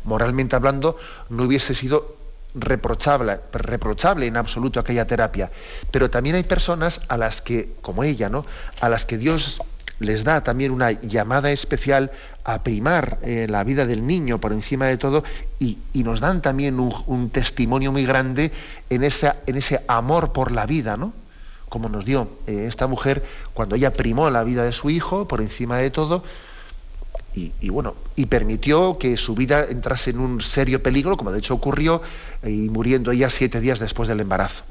Moralmente 0.04 0.56
hablando, 0.56 0.96
no 1.28 1.42
hubiese 1.42 1.74
sido 1.74 2.16
reprochable, 2.54 3.40
reprochable 3.52 4.26
en 4.26 4.36
absoluto 4.36 4.80
aquella 4.80 5.06
terapia. 5.06 5.50
Pero 5.90 6.10
también 6.10 6.36
hay 6.36 6.44
personas 6.44 7.00
a 7.08 7.16
las 7.16 7.42
que, 7.42 7.74
como 7.82 8.04
ella, 8.04 8.28
¿no? 8.28 8.44
A 8.80 8.88
las 8.88 9.06
que 9.06 9.18
Dios 9.18 9.60
les 9.98 10.24
da 10.24 10.42
también 10.42 10.72
una 10.72 10.92
llamada 10.92 11.50
especial 11.52 12.10
a 12.44 12.62
primar 12.62 13.18
eh, 13.22 13.46
la 13.48 13.64
vida 13.64 13.86
del 13.86 14.06
niño 14.06 14.40
por 14.40 14.52
encima 14.52 14.86
de 14.86 14.96
todo 14.96 15.22
y, 15.58 15.78
nos 15.94 16.20
dan 16.20 16.40
también 16.40 16.80
un, 16.80 17.30
testimonio 17.30 17.92
muy 17.92 18.06
grande 18.06 18.50
en, 18.88 19.04
esa, 19.04 19.36
en 19.46 19.58
ese 19.58 19.84
amor 19.86 20.32
por 20.32 20.52
la 20.52 20.64
vida, 20.64 20.96
¿no? 20.96 21.12
Como 21.70 21.88
nos 21.88 22.04
dio 22.04 22.28
eh, 22.46 22.66
esta 22.68 22.86
mujer 22.86 23.24
cuando 23.54 23.76
ella 23.76 23.94
primó 23.94 24.28
la 24.28 24.44
vida 24.44 24.64
de 24.64 24.72
su 24.72 24.90
hijo 24.90 25.26
por 25.26 25.40
encima 25.40 25.78
de 25.78 25.90
todo, 25.90 26.22
y, 27.32 27.68
bueno, 27.68 27.94
y 28.16 28.26
permitió 28.26 28.98
que 28.98 29.16
su 29.16 29.34
vida 29.34 29.64
entrase 29.64 30.10
en 30.10 30.18
un 30.18 30.40
serio 30.40 30.82
peligro, 30.82 31.16
como 31.16 31.30
de 31.30 31.38
hecho 31.38 31.54
ocurrió, 31.54 32.02
y 32.42 32.68
muriendo 32.68 33.12
ella 33.12 33.30
siete 33.30 33.60
días 33.60 33.78
después 33.78 34.08
del 34.08 34.20
embarazo. 34.20 34.64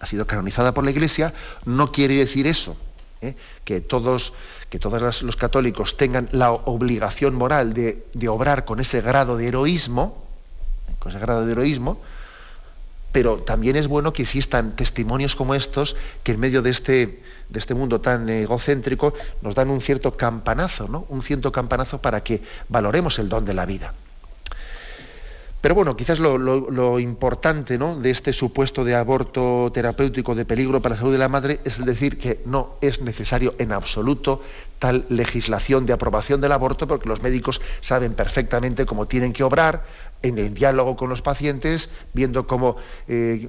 Ha 0.00 0.06
sido 0.06 0.26
canonizada 0.26 0.74
por 0.74 0.84
la 0.84 0.90
Iglesia, 0.90 1.32
no 1.64 1.92
quiere 1.92 2.14
decir 2.14 2.46
eso, 2.48 2.76
¿eh? 3.20 3.36
que 3.64 3.80
todos, 3.80 4.32
que 4.70 4.78
todos 4.78 5.22
los 5.22 5.36
católicos 5.36 5.96
tengan 5.96 6.28
la 6.32 6.50
obligación 6.50 7.34
moral 7.36 7.72
de, 7.74 8.04
de 8.12 8.28
obrar 8.28 8.64
con 8.64 8.80
ese 8.80 9.00
grado 9.00 9.36
de 9.36 9.46
heroísmo, 9.46 10.26
con 10.98 11.12
ese 11.12 11.20
grado 11.20 11.46
de 11.46 11.52
heroísmo, 11.52 12.00
pero 13.16 13.38
también 13.38 13.76
es 13.76 13.88
bueno 13.88 14.12
que 14.12 14.20
existan 14.20 14.76
testimonios 14.76 15.34
como 15.34 15.54
estos 15.54 15.96
que 16.22 16.32
en 16.32 16.38
medio 16.38 16.60
de 16.60 16.68
este, 16.68 17.22
de 17.48 17.58
este 17.58 17.72
mundo 17.72 17.98
tan 18.02 18.28
egocéntrico 18.28 19.14
nos 19.40 19.54
dan 19.54 19.70
un 19.70 19.80
cierto 19.80 20.18
campanazo, 20.18 20.86
¿no? 20.86 21.06
Un 21.08 21.22
cierto 21.22 21.50
campanazo 21.50 22.02
para 22.02 22.22
que 22.22 22.42
valoremos 22.68 23.18
el 23.18 23.30
don 23.30 23.46
de 23.46 23.54
la 23.54 23.64
vida. 23.64 23.94
Pero 25.62 25.74
bueno, 25.74 25.96
quizás 25.96 26.20
lo, 26.20 27.00
importante 27.00 27.76
¿no? 27.76 27.98
de 27.98 28.10
este 28.10 28.32
supuesto 28.32 28.84
de 28.84 28.94
aborto 28.94 29.72
terapéutico 29.72 30.34
de 30.34 30.44
peligro 30.44 30.80
para 30.80 30.94
la 30.94 30.98
salud 30.98 31.12
de 31.12 31.18
la 31.18 31.28
madre 31.28 31.58
es 31.64 31.84
decir 31.84 32.18
que 32.18 32.40
no 32.44 32.74
es 32.80 33.00
necesario 33.00 33.54
en 33.58 33.72
absoluto 33.72 34.42
tal 34.78 35.06
legislación 35.08 35.84
de 35.84 35.92
aprobación 35.92 36.40
del 36.40 36.52
aborto 36.52 36.86
porque 36.86 37.08
los 37.08 37.20
médicos 37.20 37.60
saben 37.80 38.14
perfectamente 38.14 38.86
cómo 38.86 39.06
tienen 39.06 39.32
que 39.32 39.42
obrar, 39.42 39.86
en 40.22 40.38
el 40.38 40.54
diálogo 40.54 40.96
con 40.96 41.08
los 41.08 41.22
pacientes, 41.22 41.90
viendo 42.12 42.46
cómo 42.46 42.76
eh, 43.08 43.48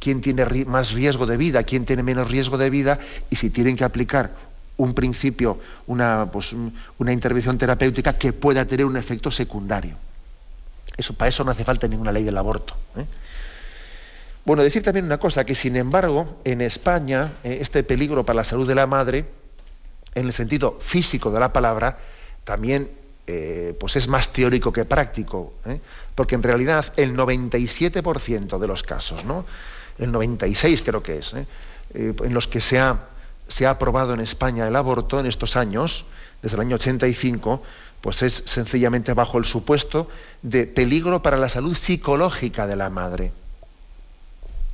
quién 0.00 0.20
tiene 0.20 0.64
más 0.64 0.92
riesgo 0.92 1.26
de 1.26 1.36
vida, 1.36 1.62
quién 1.62 1.84
tiene 1.84 2.02
menos 2.02 2.30
riesgo 2.30 2.58
de 2.58 2.70
vida, 2.70 2.98
y 3.30 3.36
si 3.36 3.50
tienen 3.50 3.76
que 3.76 3.84
aplicar 3.84 4.32
un 4.76 4.94
principio, 4.94 5.58
una, 5.86 6.28
pues, 6.30 6.54
una 6.98 7.12
intervención 7.12 7.58
terapéutica 7.58 8.18
que 8.18 8.32
pueda 8.32 8.64
tener 8.66 8.86
un 8.86 8.96
efecto 8.96 9.30
secundario. 9.30 9.96
Eso, 10.96 11.14
para 11.14 11.28
eso 11.28 11.44
no 11.44 11.50
hace 11.50 11.64
falta 11.64 11.88
ninguna 11.88 12.12
ley 12.12 12.24
del 12.24 12.36
aborto. 12.36 12.76
¿eh? 12.96 13.06
Bueno, 14.44 14.62
decir 14.62 14.82
también 14.82 15.06
una 15.06 15.18
cosa, 15.18 15.44
que 15.44 15.54
sin 15.54 15.76
embargo, 15.76 16.40
en 16.44 16.60
España, 16.60 17.32
eh, 17.42 17.58
este 17.60 17.82
peligro 17.82 18.24
para 18.24 18.36
la 18.36 18.44
salud 18.44 18.66
de 18.66 18.74
la 18.74 18.86
madre, 18.86 19.26
en 20.14 20.26
el 20.26 20.32
sentido 20.32 20.78
físico 20.80 21.30
de 21.30 21.40
la 21.40 21.52
palabra, 21.52 21.98
también 22.44 22.90
eh, 23.26 23.74
pues 23.78 23.96
es 23.96 24.08
más 24.08 24.32
teórico 24.32 24.72
que 24.72 24.84
práctico, 24.84 25.54
¿eh? 25.64 25.80
porque 26.14 26.34
en 26.34 26.42
realidad 26.42 26.92
el 26.96 27.16
97% 27.16 28.58
de 28.58 28.66
los 28.66 28.82
casos, 28.82 29.24
¿no? 29.24 29.44
el 29.98 30.12
96 30.12 30.82
creo 30.82 31.02
que 31.02 31.18
es, 31.18 31.34
¿eh? 31.34 31.46
en 31.94 32.34
los 32.34 32.46
que 32.46 32.60
se 32.60 32.78
ha, 32.78 33.08
se 33.48 33.66
ha 33.66 33.70
aprobado 33.70 34.14
en 34.14 34.20
España 34.20 34.66
el 34.68 34.76
aborto 34.76 35.18
en 35.18 35.26
estos 35.26 35.56
años, 35.56 36.04
desde 36.42 36.56
el 36.56 36.60
año 36.60 36.76
85, 36.76 37.62
pues 38.00 38.22
es 38.22 38.42
sencillamente 38.46 39.14
bajo 39.14 39.38
el 39.38 39.44
supuesto 39.44 40.08
de 40.42 40.66
peligro 40.66 41.22
para 41.22 41.36
la 41.36 41.48
salud 41.48 41.74
psicológica 41.74 42.66
de 42.66 42.76
la 42.76 42.90
madre 42.90 43.32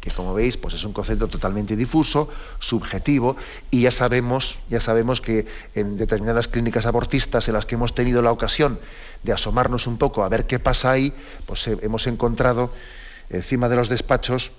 que 0.02 0.10
como 0.10 0.34
veis 0.34 0.58
pues 0.58 0.74
es 0.74 0.82
un 0.82 0.92
concepto 0.92 1.28
totalmente 1.28 1.76
difuso, 1.76 2.28
subjetivo, 2.58 3.36
y 3.70 3.82
ya 3.82 3.92
sabemos, 3.92 4.58
ya 4.68 4.80
sabemos 4.80 5.20
que 5.20 5.46
en 5.74 5.96
determinadas 5.96 6.48
clínicas 6.48 6.86
abortistas 6.86 7.46
en 7.46 7.54
las 7.54 7.66
que 7.66 7.76
hemos 7.76 7.94
tenido 7.94 8.20
la 8.20 8.32
ocasión 8.32 8.80
de 9.22 9.32
asomarnos 9.32 9.86
un 9.86 9.98
poco 9.98 10.24
a 10.24 10.28
ver 10.28 10.46
qué 10.46 10.58
pasa 10.58 10.90
ahí, 10.90 11.14
pues 11.46 11.68
eh, 11.68 11.78
hemos 11.82 12.08
encontrado 12.08 12.72
encima 13.30 13.68
de 13.68 13.76
los 13.76 13.88
despachos 13.88 14.50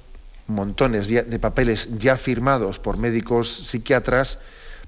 montones 0.47 1.07
de 1.07 1.39
papeles 1.39 1.89
ya 1.99 2.15
firmados 2.15 2.79
por 2.79 2.97
médicos 2.97 3.67
psiquiatras, 3.67 4.39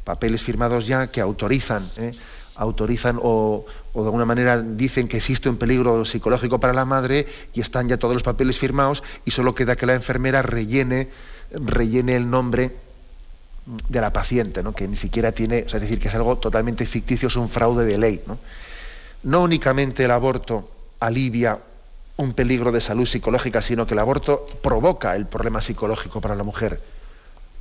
papeles 0.03 0.41
firmados 0.41 0.88
ya 0.88 1.08
que 1.08 1.22
autorizan 1.22 1.88
¿eh? 1.97 2.12
autorizan 2.56 3.20
o, 3.22 3.66
de 4.02 4.08
alguna 4.08 4.26
manera 4.26 4.62
dicen 4.62 5.08
que 5.08 5.18
existe 5.18 5.50
un 5.50 5.58
peligro 5.58 6.04
psicológico 6.06 6.60
para 6.60 6.74
la 6.74 6.86
madre 6.86 7.28
y 7.54 7.62
están 7.62 7.88
ya 7.88 7.98
todos 7.98 8.14
los 8.14 8.24
papeles 8.24 8.58
firmados 8.58 9.04
y 9.26 9.32
solo 9.32 9.56
queda 9.56 9.76
que 9.76 9.86
la 9.86 9.93
enfermera 9.93 10.41
rellene, 10.41 11.10
rellene 11.52 12.16
el 12.16 12.30
nombre 12.30 12.76
de 13.66 14.02
la 14.02 14.12
paciente, 14.12 14.62
¿no? 14.62 14.74
que 14.74 14.88
ni 14.88 14.96
siquiera 14.96 15.32
tiene, 15.32 15.60
es 15.60 15.72
decir, 15.72 16.00
que 16.00 16.10
es 16.10 16.16
algo 16.16 16.38
totalmente 16.38 16.86
ficticio, 16.86 17.28
es 17.28 17.36
un 17.36 17.50
fraude 17.50 17.86
de 17.86 17.98
ley. 17.98 18.22
no 19.24 19.41
únicamente 19.41 20.06
el 20.06 20.12
aborto 20.12 20.70
alivia 21.00 21.60
un 22.18 22.34
peligro 22.34 22.72
de 22.72 22.82
salud 22.82 23.06
psicológica, 23.06 23.62
sino 23.62 23.88
que 23.88 23.93
el 23.93 24.00
aborto 24.00 24.48
provoca 24.62 25.16
el 25.16 25.26
problema 25.26 25.62
psicológico 25.62 26.22
para 26.22 26.36
la 26.36 26.43
mujer 26.43 26.80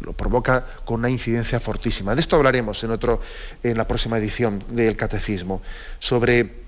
lo 0.04 0.12
provoca 0.12 0.66
con 0.84 1.00
una 1.00 1.10
incidencia 1.10 1.58
fortísima. 1.60 2.14
De 2.14 2.20
esto 2.20 2.36
hablaremos 2.36 2.84
en, 2.84 2.90
otro, 2.90 3.20
en 3.62 3.76
la 3.76 3.88
próxima 3.88 4.18
edición 4.18 4.62
del 4.68 4.96
Catecismo, 4.96 5.62
sobre 5.98 6.64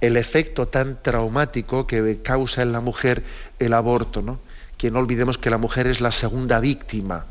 el 0.00 0.16
efecto 0.16 0.68
tan 0.68 1.02
traumático 1.02 1.86
que 1.86 2.20
causa 2.22 2.62
en 2.62 2.72
la 2.72 2.80
mujer 2.80 3.24
el 3.58 3.72
aborto, 3.72 4.22
¿no? 4.22 4.38
que 4.76 4.90
no 4.92 5.00
olvidemos 5.00 5.38
que 5.38 5.50
la 5.50 5.58
mujer 5.58 5.88
es 5.88 6.00
la 6.00 6.12
segunda 6.12 6.60
víctima 6.60 7.26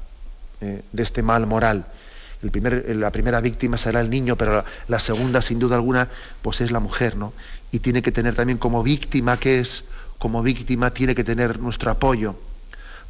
eh, 0.60 0.82
de 0.92 1.04
este 1.04 1.24
mal 1.24 1.48
moral. 1.48 1.86
El 2.44 2.52
primer, 2.52 2.96
la 2.96 3.12
primera 3.12 3.40
víctima 3.40 3.78
será 3.78 4.02
el 4.02 4.10
niño, 4.10 4.36
pero 4.36 4.58
la, 4.58 4.66
la, 4.88 5.00
segunda, 5.00 5.42
sin 5.42 5.58
duda 5.58 5.78
alguna, 5.78 6.10
pues 6.42 6.62
es 6.62 6.72
la 6.72 6.80
mujer, 6.80 7.16
¿no? 7.16 7.34
Y 7.72 7.80
tiene 7.80 8.02
que 8.02 8.12
tener 8.12 8.36
también 8.36 8.60
como 8.60 8.84
víctima 8.84 9.38
que 9.38 9.60
es, 9.60 9.86
como 10.20 10.44
víctima 10.44 10.94
tiene 10.94 11.16
que 11.16 11.24
tener 11.24 11.60
nuestro 11.60 11.90
apoyo 11.90 12.36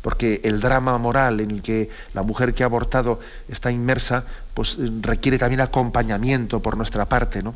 porque 0.01 0.41
el 0.43 0.59
drama 0.59 0.97
moral 0.97 1.39
en 1.39 1.51
el 1.51 1.61
que 1.61 1.89
la 2.13 2.23
mujer 2.23 2.53
que 2.53 2.63
ha 2.63 2.67
abortado 2.67 3.19
está 3.49 3.71
inmersa, 3.71 4.25
pues 4.53 4.77
requiere 5.01 5.37
también 5.37 5.61
acompañamiento 5.61 6.61
por 6.61 6.77
nuestra 6.77 7.05
parte, 7.05 7.43
¿no? 7.43 7.55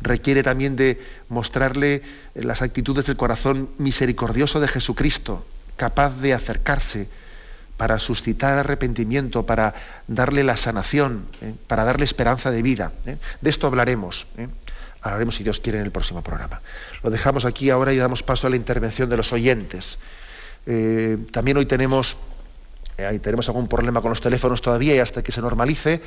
Requiere 0.00 0.42
también 0.42 0.76
de 0.76 1.00
mostrarle 1.28 2.02
las 2.34 2.62
actitudes 2.62 3.06
del 3.06 3.16
corazón 3.16 3.70
misericordioso 3.78 4.60
de 4.60 4.68
Jesucristo, 4.68 5.44
capaz 5.76 6.20
de 6.20 6.34
acercarse 6.34 7.08
para 7.78 7.98
suscitar 8.00 8.58
arrepentimiento, 8.58 9.46
para 9.46 9.74
darle 10.08 10.42
la 10.44 10.56
sanación, 10.56 11.26
¿eh? 11.40 11.54
para 11.66 11.84
darle 11.84 12.04
esperanza 12.04 12.50
de 12.50 12.60
vida. 12.60 12.92
¿eh? 13.06 13.16
De 13.40 13.50
esto 13.50 13.68
hablaremos. 13.68 14.26
¿eh? 14.36 14.48
Hablaremos, 15.00 15.36
si 15.36 15.44
Dios 15.44 15.60
quiere, 15.60 15.78
en 15.78 15.84
el 15.84 15.92
próximo 15.92 16.22
programa. 16.22 16.60
Lo 17.04 17.10
dejamos 17.10 17.44
aquí 17.44 17.70
ahora 17.70 17.92
y 17.92 17.96
damos 17.96 18.24
paso 18.24 18.48
a 18.48 18.50
la 18.50 18.56
intervención 18.56 19.08
de 19.08 19.16
los 19.16 19.32
oyentes. 19.32 19.98
Eh, 20.70 21.16
también 21.32 21.56
hoy 21.56 21.64
tenemos 21.64 22.18
ahí 22.98 23.18
tenemos 23.18 23.48
algún 23.48 23.68
problema 23.68 24.02
con 24.02 24.10
los 24.10 24.20
teléfonos 24.20 24.60
todavía 24.60 24.94
y 24.94 24.98
hasta 24.98 25.22
que 25.22 25.32
se 25.32 25.40
normalice, 25.40 26.02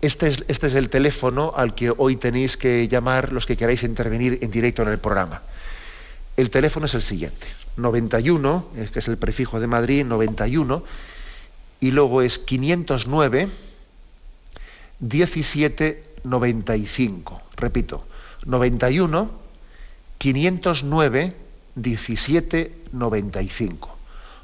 este 0.00 0.28
es, 0.28 0.44
este 0.48 0.66
es 0.66 0.74
el 0.74 0.90
teléfono 0.90 1.54
al 1.56 1.74
que 1.74 1.90
hoy 1.96 2.16
tenéis 2.16 2.58
que 2.58 2.88
llamar 2.88 3.32
los 3.32 3.46
que 3.46 3.56
queráis 3.56 3.84
intervenir 3.84 4.40
en 4.42 4.50
directo 4.50 4.82
en 4.82 4.88
el 4.88 4.98
programa. 4.98 5.40
El 6.36 6.50
teléfono 6.50 6.84
es 6.86 6.94
el 6.94 7.02
siguiente, 7.02 7.46
91, 7.76 8.68
que 8.92 8.98
es 8.98 9.06
el 9.08 9.18
prefijo 9.18 9.60
de 9.60 9.66
Madrid, 9.66 10.04
91, 10.04 10.82
y 11.80 11.90
luego 11.90 12.22
es 12.22 12.38
509 12.38 13.48
1795. 15.00 17.42
Repito, 17.56 18.06
91 18.44 19.42
509 20.18 21.34
1795. 21.74 23.91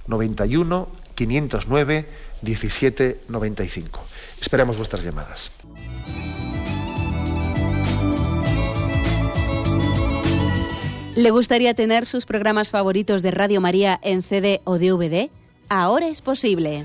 91 0.08 0.88
509 1.14 2.08
1795. 2.42 4.00
Esperamos 4.40 4.76
vuestras 4.76 5.04
llamadas. 5.04 5.50
¿Le 11.16 11.30
gustaría 11.30 11.74
tener 11.74 12.06
sus 12.06 12.26
programas 12.26 12.70
favoritos 12.70 13.22
de 13.22 13.32
Radio 13.32 13.60
María 13.60 13.98
en 14.02 14.22
CD 14.22 14.60
o 14.62 14.78
DVD? 14.78 15.30
Ahora 15.68 16.06
es 16.06 16.22
posible. 16.22 16.84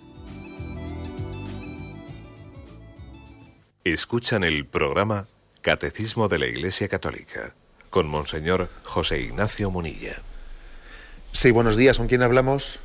Escuchan 3.83 4.43
el 4.43 4.65
programa 4.65 5.25
Catecismo 5.61 6.27
de 6.27 6.37
la 6.37 6.45
Iglesia 6.45 6.87
Católica 6.87 7.55
con 7.89 8.07
Monseñor 8.07 8.69
José 8.83 9.21
Ignacio 9.21 9.71
Munilla. 9.71 10.17
Sí, 11.31 11.49
buenos 11.49 11.77
días. 11.77 11.97
¿Con 11.97 12.07
quién 12.07 12.21
hablamos? 12.21 12.79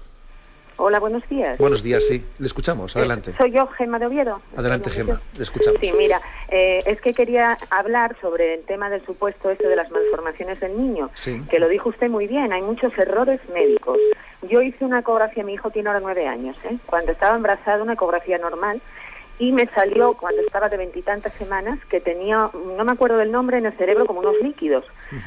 Hola, 0.79 0.99
buenos 0.99 1.23
días. 1.29 1.59
Buenos 1.59 1.83
días, 1.83 2.03
sí. 2.03 2.25
Le 2.39 2.47
escuchamos. 2.47 2.97
Eh, 2.97 3.01
Adelante. 3.01 3.35
soy 3.37 3.51
yo, 3.51 3.67
Gema 3.67 3.99
de 3.99 4.07
Oviedo. 4.07 4.41
Adelante, 4.57 4.89
Gema. 4.89 5.21
Le 5.37 5.43
escuchamos. 5.43 5.79
Sí, 5.83 5.93
mira, 5.99 6.23
eh, 6.49 6.83
es 6.87 6.99
que 7.03 7.13
quería 7.13 7.59
hablar 7.69 8.17
sobre 8.23 8.55
el 8.55 8.65
tema 8.65 8.89
del 8.89 9.05
supuesto 9.05 9.51
este 9.51 9.69
de 9.69 9.77
las 9.77 9.91
malformaciones 9.91 10.61
del 10.61 10.79
niño. 10.79 11.11
Sí. 11.13 11.43
Que 11.51 11.59
lo 11.59 11.69
dijo 11.69 11.91
usted 11.91 12.09
muy 12.09 12.27
bien. 12.27 12.55
Hay 12.55 12.63
muchos 12.63 12.97
errores 12.97 13.41
médicos. 13.53 13.99
Yo 14.49 14.63
hice 14.63 14.83
una 14.83 15.01
ecografía, 15.01 15.45
mi 15.45 15.53
hijo 15.53 15.71
tiene 15.71 15.91
ahora 15.91 16.01
nueve 16.01 16.27
años, 16.27 16.57
¿eh? 16.65 16.79
Cuando 16.87 17.13
estaba 17.13 17.37
embarazada, 17.37 17.83
una 17.83 17.93
ecografía 17.93 18.39
normal 18.39 18.81
y 19.39 19.53
me 19.53 19.67
salió 19.67 20.15
cuando 20.15 20.41
estaba 20.43 20.69
de 20.69 20.79
veintitantas 20.79 21.33
semanas 21.35 21.79
que 21.87 22.01
tenía, 22.01 22.51
no 22.55 22.85
me 22.85 22.93
acuerdo 22.93 23.19
del 23.19 23.33
nombre, 23.33 23.59
en 23.59 23.67
el 23.67 23.77
cerebro 23.77 24.07
como 24.07 24.21
unos 24.21 24.41
líquidos. 24.41 24.85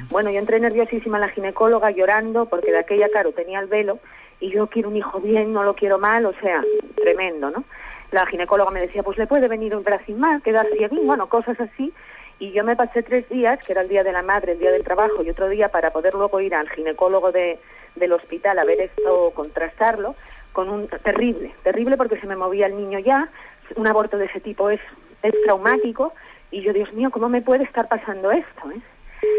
Bueno, 0.10 0.32
yo 0.32 0.40
entré 0.40 0.60
nerviosísima 0.60 1.18
a 1.18 1.22
la 1.22 1.30
ginecóloga 1.30 1.92
llorando 1.92 2.48
porque 2.48 2.72
de 2.72 2.80
aquella, 2.80 3.10
claro, 3.10 3.32
tenía 3.34 3.60
el 3.60 3.68
velo 3.68 4.00
y 4.40 4.50
yo 4.50 4.68
quiero 4.68 4.90
un 4.90 4.96
hijo 4.96 5.20
bien, 5.20 5.54
no 5.54 5.64
lo 5.64 5.76
quiero 5.76 6.00
mal, 6.00 6.26
o 6.26 6.34
sea, 6.42 6.64
tremendo, 6.96 7.52
¿no? 7.52 7.66
La 8.12 8.26
ginecóloga 8.26 8.72
me 8.72 8.82
decía, 8.82 9.04
pues 9.04 9.18
le 9.20 9.28
puede 9.28 9.48
venir 9.48 9.76
un 9.76 9.84
brazo 9.84 10.12
mal, 10.14 10.42
quedarse 10.42 10.74
bien, 10.74 10.92
bueno, 11.04 11.30
cosas 11.30 11.60
así. 11.60 11.94
Y 12.40 12.52
yo 12.52 12.64
me 12.64 12.76
pasé 12.76 13.04
tres 13.04 13.28
días, 13.30 13.60
que 13.64 13.74
era 13.74 13.82
el 13.82 13.90
día 13.90 14.04
de 14.04 14.14
la 14.14 14.24
madre, 14.24 14.54
el 14.54 14.60
día 14.60 14.72
del 14.72 14.84
trabajo 14.84 15.22
y 15.24 15.30
otro 15.30 15.50
día 15.50 15.70
para 15.70 15.92
poder 15.92 16.14
luego 16.14 16.40
ir 16.40 16.56
al 16.56 16.70
ginecólogo 16.70 17.32
de, 17.32 17.60
del 17.96 18.14
hospital 18.14 18.58
a 18.58 18.64
ver 18.64 18.80
esto, 18.80 19.32
contrastarlo, 19.36 20.16
con 20.54 20.70
un 20.70 20.88
terrible, 20.88 21.54
terrible 21.64 21.98
porque 21.98 22.20
se 22.20 22.28
me 22.28 22.36
movía 22.36 22.66
el 22.66 22.76
niño 22.76 23.00
ya, 23.00 23.30
un 23.76 23.88
aborto 23.88 24.18
de 24.18 24.26
ese 24.26 24.40
tipo 24.40 24.70
es, 24.70 24.80
es 25.24 25.34
traumático 25.44 26.14
y 26.52 26.62
yo, 26.62 26.74
Dios 26.74 26.92
mío, 26.94 27.12
¿cómo 27.12 27.30
me 27.30 27.42
puede 27.42 27.64
estar 27.64 27.88
pasando 27.88 28.32
esto? 28.32 28.72
Eh? 28.72 28.82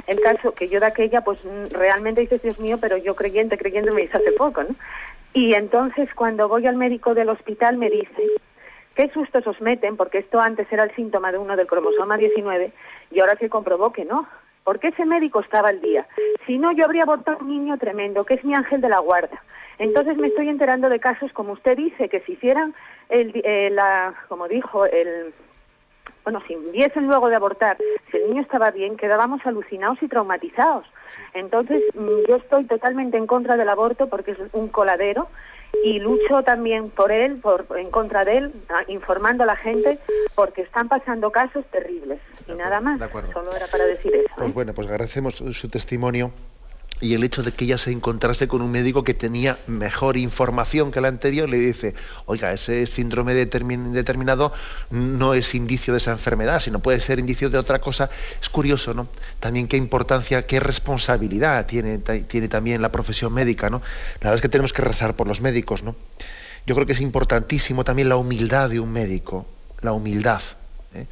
El 0.06 0.20
caso 0.20 0.52
que 0.52 0.68
yo 0.68 0.80
de 0.80 0.86
aquella, 0.86 1.22
pues 1.22 1.40
realmente 1.70 2.20
dices, 2.20 2.42
Dios 2.42 2.58
mío, 2.58 2.78
pero 2.80 2.96
yo 2.96 3.14
creyente, 3.14 3.58
creyente 3.58 3.94
me 3.94 4.02
hice 4.02 4.16
hace 4.16 4.32
poco, 4.32 4.62
¿no? 4.62 4.74
Y 5.32 5.54
entonces 5.54 6.08
cuando 6.14 6.48
voy 6.48 6.66
al 6.66 6.76
médico 6.76 7.14
del 7.14 7.28
hospital 7.28 7.76
me 7.76 7.88
dice, 7.88 8.22
qué 8.94 9.08
sustos 9.10 9.46
os 9.46 9.60
meten, 9.60 9.96
porque 9.96 10.18
esto 10.18 10.40
antes 10.40 10.70
era 10.72 10.84
el 10.84 10.94
síntoma 10.94 11.32
de 11.32 11.38
uno 11.38 11.56
del 11.56 11.66
cromosoma 11.66 12.16
19 12.16 12.72
y 13.10 13.20
ahora 13.20 13.36
se 13.38 13.48
comprobó 13.48 13.92
que 13.92 14.04
no. 14.04 14.28
Porque 14.64 14.88
ese 14.88 15.04
médico 15.04 15.40
estaba 15.40 15.68
al 15.68 15.80
día. 15.80 16.06
Si 16.46 16.58
no, 16.58 16.72
yo 16.72 16.84
habría 16.84 17.04
abortado 17.04 17.38
un 17.40 17.48
niño 17.48 17.78
tremendo, 17.78 18.24
que 18.24 18.34
es 18.34 18.44
mi 18.44 18.54
ángel 18.54 18.80
de 18.80 18.88
la 18.88 19.00
guarda. 19.00 19.42
Entonces 19.78 20.16
me 20.18 20.28
estoy 20.28 20.48
enterando 20.48 20.88
de 20.88 21.00
casos, 21.00 21.32
como 21.32 21.52
usted 21.52 21.76
dice, 21.76 22.08
que 22.08 22.20
si 22.20 22.32
hicieran, 22.32 22.74
el, 23.08 23.32
eh, 23.44 23.70
la, 23.70 24.14
como 24.28 24.46
dijo, 24.46 24.84
el, 24.84 25.32
bueno, 26.24 26.42
si 26.46 26.54
hubiesen 26.54 27.06
luego 27.06 27.28
de 27.28 27.36
abortar, 27.36 27.78
si 28.10 28.18
el 28.18 28.28
niño 28.28 28.42
estaba 28.42 28.70
bien, 28.70 28.96
quedábamos 28.96 29.40
alucinados 29.46 30.02
y 30.02 30.08
traumatizados. 30.08 30.84
Entonces, 31.32 31.82
mm, 31.94 32.28
yo 32.28 32.36
estoy 32.36 32.64
totalmente 32.64 33.16
en 33.16 33.26
contra 33.26 33.56
del 33.56 33.68
aborto 33.68 34.08
porque 34.08 34.32
es 34.32 34.38
un 34.52 34.68
coladero 34.68 35.28
y 35.84 35.98
lucho 35.98 36.42
también 36.42 36.90
por 36.90 37.12
él, 37.12 37.38
por, 37.40 37.66
en 37.76 37.90
contra 37.90 38.24
de 38.24 38.38
él, 38.38 38.52
informando 38.88 39.44
a 39.44 39.46
la 39.46 39.56
gente 39.56 39.98
porque 40.34 40.62
están 40.62 40.88
pasando 40.88 41.30
casos 41.30 41.64
terribles. 41.66 42.20
y 42.46 42.52
nada 42.52 42.80
más, 42.80 43.00
solo 43.32 43.54
era 43.54 43.66
para 43.68 43.84
decir 43.84 44.14
eso. 44.14 44.34
Pues 44.36 44.50
¿eh? 44.50 44.52
bueno, 44.54 44.74
pues 44.74 44.88
agradecemos 44.88 45.36
su 45.36 45.68
testimonio 45.68 46.32
y 47.00 47.14
el 47.14 47.24
hecho 47.24 47.42
de 47.42 47.52
que 47.52 47.64
ella 47.64 47.78
se 47.78 47.90
encontrase 47.90 48.46
con 48.46 48.60
un 48.60 48.70
médico 48.70 49.04
que 49.04 49.14
tenía 49.14 49.58
mejor 49.66 50.16
información 50.16 50.92
que 50.92 50.98
el 50.98 51.06
anterior, 51.06 51.48
le 51.48 51.58
dice, 51.58 51.94
oiga, 52.26 52.52
ese 52.52 52.86
síndrome 52.86 53.34
determinado 53.34 54.52
no 54.90 55.34
es 55.34 55.54
indicio 55.54 55.94
de 55.94 55.98
esa 55.98 56.12
enfermedad, 56.12 56.60
sino 56.60 56.80
puede 56.80 57.00
ser 57.00 57.18
indicio 57.18 57.48
de 57.48 57.58
otra 57.58 57.80
cosa. 57.80 58.10
Es 58.40 58.50
curioso, 58.50 58.92
¿no? 58.92 59.08
También 59.40 59.66
qué 59.66 59.78
importancia, 59.78 60.46
qué 60.46 60.60
responsabilidad 60.60 61.66
tiene, 61.66 61.98
tiene 61.98 62.48
también 62.48 62.82
la 62.82 62.92
profesión 62.92 63.32
médica, 63.32 63.70
¿no? 63.70 63.78
La 64.20 64.30
verdad 64.30 64.34
es 64.34 64.42
que 64.42 64.48
tenemos 64.48 64.72
que 64.72 64.82
rezar 64.82 65.16
por 65.16 65.26
los 65.26 65.40
médicos, 65.40 65.82
¿no? 65.82 65.96
Yo 66.66 66.74
creo 66.74 66.86
que 66.86 66.92
es 66.92 67.00
importantísimo 67.00 67.84
también 67.84 68.10
la 68.10 68.16
humildad 68.16 68.68
de 68.68 68.80
un 68.80 68.92
médico, 68.92 69.46
la 69.80 69.92
humildad. 69.92 70.42
¿eh? 70.94 71.06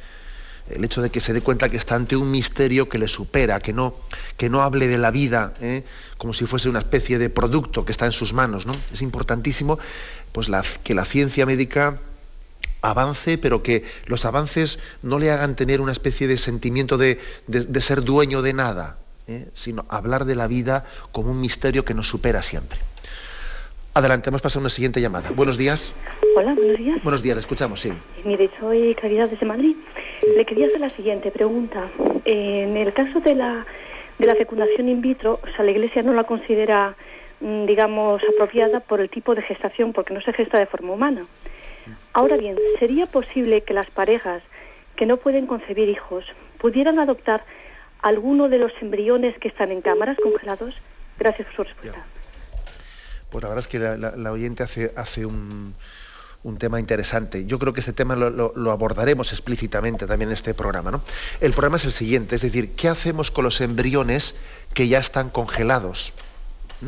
El 0.69 0.83
hecho 0.83 1.01
de 1.01 1.09
que 1.09 1.19
se 1.19 1.33
dé 1.33 1.41
cuenta 1.41 1.69
que 1.69 1.77
está 1.77 1.95
ante 1.95 2.15
un 2.15 2.29
misterio 2.31 2.89
que 2.89 2.97
le 2.97 3.07
supera, 3.07 3.59
que 3.59 3.73
no, 3.73 3.95
que 4.37 4.49
no 4.49 4.61
hable 4.61 4.87
de 4.87 4.97
la 4.97 5.11
vida 5.11 5.53
¿eh? 5.61 5.83
como 6.17 6.33
si 6.33 6.45
fuese 6.45 6.69
una 6.69 6.79
especie 6.79 7.17
de 7.19 7.29
producto 7.29 7.85
que 7.85 7.91
está 7.91 8.05
en 8.05 8.11
sus 8.11 8.33
manos. 8.33 8.65
¿no? 8.65 8.75
Es 8.93 9.01
importantísimo 9.01 9.79
pues, 10.31 10.49
la, 10.49 10.63
que 10.83 10.93
la 10.93 11.05
ciencia 11.05 11.45
médica 11.45 11.99
avance, 12.81 13.37
pero 13.37 13.61
que 13.63 13.83
los 14.05 14.25
avances 14.25 14.79
no 15.01 15.19
le 15.19 15.31
hagan 15.31 15.55
tener 15.55 15.81
una 15.81 15.91
especie 15.91 16.27
de 16.27 16.37
sentimiento 16.37 16.97
de, 16.97 17.19
de, 17.47 17.81
ser 17.81 18.03
dueño 18.03 18.41
de 18.41 18.53
nada, 18.53 18.97
¿eh? 19.27 19.47
sino 19.53 19.85
hablar 19.89 20.25
de 20.25 20.35
la 20.35 20.47
vida 20.47 20.85
como 21.11 21.31
un 21.31 21.41
misterio 21.41 21.83
que 21.83 21.93
nos 21.93 22.07
supera 22.07 22.41
siempre. 22.41 22.79
Adelante, 23.93 24.29
hemos 24.29 24.41
pasado 24.41 24.61
a 24.61 24.63
una 24.63 24.69
siguiente 24.69 25.01
llamada. 25.01 25.31
Buenos 25.31 25.57
días. 25.57 25.93
Hola, 26.37 26.53
buenos 26.53 26.77
días. 26.77 27.03
Buenos 27.03 27.23
días, 27.23 27.35
le 27.35 27.41
escuchamos, 27.41 27.81
sí. 27.81 27.91
Mire, 28.23 28.49
soy 28.59 28.95
Caridad 28.95 29.29
desde 29.29 29.45
Madrid. 29.45 29.75
Le 30.35 30.45
quería 30.45 30.67
hacer 30.67 30.81
la 30.81 30.89
siguiente 30.89 31.31
pregunta. 31.31 31.89
En 32.25 32.75
el 32.77 32.93
caso 32.93 33.19
de 33.19 33.35
la, 33.35 33.65
de 34.17 34.25
la 34.25 34.35
fecundación 34.35 34.89
in 34.89 35.01
vitro, 35.01 35.39
o 35.43 35.47
sea, 35.55 35.65
la 35.65 35.71
Iglesia 35.71 36.01
no 36.03 36.13
la 36.13 36.25
considera, 36.25 36.95
mm, 37.39 37.65
digamos, 37.65 38.21
apropiada 38.33 38.79
por 38.79 38.99
el 38.99 39.09
tipo 39.09 39.35
de 39.35 39.41
gestación, 39.41 39.93
porque 39.93 40.13
no 40.13 40.21
se 40.21 40.33
gesta 40.33 40.59
de 40.59 40.65
forma 40.65 40.93
humana. 40.93 41.25
Ahora 42.13 42.37
bien, 42.37 42.55
¿sería 42.77 43.07
posible 43.07 43.61
que 43.61 43.73
las 43.73 43.89
parejas 43.89 44.43
que 44.95 45.05
no 45.05 45.17
pueden 45.17 45.47
concebir 45.47 45.89
hijos 45.89 46.25
pudieran 46.59 46.99
adoptar 46.99 47.43
alguno 48.01 48.49
de 48.49 48.59
los 48.59 48.71
embriones 48.81 49.37
que 49.39 49.47
están 49.47 49.71
en 49.71 49.81
cámaras 49.81 50.17
congelados? 50.21 50.75
Gracias 51.17 51.47
por 51.47 51.55
su 51.55 51.63
respuesta. 51.63 52.05
Pues 53.31 53.43
la 53.43 53.49
verdad 53.49 53.63
es 53.63 53.67
que 53.67 53.79
la, 53.79 53.95
la, 53.97 54.31
oyente 54.31 54.63
hace, 54.63 54.91
hace 54.95 55.25
un, 55.25 55.75
un 56.43 56.57
tema 56.57 56.79
interesante. 56.79 57.45
Yo 57.45 57.59
creo 57.59 57.73
que 57.73 57.81
este 57.81 57.93
tema 57.93 58.15
lo, 58.15 58.71
abordaremos 58.71 59.31
explícitamente 59.31 60.05
también 60.05 60.29
en 60.29 60.33
este 60.33 60.53
programa. 60.53 60.91
¿no? 60.91 61.01
El 61.41 61.51
problema 61.51 61.77
es 61.77 61.85
el 61.85 61.91
siguiente, 61.91 62.35
es 62.35 62.41
decir, 62.41 62.75
¿qué 62.75 62.87
hacemos 62.87 63.31
con 63.31 63.43
los 63.43 63.61
embriones 63.61 64.35
que 64.73 64.87
ya 64.87 64.99
están 64.99 65.29
congelados? 65.29 66.13
¿Mm? 66.81 66.87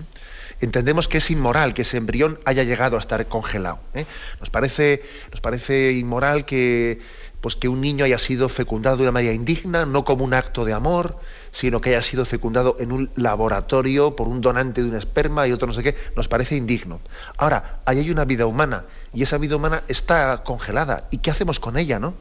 Entendemos 0.62 1.08
que 1.08 1.18
es 1.18 1.32
inmoral 1.32 1.74
que 1.74 1.82
ese 1.82 1.98
embrión 1.98 2.40
haya 2.46 2.64
llegado 2.64 2.96
a 2.96 3.00
estar 3.00 3.28
congelado. 3.28 3.80
¿eh? 3.96 4.06
Nos, 4.40 4.52
parece, 4.52 5.04
nos 5.32 5.42
parece 5.42 5.94
inmoral 5.94 6.46
que, 6.46 7.02
pues 7.42 7.56
que 7.56 7.68
un 7.68 7.82
niño 7.82 8.06
haya 8.06 8.20
sido 8.20 8.48
fecundado 8.48 8.98
de 8.98 9.04
una 9.04 9.12
manera 9.12 9.34
indigna, 9.34 9.88
no 9.88 10.06
como 10.06 10.24
un 10.24 10.36
acto 10.36 10.64
de 10.64 10.74
amor, 10.74 11.18
sino 11.52 11.82
que 11.82 11.90
haya 11.90 12.04
sido 12.04 12.26
fecundado 12.26 12.78
en 12.80 12.92
un 12.92 13.10
laboratorio 13.16 14.16
por 14.16 14.28
un 14.28 14.40
donante 14.40 14.84
de 14.84 14.90
un 14.90 14.96
esperma 14.96 15.48
y 15.48 15.52
otro 15.52 15.68
no 15.68 15.74
sé 15.74 15.82
qué, 15.82 15.96
nos 16.16 16.28
parece 16.28 16.56
indigno. 16.56 17.02
Ahora, 17.38 17.82
ahí 17.86 17.98
hay 17.98 18.12
una 18.12 18.26
vida 18.26 18.46
humana 18.46 18.86
y 19.14 19.24
esa 19.24 19.38
vida 19.38 19.56
humana 19.56 19.84
está 19.88 20.44
congelada. 20.44 21.08
¿Y 21.12 21.18
qué 21.18 21.32
hacemos 21.32 21.60
con 21.60 21.78
ella, 21.78 22.00
no? 22.00 22.14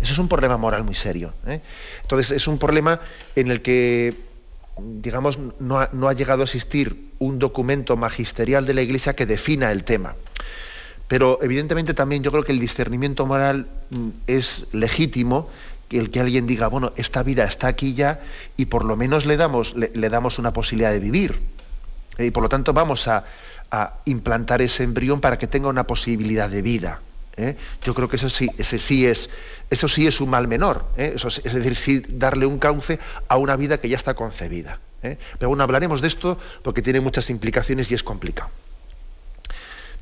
Eso 0.00 0.12
es 0.12 0.18
un 0.18 0.28
problema 0.28 0.56
moral 0.56 0.84
muy 0.84 0.94
serio. 0.94 1.32
¿eh? 1.46 1.60
Entonces, 2.02 2.30
es 2.30 2.46
un 2.46 2.58
problema 2.58 3.00
en 3.34 3.50
el 3.50 3.62
que, 3.62 4.14
digamos, 4.78 5.38
no 5.58 5.78
ha, 5.78 6.12
llegado 6.12 6.42
a 6.42 6.44
existir 6.44 7.10
un 7.18 7.38
documento 7.38 7.96
magisterial 7.96 8.64
de 8.64 8.74
la 8.74 8.82
Iglesia 8.82 9.14
que 9.14 9.26
defina 9.26 9.72
el 9.72 9.84
tema. 9.84 10.14
Pero 11.08 11.38
evidentemente 11.42 11.94
también 11.94 12.22
yo 12.22 12.30
creo 12.30 12.44
que 12.44 12.52
el 12.52 12.60
discernimiento 12.60 13.26
moral 13.26 13.66
mm, 13.90 14.08
es 14.26 14.66
legítimo 14.72 15.48
el 15.90 16.10
que 16.10 16.20
alguien 16.20 16.46
diga, 16.46 16.68
bueno, 16.68 16.92
esta 16.96 17.22
vida 17.22 17.44
está 17.44 17.66
aquí 17.66 17.94
ya 17.94 18.20
y 18.56 18.66
por 18.66 18.84
lo 18.84 18.96
menos 18.96 19.24
le 19.24 19.36
damos, 19.36 19.74
le, 19.74 20.08
damos 20.10 20.38
una 20.38 20.52
posibilidad 20.52 20.90
de 20.90 21.00
vivir. 21.00 21.40
Eh, 22.18 22.26
y 22.26 22.30
por 22.30 22.42
lo 22.42 22.48
tanto 22.48 22.74
vamos 22.74 23.08
a, 23.08 23.24
implantar 24.04 24.62
ese 24.62 24.84
embrión 24.84 25.20
para 25.20 25.38
que 25.38 25.46
tenga 25.46 25.68
una 25.68 25.84
posibilidad 25.84 26.48
de 26.48 26.62
vida. 26.62 27.00
¿eh? 27.36 27.56
Yo 27.84 27.94
creo 27.94 28.08
que 28.08 28.16
eso 28.16 28.28
sí, 28.28 28.50
ese 28.58 28.78
sí 28.78 29.06
es, 29.06 29.30
eso 29.70 29.88
sí 29.88 30.06
es 30.06 30.20
un 30.20 30.30
mal 30.30 30.48
menor. 30.48 30.84
¿eh? 30.96 31.12
Eso 31.14 31.28
es, 31.28 31.42
decir, 31.42 31.76
sí 31.76 32.02
darle 32.08 32.46
un 32.46 32.58
cauce 32.58 32.98
a 33.28 33.36
una 33.36 33.56
vida 33.56 33.78
que 33.78 33.88
ya 33.88 33.96
está 33.96 34.14
concebida. 34.14 34.80
Pero 35.00 35.48
bueno, 35.48 35.62
hablaremos 35.62 36.00
de 36.00 36.08
esto 36.08 36.38
porque 36.62 36.82
tiene 36.82 37.00
muchas 37.00 37.30
implicaciones 37.30 37.90
y 37.92 37.94
es 37.94 38.02
complicado. 38.02 38.50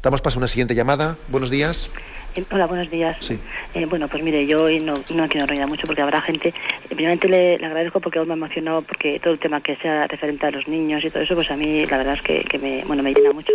Damos 0.03 0.23
paso 0.23 0.39
a 0.39 0.41
una 0.41 0.49
siguiente 0.49 0.75
llamada. 0.75 1.17
Buenos 1.29 1.51
días. 1.51 1.91
Eh, 2.37 2.45
hola, 2.51 2.66
buenos 2.66 2.91
días. 2.91 3.16
Sí. 3.20 3.41
Eh, 3.74 3.87
bueno, 3.87 4.09
pues 4.09 4.22
mire, 4.22 4.47
yo 4.47 4.64
hoy 4.64 4.78
no, 4.78 5.05
no 5.09 5.28
quiero 5.28 5.45
enrollar 5.45 5.68
mucho 5.68 5.87
porque 5.87 6.03
habrá 6.03 6.20
gente. 6.20 6.49
Eh, 6.49 6.95
primeramente 6.95 7.28
le, 7.28 7.55
agradezco 7.55 8.01
porque 8.01 8.20
hoy 8.20 8.26
me 8.26 8.34
ha 8.34 8.37
emocionado 8.37 8.82
porque 8.82 9.18
todo 9.20 9.32
el 9.32 9.41
tema 9.41 9.62
que 9.62 9.76
sea 9.76 10.07
referente 10.07 10.47
a 10.47 10.51
los 10.51 10.68
niños 10.68 11.03
y 11.03 11.11
todo 11.11 11.22
eso, 11.22 11.34
pues 11.34 11.51
a 11.51 11.57
mí 11.57 11.87
la 11.87 11.97
verdad 11.97 12.14
es 12.14 12.22
que, 12.22 12.45
que 12.45 12.59
me, 12.59 12.84
bueno, 12.84 13.03
me 13.03 13.14
llena 13.14 13.32
mucho 13.32 13.55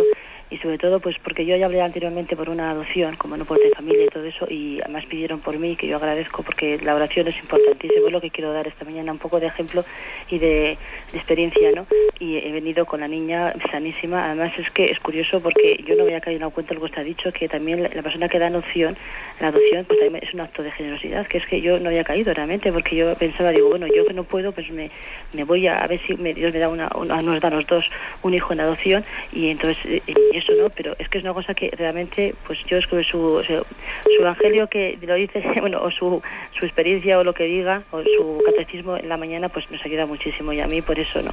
y 0.52 0.58
sobre 0.58 0.76
todo 0.76 1.00
pues 1.00 1.16
porque 1.24 1.46
yo 1.46 1.56
ya 1.56 1.64
hablé 1.64 1.80
anteriormente 1.80 2.36
por 2.36 2.50
una 2.50 2.70
adopción, 2.70 3.16
como 3.16 3.38
no 3.38 3.46
puedo 3.46 3.60
tener 3.60 3.74
familia 3.74 4.04
y 4.04 4.08
todo 4.08 4.24
eso, 4.24 4.46
y 4.50 4.80
además 4.82 5.06
pidieron 5.06 5.40
por 5.40 5.58
mí, 5.58 5.76
que 5.76 5.86
yo 5.86 5.96
agradezco 5.96 6.42
porque 6.42 6.78
la 6.82 6.94
oración 6.94 7.26
es 7.28 7.36
importantísima, 7.38 8.06
es 8.06 8.12
lo 8.12 8.20
que 8.20 8.30
quiero 8.30 8.52
dar 8.52 8.68
esta 8.68 8.84
mañana, 8.84 9.12
un 9.12 9.18
poco 9.18 9.40
de 9.40 9.46
ejemplo 9.46 9.82
y 10.28 10.38
de, 10.38 10.76
experiencia, 11.14 11.72
¿no? 11.72 11.86
Y 12.18 12.36
he 12.36 12.52
venido 12.52 12.84
con 12.84 13.00
la 13.00 13.08
niña 13.08 13.54
sanísima, 13.70 14.26
además 14.26 14.52
es 14.58 14.70
que 14.70 14.84
es 14.84 14.98
curioso 15.00 15.40
porque 15.40 15.82
yo 15.86 15.94
no 15.96 16.02
había 16.02 16.20
caído 16.20 16.44
en 16.44 16.50
cuenta 16.50 16.74
lo 16.74 16.80
que 16.80 16.86
usted 16.86 17.00
ha 17.00 17.04
dicho, 17.04 17.32
que 17.32 17.48
también 17.48 17.82
la 17.82 18.02
persona 18.02 18.28
que 18.28 18.38
da 18.38 18.48
adopción, 18.48 18.96
la 19.42 19.48
adopción 19.48 19.84
pues 19.84 20.00
también 20.00 20.24
es 20.24 20.32
un 20.32 20.40
acto 20.40 20.62
de 20.62 20.70
generosidad, 20.72 21.26
que 21.26 21.38
es 21.38 21.46
que 21.46 21.60
yo 21.60 21.78
no 21.78 21.88
había 21.88 22.04
caído 22.04 22.32
realmente, 22.32 22.72
porque 22.72 22.96
yo 22.96 23.14
pensaba, 23.16 23.50
digo, 23.50 23.68
bueno, 23.68 23.86
yo 23.86 24.06
que 24.06 24.14
no 24.14 24.24
puedo, 24.24 24.52
pues 24.52 24.70
me, 24.70 24.90
me 25.34 25.44
voy 25.44 25.66
a, 25.66 25.76
a 25.76 25.86
ver 25.86 26.00
si 26.06 26.14
me, 26.14 26.32
Dios 26.32 26.52
me 26.52 26.58
da 26.58 26.68
una, 26.68 26.88
nos 26.88 27.40
da 27.40 27.50
los 27.50 27.66
dos 27.66 27.84
un 28.22 28.34
hijo 28.34 28.52
en 28.52 28.60
adopción, 28.60 29.04
y 29.32 29.50
entonces... 29.50 29.78
Eh, 29.84 30.02
eso 30.32 30.52
no, 30.54 30.70
pero 30.70 30.94
es 30.98 31.08
que 31.08 31.18
es 31.18 31.24
una 31.24 31.34
cosa 31.34 31.54
que 31.54 31.70
realmente, 31.76 32.34
pues 32.46 32.58
yo 32.66 32.78
escribo 32.78 33.02
su, 33.02 33.42
su, 33.44 34.20
evangelio 34.20 34.68
que 34.68 34.98
lo 35.02 35.14
dice, 35.14 35.42
bueno, 35.60 35.82
o 35.82 35.90
su, 35.90 36.22
su 36.58 36.64
experiencia 36.64 37.18
o 37.18 37.24
lo 37.24 37.34
que 37.34 37.44
diga, 37.44 37.82
o 37.90 38.02
su 38.02 38.42
catecismo 38.44 38.96
en 38.96 39.08
la 39.08 39.16
mañana, 39.16 39.48
pues 39.48 39.70
nos 39.70 39.84
ayuda 39.84 40.06
muchísimo 40.06 40.52
y 40.52 40.60
a 40.60 40.66
mí 40.66 40.80
por 40.80 40.98
eso 40.98 41.22
no. 41.22 41.30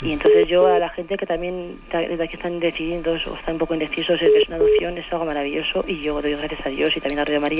Y 0.00 0.12
entonces 0.12 0.48
yo 0.48 0.66
a 0.66 0.78
la 0.78 0.90
gente 0.90 1.16
que 1.16 1.26
también 1.26 1.78
desde 1.90 2.22
aquí 2.22 2.36
están 2.36 2.60
decidiendo 2.60 3.12
o 3.12 3.16
están 3.16 3.54
un 3.54 3.58
poco 3.58 3.74
indecisos 3.74 4.20
es 4.20 4.48
una 4.48 4.56
adopción, 4.56 4.98
es 4.98 5.10
algo 5.12 5.24
maravilloso 5.24 5.84
y 5.86 6.00
yo 6.02 6.20
doy 6.20 6.34
gracias 6.34 6.66
a 6.66 6.68
Dios 6.68 6.96
y 6.96 7.00
también 7.00 7.20
a 7.20 7.24
Radio 7.24 7.40
María 7.40 7.51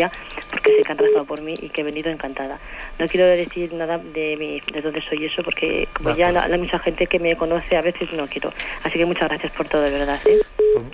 porque 0.50 0.70
sé 0.76 0.82
que 0.82 0.92
han 0.92 0.98
rezado 0.98 1.24
por 1.24 1.40
mí 1.40 1.54
y 1.60 1.68
que 1.68 1.82
he 1.82 1.84
venido 1.84 2.10
encantada. 2.10 2.58
No 2.98 3.06
quiero 3.06 3.26
decir 3.26 3.72
nada 3.72 3.98
de, 3.98 4.36
mi, 4.36 4.60
de 4.72 4.80
dónde 4.80 5.02
soy 5.08 5.24
eso 5.26 5.42
porque 5.42 5.88
como 5.92 6.16
ya 6.16 6.30
la, 6.30 6.48
la, 6.48 6.58
mucha 6.58 6.78
gente 6.78 7.06
que 7.06 7.18
me 7.18 7.36
conoce 7.36 7.76
a 7.76 7.82
veces 7.82 8.12
no 8.12 8.26
quiero. 8.26 8.52
Así 8.84 8.98
que 8.98 9.06
muchas 9.06 9.28
gracias 9.28 9.52
por 9.52 9.68
todo, 9.68 9.82
de 9.82 9.90
verdad. 9.90 10.20
¿eh? 10.26 10.40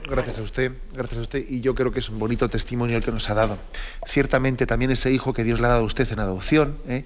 Gracias 0.08 0.38
a 0.38 0.42
usted, 0.42 0.72
gracias 0.94 1.18
a 1.18 1.22
usted. 1.22 1.44
Y 1.48 1.60
yo 1.60 1.74
creo 1.74 1.92
que 1.92 2.00
es 2.00 2.08
un 2.08 2.18
bonito 2.18 2.48
testimonio 2.48 2.96
el 2.96 3.04
que 3.04 3.12
nos 3.12 3.28
ha 3.30 3.34
dado. 3.34 3.58
Ciertamente 4.06 4.66
también 4.66 4.90
ese 4.90 5.12
hijo 5.12 5.32
que 5.32 5.44
Dios 5.44 5.60
le 5.60 5.66
ha 5.66 5.70
dado 5.70 5.82
a 5.82 5.86
usted 5.86 6.10
en 6.12 6.20
adopción, 6.20 6.78
¿eh? 6.88 7.04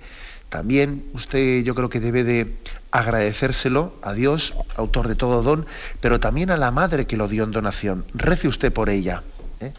también 0.49 1.05
usted 1.15 1.63
yo 1.63 1.75
creo 1.75 1.89
que 1.89 1.99
debe 1.99 2.25
de 2.25 2.55
agradecérselo 2.91 3.95
a 4.03 4.13
Dios, 4.13 4.55
autor 4.77 5.09
de 5.09 5.15
todo 5.15 5.43
don, 5.43 5.67
pero 6.01 6.21
también 6.21 6.51
a 6.51 6.59
la 6.59 6.71
madre 6.71 7.07
que 7.07 7.17
lo 7.17 7.27
dio 7.27 7.45
en 7.45 7.53
donación. 7.53 8.05
Rece 8.13 8.49
usted 8.49 8.73
por 8.73 8.91
ella. 8.91 9.23
¿eh? 9.61 9.73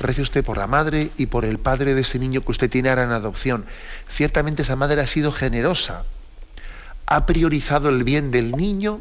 Rece 0.00 0.22
usted 0.22 0.44
por 0.44 0.58
la 0.58 0.66
madre 0.66 1.10
y 1.16 1.26
por 1.26 1.44
el 1.44 1.58
padre 1.58 1.94
de 1.94 2.00
ese 2.00 2.18
niño 2.18 2.42
que 2.42 2.50
usted 2.50 2.70
tiene 2.70 2.88
ahora 2.88 3.04
en 3.04 3.12
adopción. 3.12 3.66
Ciertamente 4.08 4.62
esa 4.62 4.74
madre 4.74 5.00
ha 5.00 5.06
sido 5.06 5.30
generosa. 5.30 6.04
Ha 7.06 7.26
priorizado 7.26 7.88
el 7.88 8.02
bien 8.02 8.30
del 8.30 8.52
niño 8.52 9.00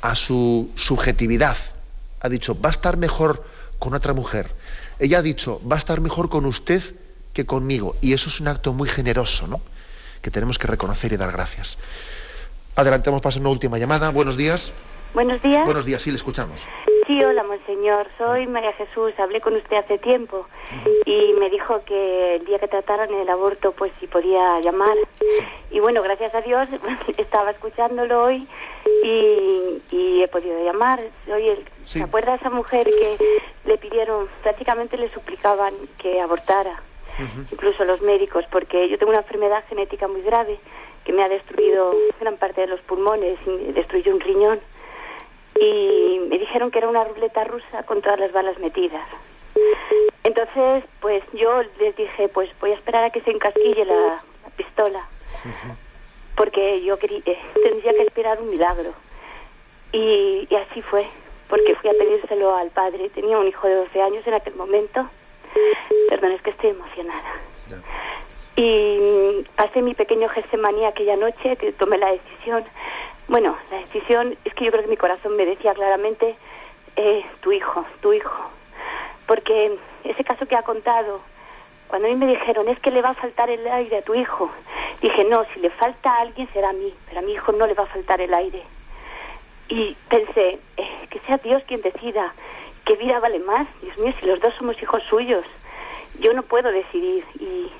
a 0.00 0.14
su 0.14 0.70
subjetividad 0.74 1.56
ha 2.22 2.28
dicho, 2.28 2.58
va 2.58 2.68
a 2.68 2.70
estar 2.70 2.96
mejor 2.96 3.44
con 3.78 3.94
otra 3.94 4.14
mujer. 4.14 4.54
Ella 4.98 5.18
ha 5.18 5.22
dicho, 5.22 5.60
va 5.68 5.76
a 5.76 5.78
estar 5.78 6.00
mejor 6.00 6.28
con 6.28 6.46
usted 6.46 6.82
que 7.32 7.44
conmigo. 7.44 7.96
Y 8.00 8.12
eso 8.12 8.28
es 8.28 8.40
un 8.40 8.48
acto 8.48 8.72
muy 8.72 8.88
generoso, 8.88 9.48
¿no? 9.48 9.60
Que 10.22 10.30
tenemos 10.30 10.58
que 10.58 10.68
reconocer 10.68 11.12
y 11.12 11.16
dar 11.16 11.32
gracias. 11.32 11.78
Adelantemos 12.76 13.20
paso 13.20 13.40
una 13.40 13.48
última 13.48 13.76
llamada. 13.76 14.10
Buenos 14.10 14.36
días. 14.36 14.72
Buenos 15.14 15.42
días. 15.42 15.64
Buenos 15.64 15.84
días, 15.84 16.00
sí, 16.00 16.10
le 16.10 16.16
escuchamos. 16.16 16.68
Sí, 17.12 17.22
hola, 17.22 17.42
monseñor. 17.42 18.06
Soy 18.16 18.46
María 18.46 18.72
Jesús. 18.72 19.12
Hablé 19.18 19.42
con 19.42 19.54
usted 19.54 19.76
hace 19.76 19.98
tiempo 19.98 20.46
y 21.04 21.34
me 21.34 21.50
dijo 21.50 21.84
que 21.84 22.36
el 22.36 22.46
día 22.46 22.58
que 22.58 22.68
trataran 22.68 23.12
el 23.12 23.28
aborto, 23.28 23.72
pues 23.72 23.92
si 24.00 24.06
podía 24.06 24.58
llamar. 24.60 24.96
Y 25.70 25.78
bueno, 25.80 26.00
gracias 26.00 26.34
a 26.34 26.40
Dios, 26.40 26.70
estaba 27.18 27.50
escuchándolo 27.50 28.24
hoy 28.24 28.48
y, 29.02 30.22
he 30.22 30.28
podido 30.28 30.64
llamar. 30.64 31.04
Soy 31.26 31.50
el, 31.50 31.64
¿Se 31.84 32.02
acuerda 32.02 32.36
esa 32.36 32.48
mujer 32.48 32.86
que 32.86 33.18
le 33.66 33.76
pidieron, 33.76 34.26
prácticamente 34.42 34.96
le 34.96 35.10
suplicaban 35.10 35.74
que 35.98 36.18
abortara? 36.18 36.82
Incluso 37.52 37.84
los 37.84 38.00
médicos, 38.00 38.46
porque 38.50 38.88
yo 38.88 38.96
tengo 38.96 39.10
una 39.10 39.20
enfermedad 39.20 39.62
genética 39.68 40.08
muy 40.08 40.22
grave 40.22 40.58
que 41.04 41.12
me 41.12 41.22
ha 41.22 41.28
destruido 41.28 41.94
gran 42.20 42.38
parte 42.38 42.62
de 42.62 42.68
los 42.68 42.80
pulmones 42.80 43.38
y 43.46 43.72
destruyó 43.72 44.14
un 44.14 44.20
riñón. 44.20 44.60
Y 45.60 46.20
me 46.28 46.38
dijeron 46.38 46.70
que 46.70 46.78
era 46.78 46.88
una 46.88 47.04
ruleta 47.04 47.44
rusa 47.44 47.82
con 47.84 48.00
todas 48.00 48.18
las 48.18 48.32
balas 48.32 48.58
metidas. 48.58 49.06
Entonces, 50.24 50.84
pues 51.00 51.22
yo 51.32 51.62
les 51.78 51.94
dije, 51.96 52.28
pues 52.28 52.48
voy 52.60 52.70
a 52.70 52.74
esperar 52.74 53.04
a 53.04 53.10
que 53.10 53.20
se 53.20 53.30
encasquille 53.30 53.84
la, 53.84 54.22
pistola 54.56 55.08
porque 56.36 56.82
yo 56.82 56.98
quería, 56.98 57.22
eh, 57.24 57.38
tendría 57.62 57.92
que 57.92 58.02
esperar 58.02 58.40
un 58.40 58.48
milagro. 58.48 58.92
Y, 59.92 60.48
así 60.54 60.80
fue, 60.82 61.06
porque 61.48 61.74
fui 61.76 61.90
a 61.90 61.92
pedírselo 61.92 62.54
al 62.56 62.70
padre. 62.70 63.10
Tenía 63.10 63.38
un 63.38 63.46
hijo 63.46 63.66
de 63.68 63.74
12 63.74 64.02
años 64.02 64.26
en 64.26 64.34
aquel 64.34 64.54
momento. 64.54 65.08
Perdón, 66.08 66.32
es 66.32 66.42
que 66.42 66.50
estoy 66.50 66.70
emocionada. 66.70 67.40
Y 68.56 69.44
pasé 69.56 69.82
mi 69.82 69.94
pequeño 69.94 70.28
Getsemaní 70.28 70.84
aquella 70.84 71.16
noche 71.16 71.56
que 71.56 71.72
tomé 71.72 71.98
la 71.98 72.12
decisión. 72.12 72.64
Bueno, 73.32 73.56
la 73.70 73.78
decisión 73.78 74.36
es 74.44 74.52
que 74.52 74.66
yo 74.66 74.70
creo 74.70 74.82
que 74.84 74.90
mi 74.90 74.98
corazón 74.98 75.36
me 75.36 75.46
decía 75.46 75.72
claramente, 75.72 76.36
eh, 76.96 77.24
tu 77.40 77.50
hijo, 77.50 77.82
tu 78.02 78.12
hijo. 78.12 78.50
Porque 79.26 79.78
ese 80.04 80.22
caso 80.22 80.44
que 80.44 80.54
ha 80.54 80.60
contado, 80.60 81.22
cuando 81.88 82.08
a 82.08 82.10
mí 82.10 82.16
me 82.18 82.26
dijeron, 82.26 82.68
es 82.68 82.78
que 82.80 82.90
le 82.90 83.00
va 83.00 83.08
a 83.08 83.14
faltar 83.14 83.48
el 83.48 83.66
aire 83.66 83.96
a 83.96 84.02
tu 84.02 84.14
hijo, 84.14 84.50
dije, 85.00 85.24
no, 85.24 85.46
si 85.54 85.60
le 85.60 85.70
falta 85.70 86.10
a 86.10 86.20
alguien 86.20 86.46
será 86.52 86.68
a 86.68 86.72
mí, 86.74 86.92
pero 87.06 87.20
a 87.20 87.22
mi 87.22 87.32
hijo 87.32 87.52
no 87.52 87.66
le 87.66 87.72
va 87.72 87.84
a 87.84 87.94
faltar 87.94 88.20
el 88.20 88.34
aire. 88.34 88.62
Y 89.70 89.96
pensé, 90.10 90.58
eh, 90.76 91.06
que 91.08 91.18
sea 91.20 91.38
Dios 91.38 91.62
quien 91.66 91.80
decida 91.80 92.34
qué 92.84 92.96
vida 92.96 93.18
vale 93.18 93.38
más. 93.38 93.66
Dios 93.80 93.96
mío, 93.96 94.12
si 94.20 94.26
los 94.26 94.40
dos 94.40 94.52
somos 94.58 94.76
hijos 94.82 95.02
suyos, 95.08 95.46
yo 96.20 96.34
no 96.34 96.42
puedo 96.42 96.70
decidir. 96.70 97.24
Y, 97.40 97.72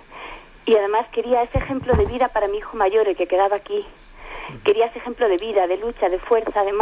y 0.64 0.76
además 0.76 1.06
quería 1.12 1.42
ese 1.42 1.58
ejemplo 1.58 1.92
de 1.92 2.06
vida 2.06 2.28
para 2.28 2.48
mi 2.48 2.56
hijo 2.56 2.74
mayor, 2.74 3.06
el 3.06 3.16
que 3.16 3.26
quedaba 3.26 3.56
aquí. 3.56 3.84
Quería 4.64 4.86
ese 4.86 4.98
ejemplo 4.98 5.28
de 5.28 5.36
vida, 5.36 5.66
de 5.66 5.76
lucha, 5.76 6.08
de 6.08 6.18
fuerza, 6.18 6.62
de, 6.64 6.72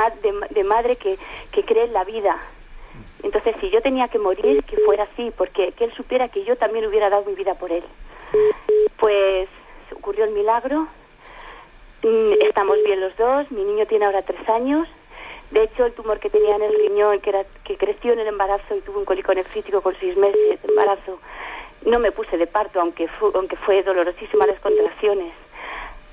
de, 0.50 0.64
madre 0.64 0.96
que, 0.96 1.18
que 1.52 1.64
cree 1.64 1.84
en 1.84 1.92
la 1.92 2.04
vida. 2.04 2.36
Entonces, 3.22 3.54
si 3.60 3.70
yo 3.70 3.80
tenía 3.82 4.08
que 4.08 4.18
morir, 4.18 4.64
que 4.64 4.76
fuera 4.78 5.04
así, 5.04 5.30
porque 5.36 5.72
que 5.72 5.84
él 5.84 5.92
supiera 5.94 6.28
que 6.28 6.44
yo 6.44 6.56
también 6.56 6.86
hubiera 6.86 7.10
dado 7.10 7.24
mi 7.24 7.34
vida 7.34 7.54
por 7.54 7.70
él. 7.70 7.84
Pues 8.98 9.48
ocurrió 9.94 10.24
el 10.24 10.30
milagro, 10.30 10.86
mm, 12.02 12.32
estamos 12.46 12.78
bien 12.84 13.00
los 13.00 13.16
dos, 13.16 13.50
mi 13.50 13.64
niño 13.64 13.86
tiene 13.86 14.06
ahora 14.06 14.22
tres 14.22 14.48
años, 14.48 14.88
De 15.50 15.64
hecho, 15.64 15.84
el 15.84 15.92
tumor 15.94 16.20
que 16.20 16.30
tenía 16.30 16.54
en 16.54 16.62
el 16.62 16.74
riñón, 16.76 17.18
que, 17.20 17.30
era, 17.30 17.44
que 17.64 17.76
creció 17.76 18.12
en 18.12 18.20
el 18.20 18.28
embarazo 18.28 18.76
y 18.76 18.82
tuvo 18.82 19.00
un 19.00 19.04
cólico 19.04 19.34
nefrítico 19.34 19.80
con 19.80 19.96
seis 19.98 20.16
meses 20.16 20.62
de 20.62 20.68
embarazo, 20.68 21.18
no 21.84 21.98
me 21.98 22.12
puse 22.12 22.36
de 22.36 22.46
parto, 22.46 22.80
aunque, 22.80 23.08
aunque 23.34 23.56
fue 23.56 23.82
dolorosísima 23.82 24.46
las 24.46 24.60
contracciones. 24.60 25.32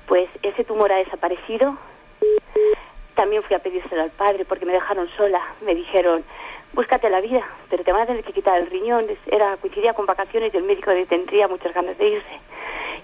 Pues 0.08 0.28
ese 0.42 0.64
tumor 0.64 0.90
ha 0.90 0.96
desaparecido. 0.96 1.76
También 3.14 3.42
fui 3.42 3.54
a 3.54 3.58
pedírselo 3.60 4.02
al 4.02 4.10
padre 4.10 4.44
porque 4.44 4.66
me 4.66 4.72
dejaron 4.72 5.08
sola. 5.16 5.40
Me 5.60 5.74
dijeron, 5.74 6.24
búscate 6.72 7.10
la 7.10 7.20
vida, 7.20 7.46
pero 7.68 7.84
te 7.84 7.92
van 7.92 8.02
a 8.02 8.06
tener 8.06 8.24
que 8.24 8.32
quitar 8.32 8.58
el 8.58 8.66
riñón. 8.68 9.06
Era, 9.26 9.56
coincidía 9.58 9.92
con 9.92 10.06
vacaciones 10.06 10.52
y 10.52 10.56
el 10.56 10.64
médico 10.64 10.90
tendría 11.08 11.46
muchas 11.46 11.74
ganas 11.74 11.96
de 11.98 12.08
irse. 12.08 12.40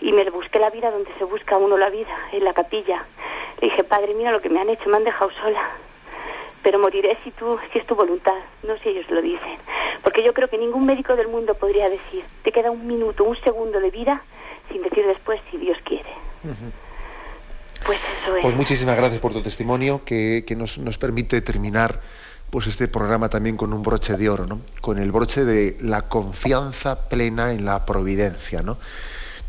Y 0.00 0.12
me 0.12 0.28
busqué 0.30 0.58
la 0.58 0.70
vida 0.70 0.90
donde 0.90 1.12
se 1.18 1.24
busca 1.24 1.58
uno 1.58 1.76
la 1.76 1.90
vida, 1.90 2.16
en 2.32 2.44
la 2.44 2.54
capilla. 2.54 3.04
Le 3.60 3.68
dije, 3.68 3.84
padre, 3.84 4.14
mira 4.14 4.32
lo 4.32 4.40
que 4.40 4.48
me 4.48 4.60
han 4.60 4.70
hecho, 4.70 4.88
me 4.88 4.96
han 4.96 5.04
dejado 5.04 5.30
sola 5.42 5.70
pero 6.64 6.78
moriré 6.78 7.16
si 7.22 7.30
tú 7.30 7.58
si 7.72 7.78
es 7.78 7.86
tu 7.86 7.94
voluntad 7.94 8.34
no 8.62 8.76
si 8.78 8.88
ellos 8.88 9.08
lo 9.10 9.20
dicen 9.20 9.58
porque 10.02 10.24
yo 10.24 10.32
creo 10.32 10.48
que 10.48 10.58
ningún 10.58 10.86
médico 10.86 11.14
del 11.14 11.28
mundo 11.28 11.54
podría 11.54 11.88
decir 11.90 12.24
te 12.42 12.50
queda 12.50 12.70
un 12.70 12.86
minuto 12.86 13.22
un 13.22 13.38
segundo 13.42 13.78
de 13.78 13.90
vida 13.90 14.22
sin 14.72 14.82
decir 14.82 15.06
después 15.06 15.40
si 15.50 15.58
Dios 15.58 15.78
quiere 15.84 16.08
pues 17.84 17.98
pues 18.42 18.54
muchísimas 18.54 18.96
gracias 18.96 19.20
por 19.20 19.32
tu 19.32 19.42
testimonio 19.42 20.02
que, 20.04 20.44
nos, 20.56 20.78
nos, 20.78 20.98
permite 20.98 21.40
terminar 21.40 22.00
pues 22.50 22.66
este 22.66 22.88
programa 22.88 23.28
también 23.28 23.56
con 23.56 23.72
un 23.72 23.82
broche 23.82 24.16
de 24.16 24.28
oro 24.28 24.46
no 24.46 24.60
con 24.80 24.98
el 24.98 25.12
broche 25.12 25.44
de 25.44 25.76
la 25.80 26.02
confianza 26.02 27.08
plena 27.08 27.52
en 27.52 27.64
la 27.64 27.86
providencia 27.86 28.62
no 28.62 28.78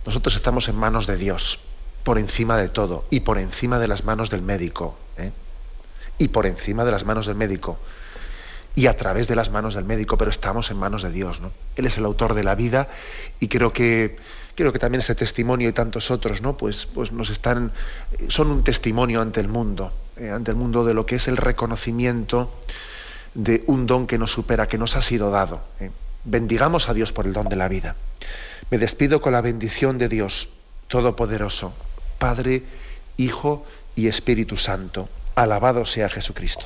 nosotros 0.06 0.36
estamos 0.36 0.68
en 0.70 0.76
manos 0.76 1.08
de 1.08 1.18
Dios 1.18 1.60
por 2.04 2.20
encima 2.20 2.58
de 2.58 2.70
todo 2.70 3.06
y 3.10 3.22
por 3.22 3.38
encima 3.38 3.80
de 3.80 3.88
las 3.88 4.04
manos 4.04 4.30
del 4.30 4.42
médico 4.42 4.98
¿eh? 5.18 5.32
y 6.18 6.30
por 6.30 6.46
encima 6.46 6.86
de 6.86 6.92
las 6.92 7.06
manos 7.06 7.26
del 7.26 7.36
médico 7.36 7.80
y 8.76 8.88
a 8.88 8.98
través 8.98 9.28
de 9.28 9.36
las 9.36 9.50
manos 9.50 9.74
del 9.74 9.86
médico, 9.86 10.18
pero 10.18 10.30
estamos 10.30 10.70
en 10.70 10.78
manos 10.78 11.02
de 11.02 11.12
Dios, 11.12 11.40
¿no? 11.40 11.52
Él 11.78 11.86
es 11.86 11.98
el 11.98 12.06
autor 12.06 12.34
de 12.34 12.44
la 12.44 12.56
vida 12.56 12.90
y 13.40 13.48
creo 13.48 13.72
que 13.72 14.18
creo 14.56 14.72
que 14.72 14.80
también 14.80 15.00
ese 15.00 15.16
testimonio 15.16 15.70
y 15.70 15.74
tantos 15.74 16.12
otros, 16.12 16.42
¿no? 16.42 16.58
Pues, 16.58 16.86
pues 16.86 17.12
nos 17.12 17.30
están 17.30 17.72
son 18.28 18.52
un 18.52 18.64
testimonio 18.64 19.22
ante 19.22 19.40
el 19.40 19.48
mundo, 19.48 19.94
eh, 20.18 20.30
ante 20.30 20.52
el 20.52 20.58
mundo 20.58 20.86
de 20.86 20.94
lo 20.94 21.06
que 21.06 21.16
es 21.16 21.28
el 21.28 21.38
reconocimiento 21.38 22.54
de 23.34 23.64
un 23.68 23.86
don 23.86 24.08
que 24.08 24.18
nos 24.18 24.32
supera, 24.32 24.68
que 24.68 24.78
nos 24.78 24.96
ha 24.96 25.02
sido 25.02 25.30
dado. 25.30 25.62
¿eh? 25.80 25.92
Bendigamos 26.24 26.90
a 26.90 26.94
Dios 26.94 27.12
por 27.12 27.28
el 27.28 27.34
don 27.34 27.50
de 27.50 27.56
la 27.56 27.68
vida. 27.68 27.96
Me 28.72 28.78
despido 28.78 29.22
con 29.22 29.34
la 29.34 29.42
bendición 29.42 29.98
de 29.98 30.10
Dios 30.10 30.50
Todopoderoso, 30.88 31.74
Padre, 32.18 32.64
Hijo 33.18 33.66
y 33.96 34.08
Espíritu 34.08 34.58
Santo. 34.58 35.10
Alabado 35.36 35.86
sea 35.86 36.10
Jesucristo. 36.10 36.66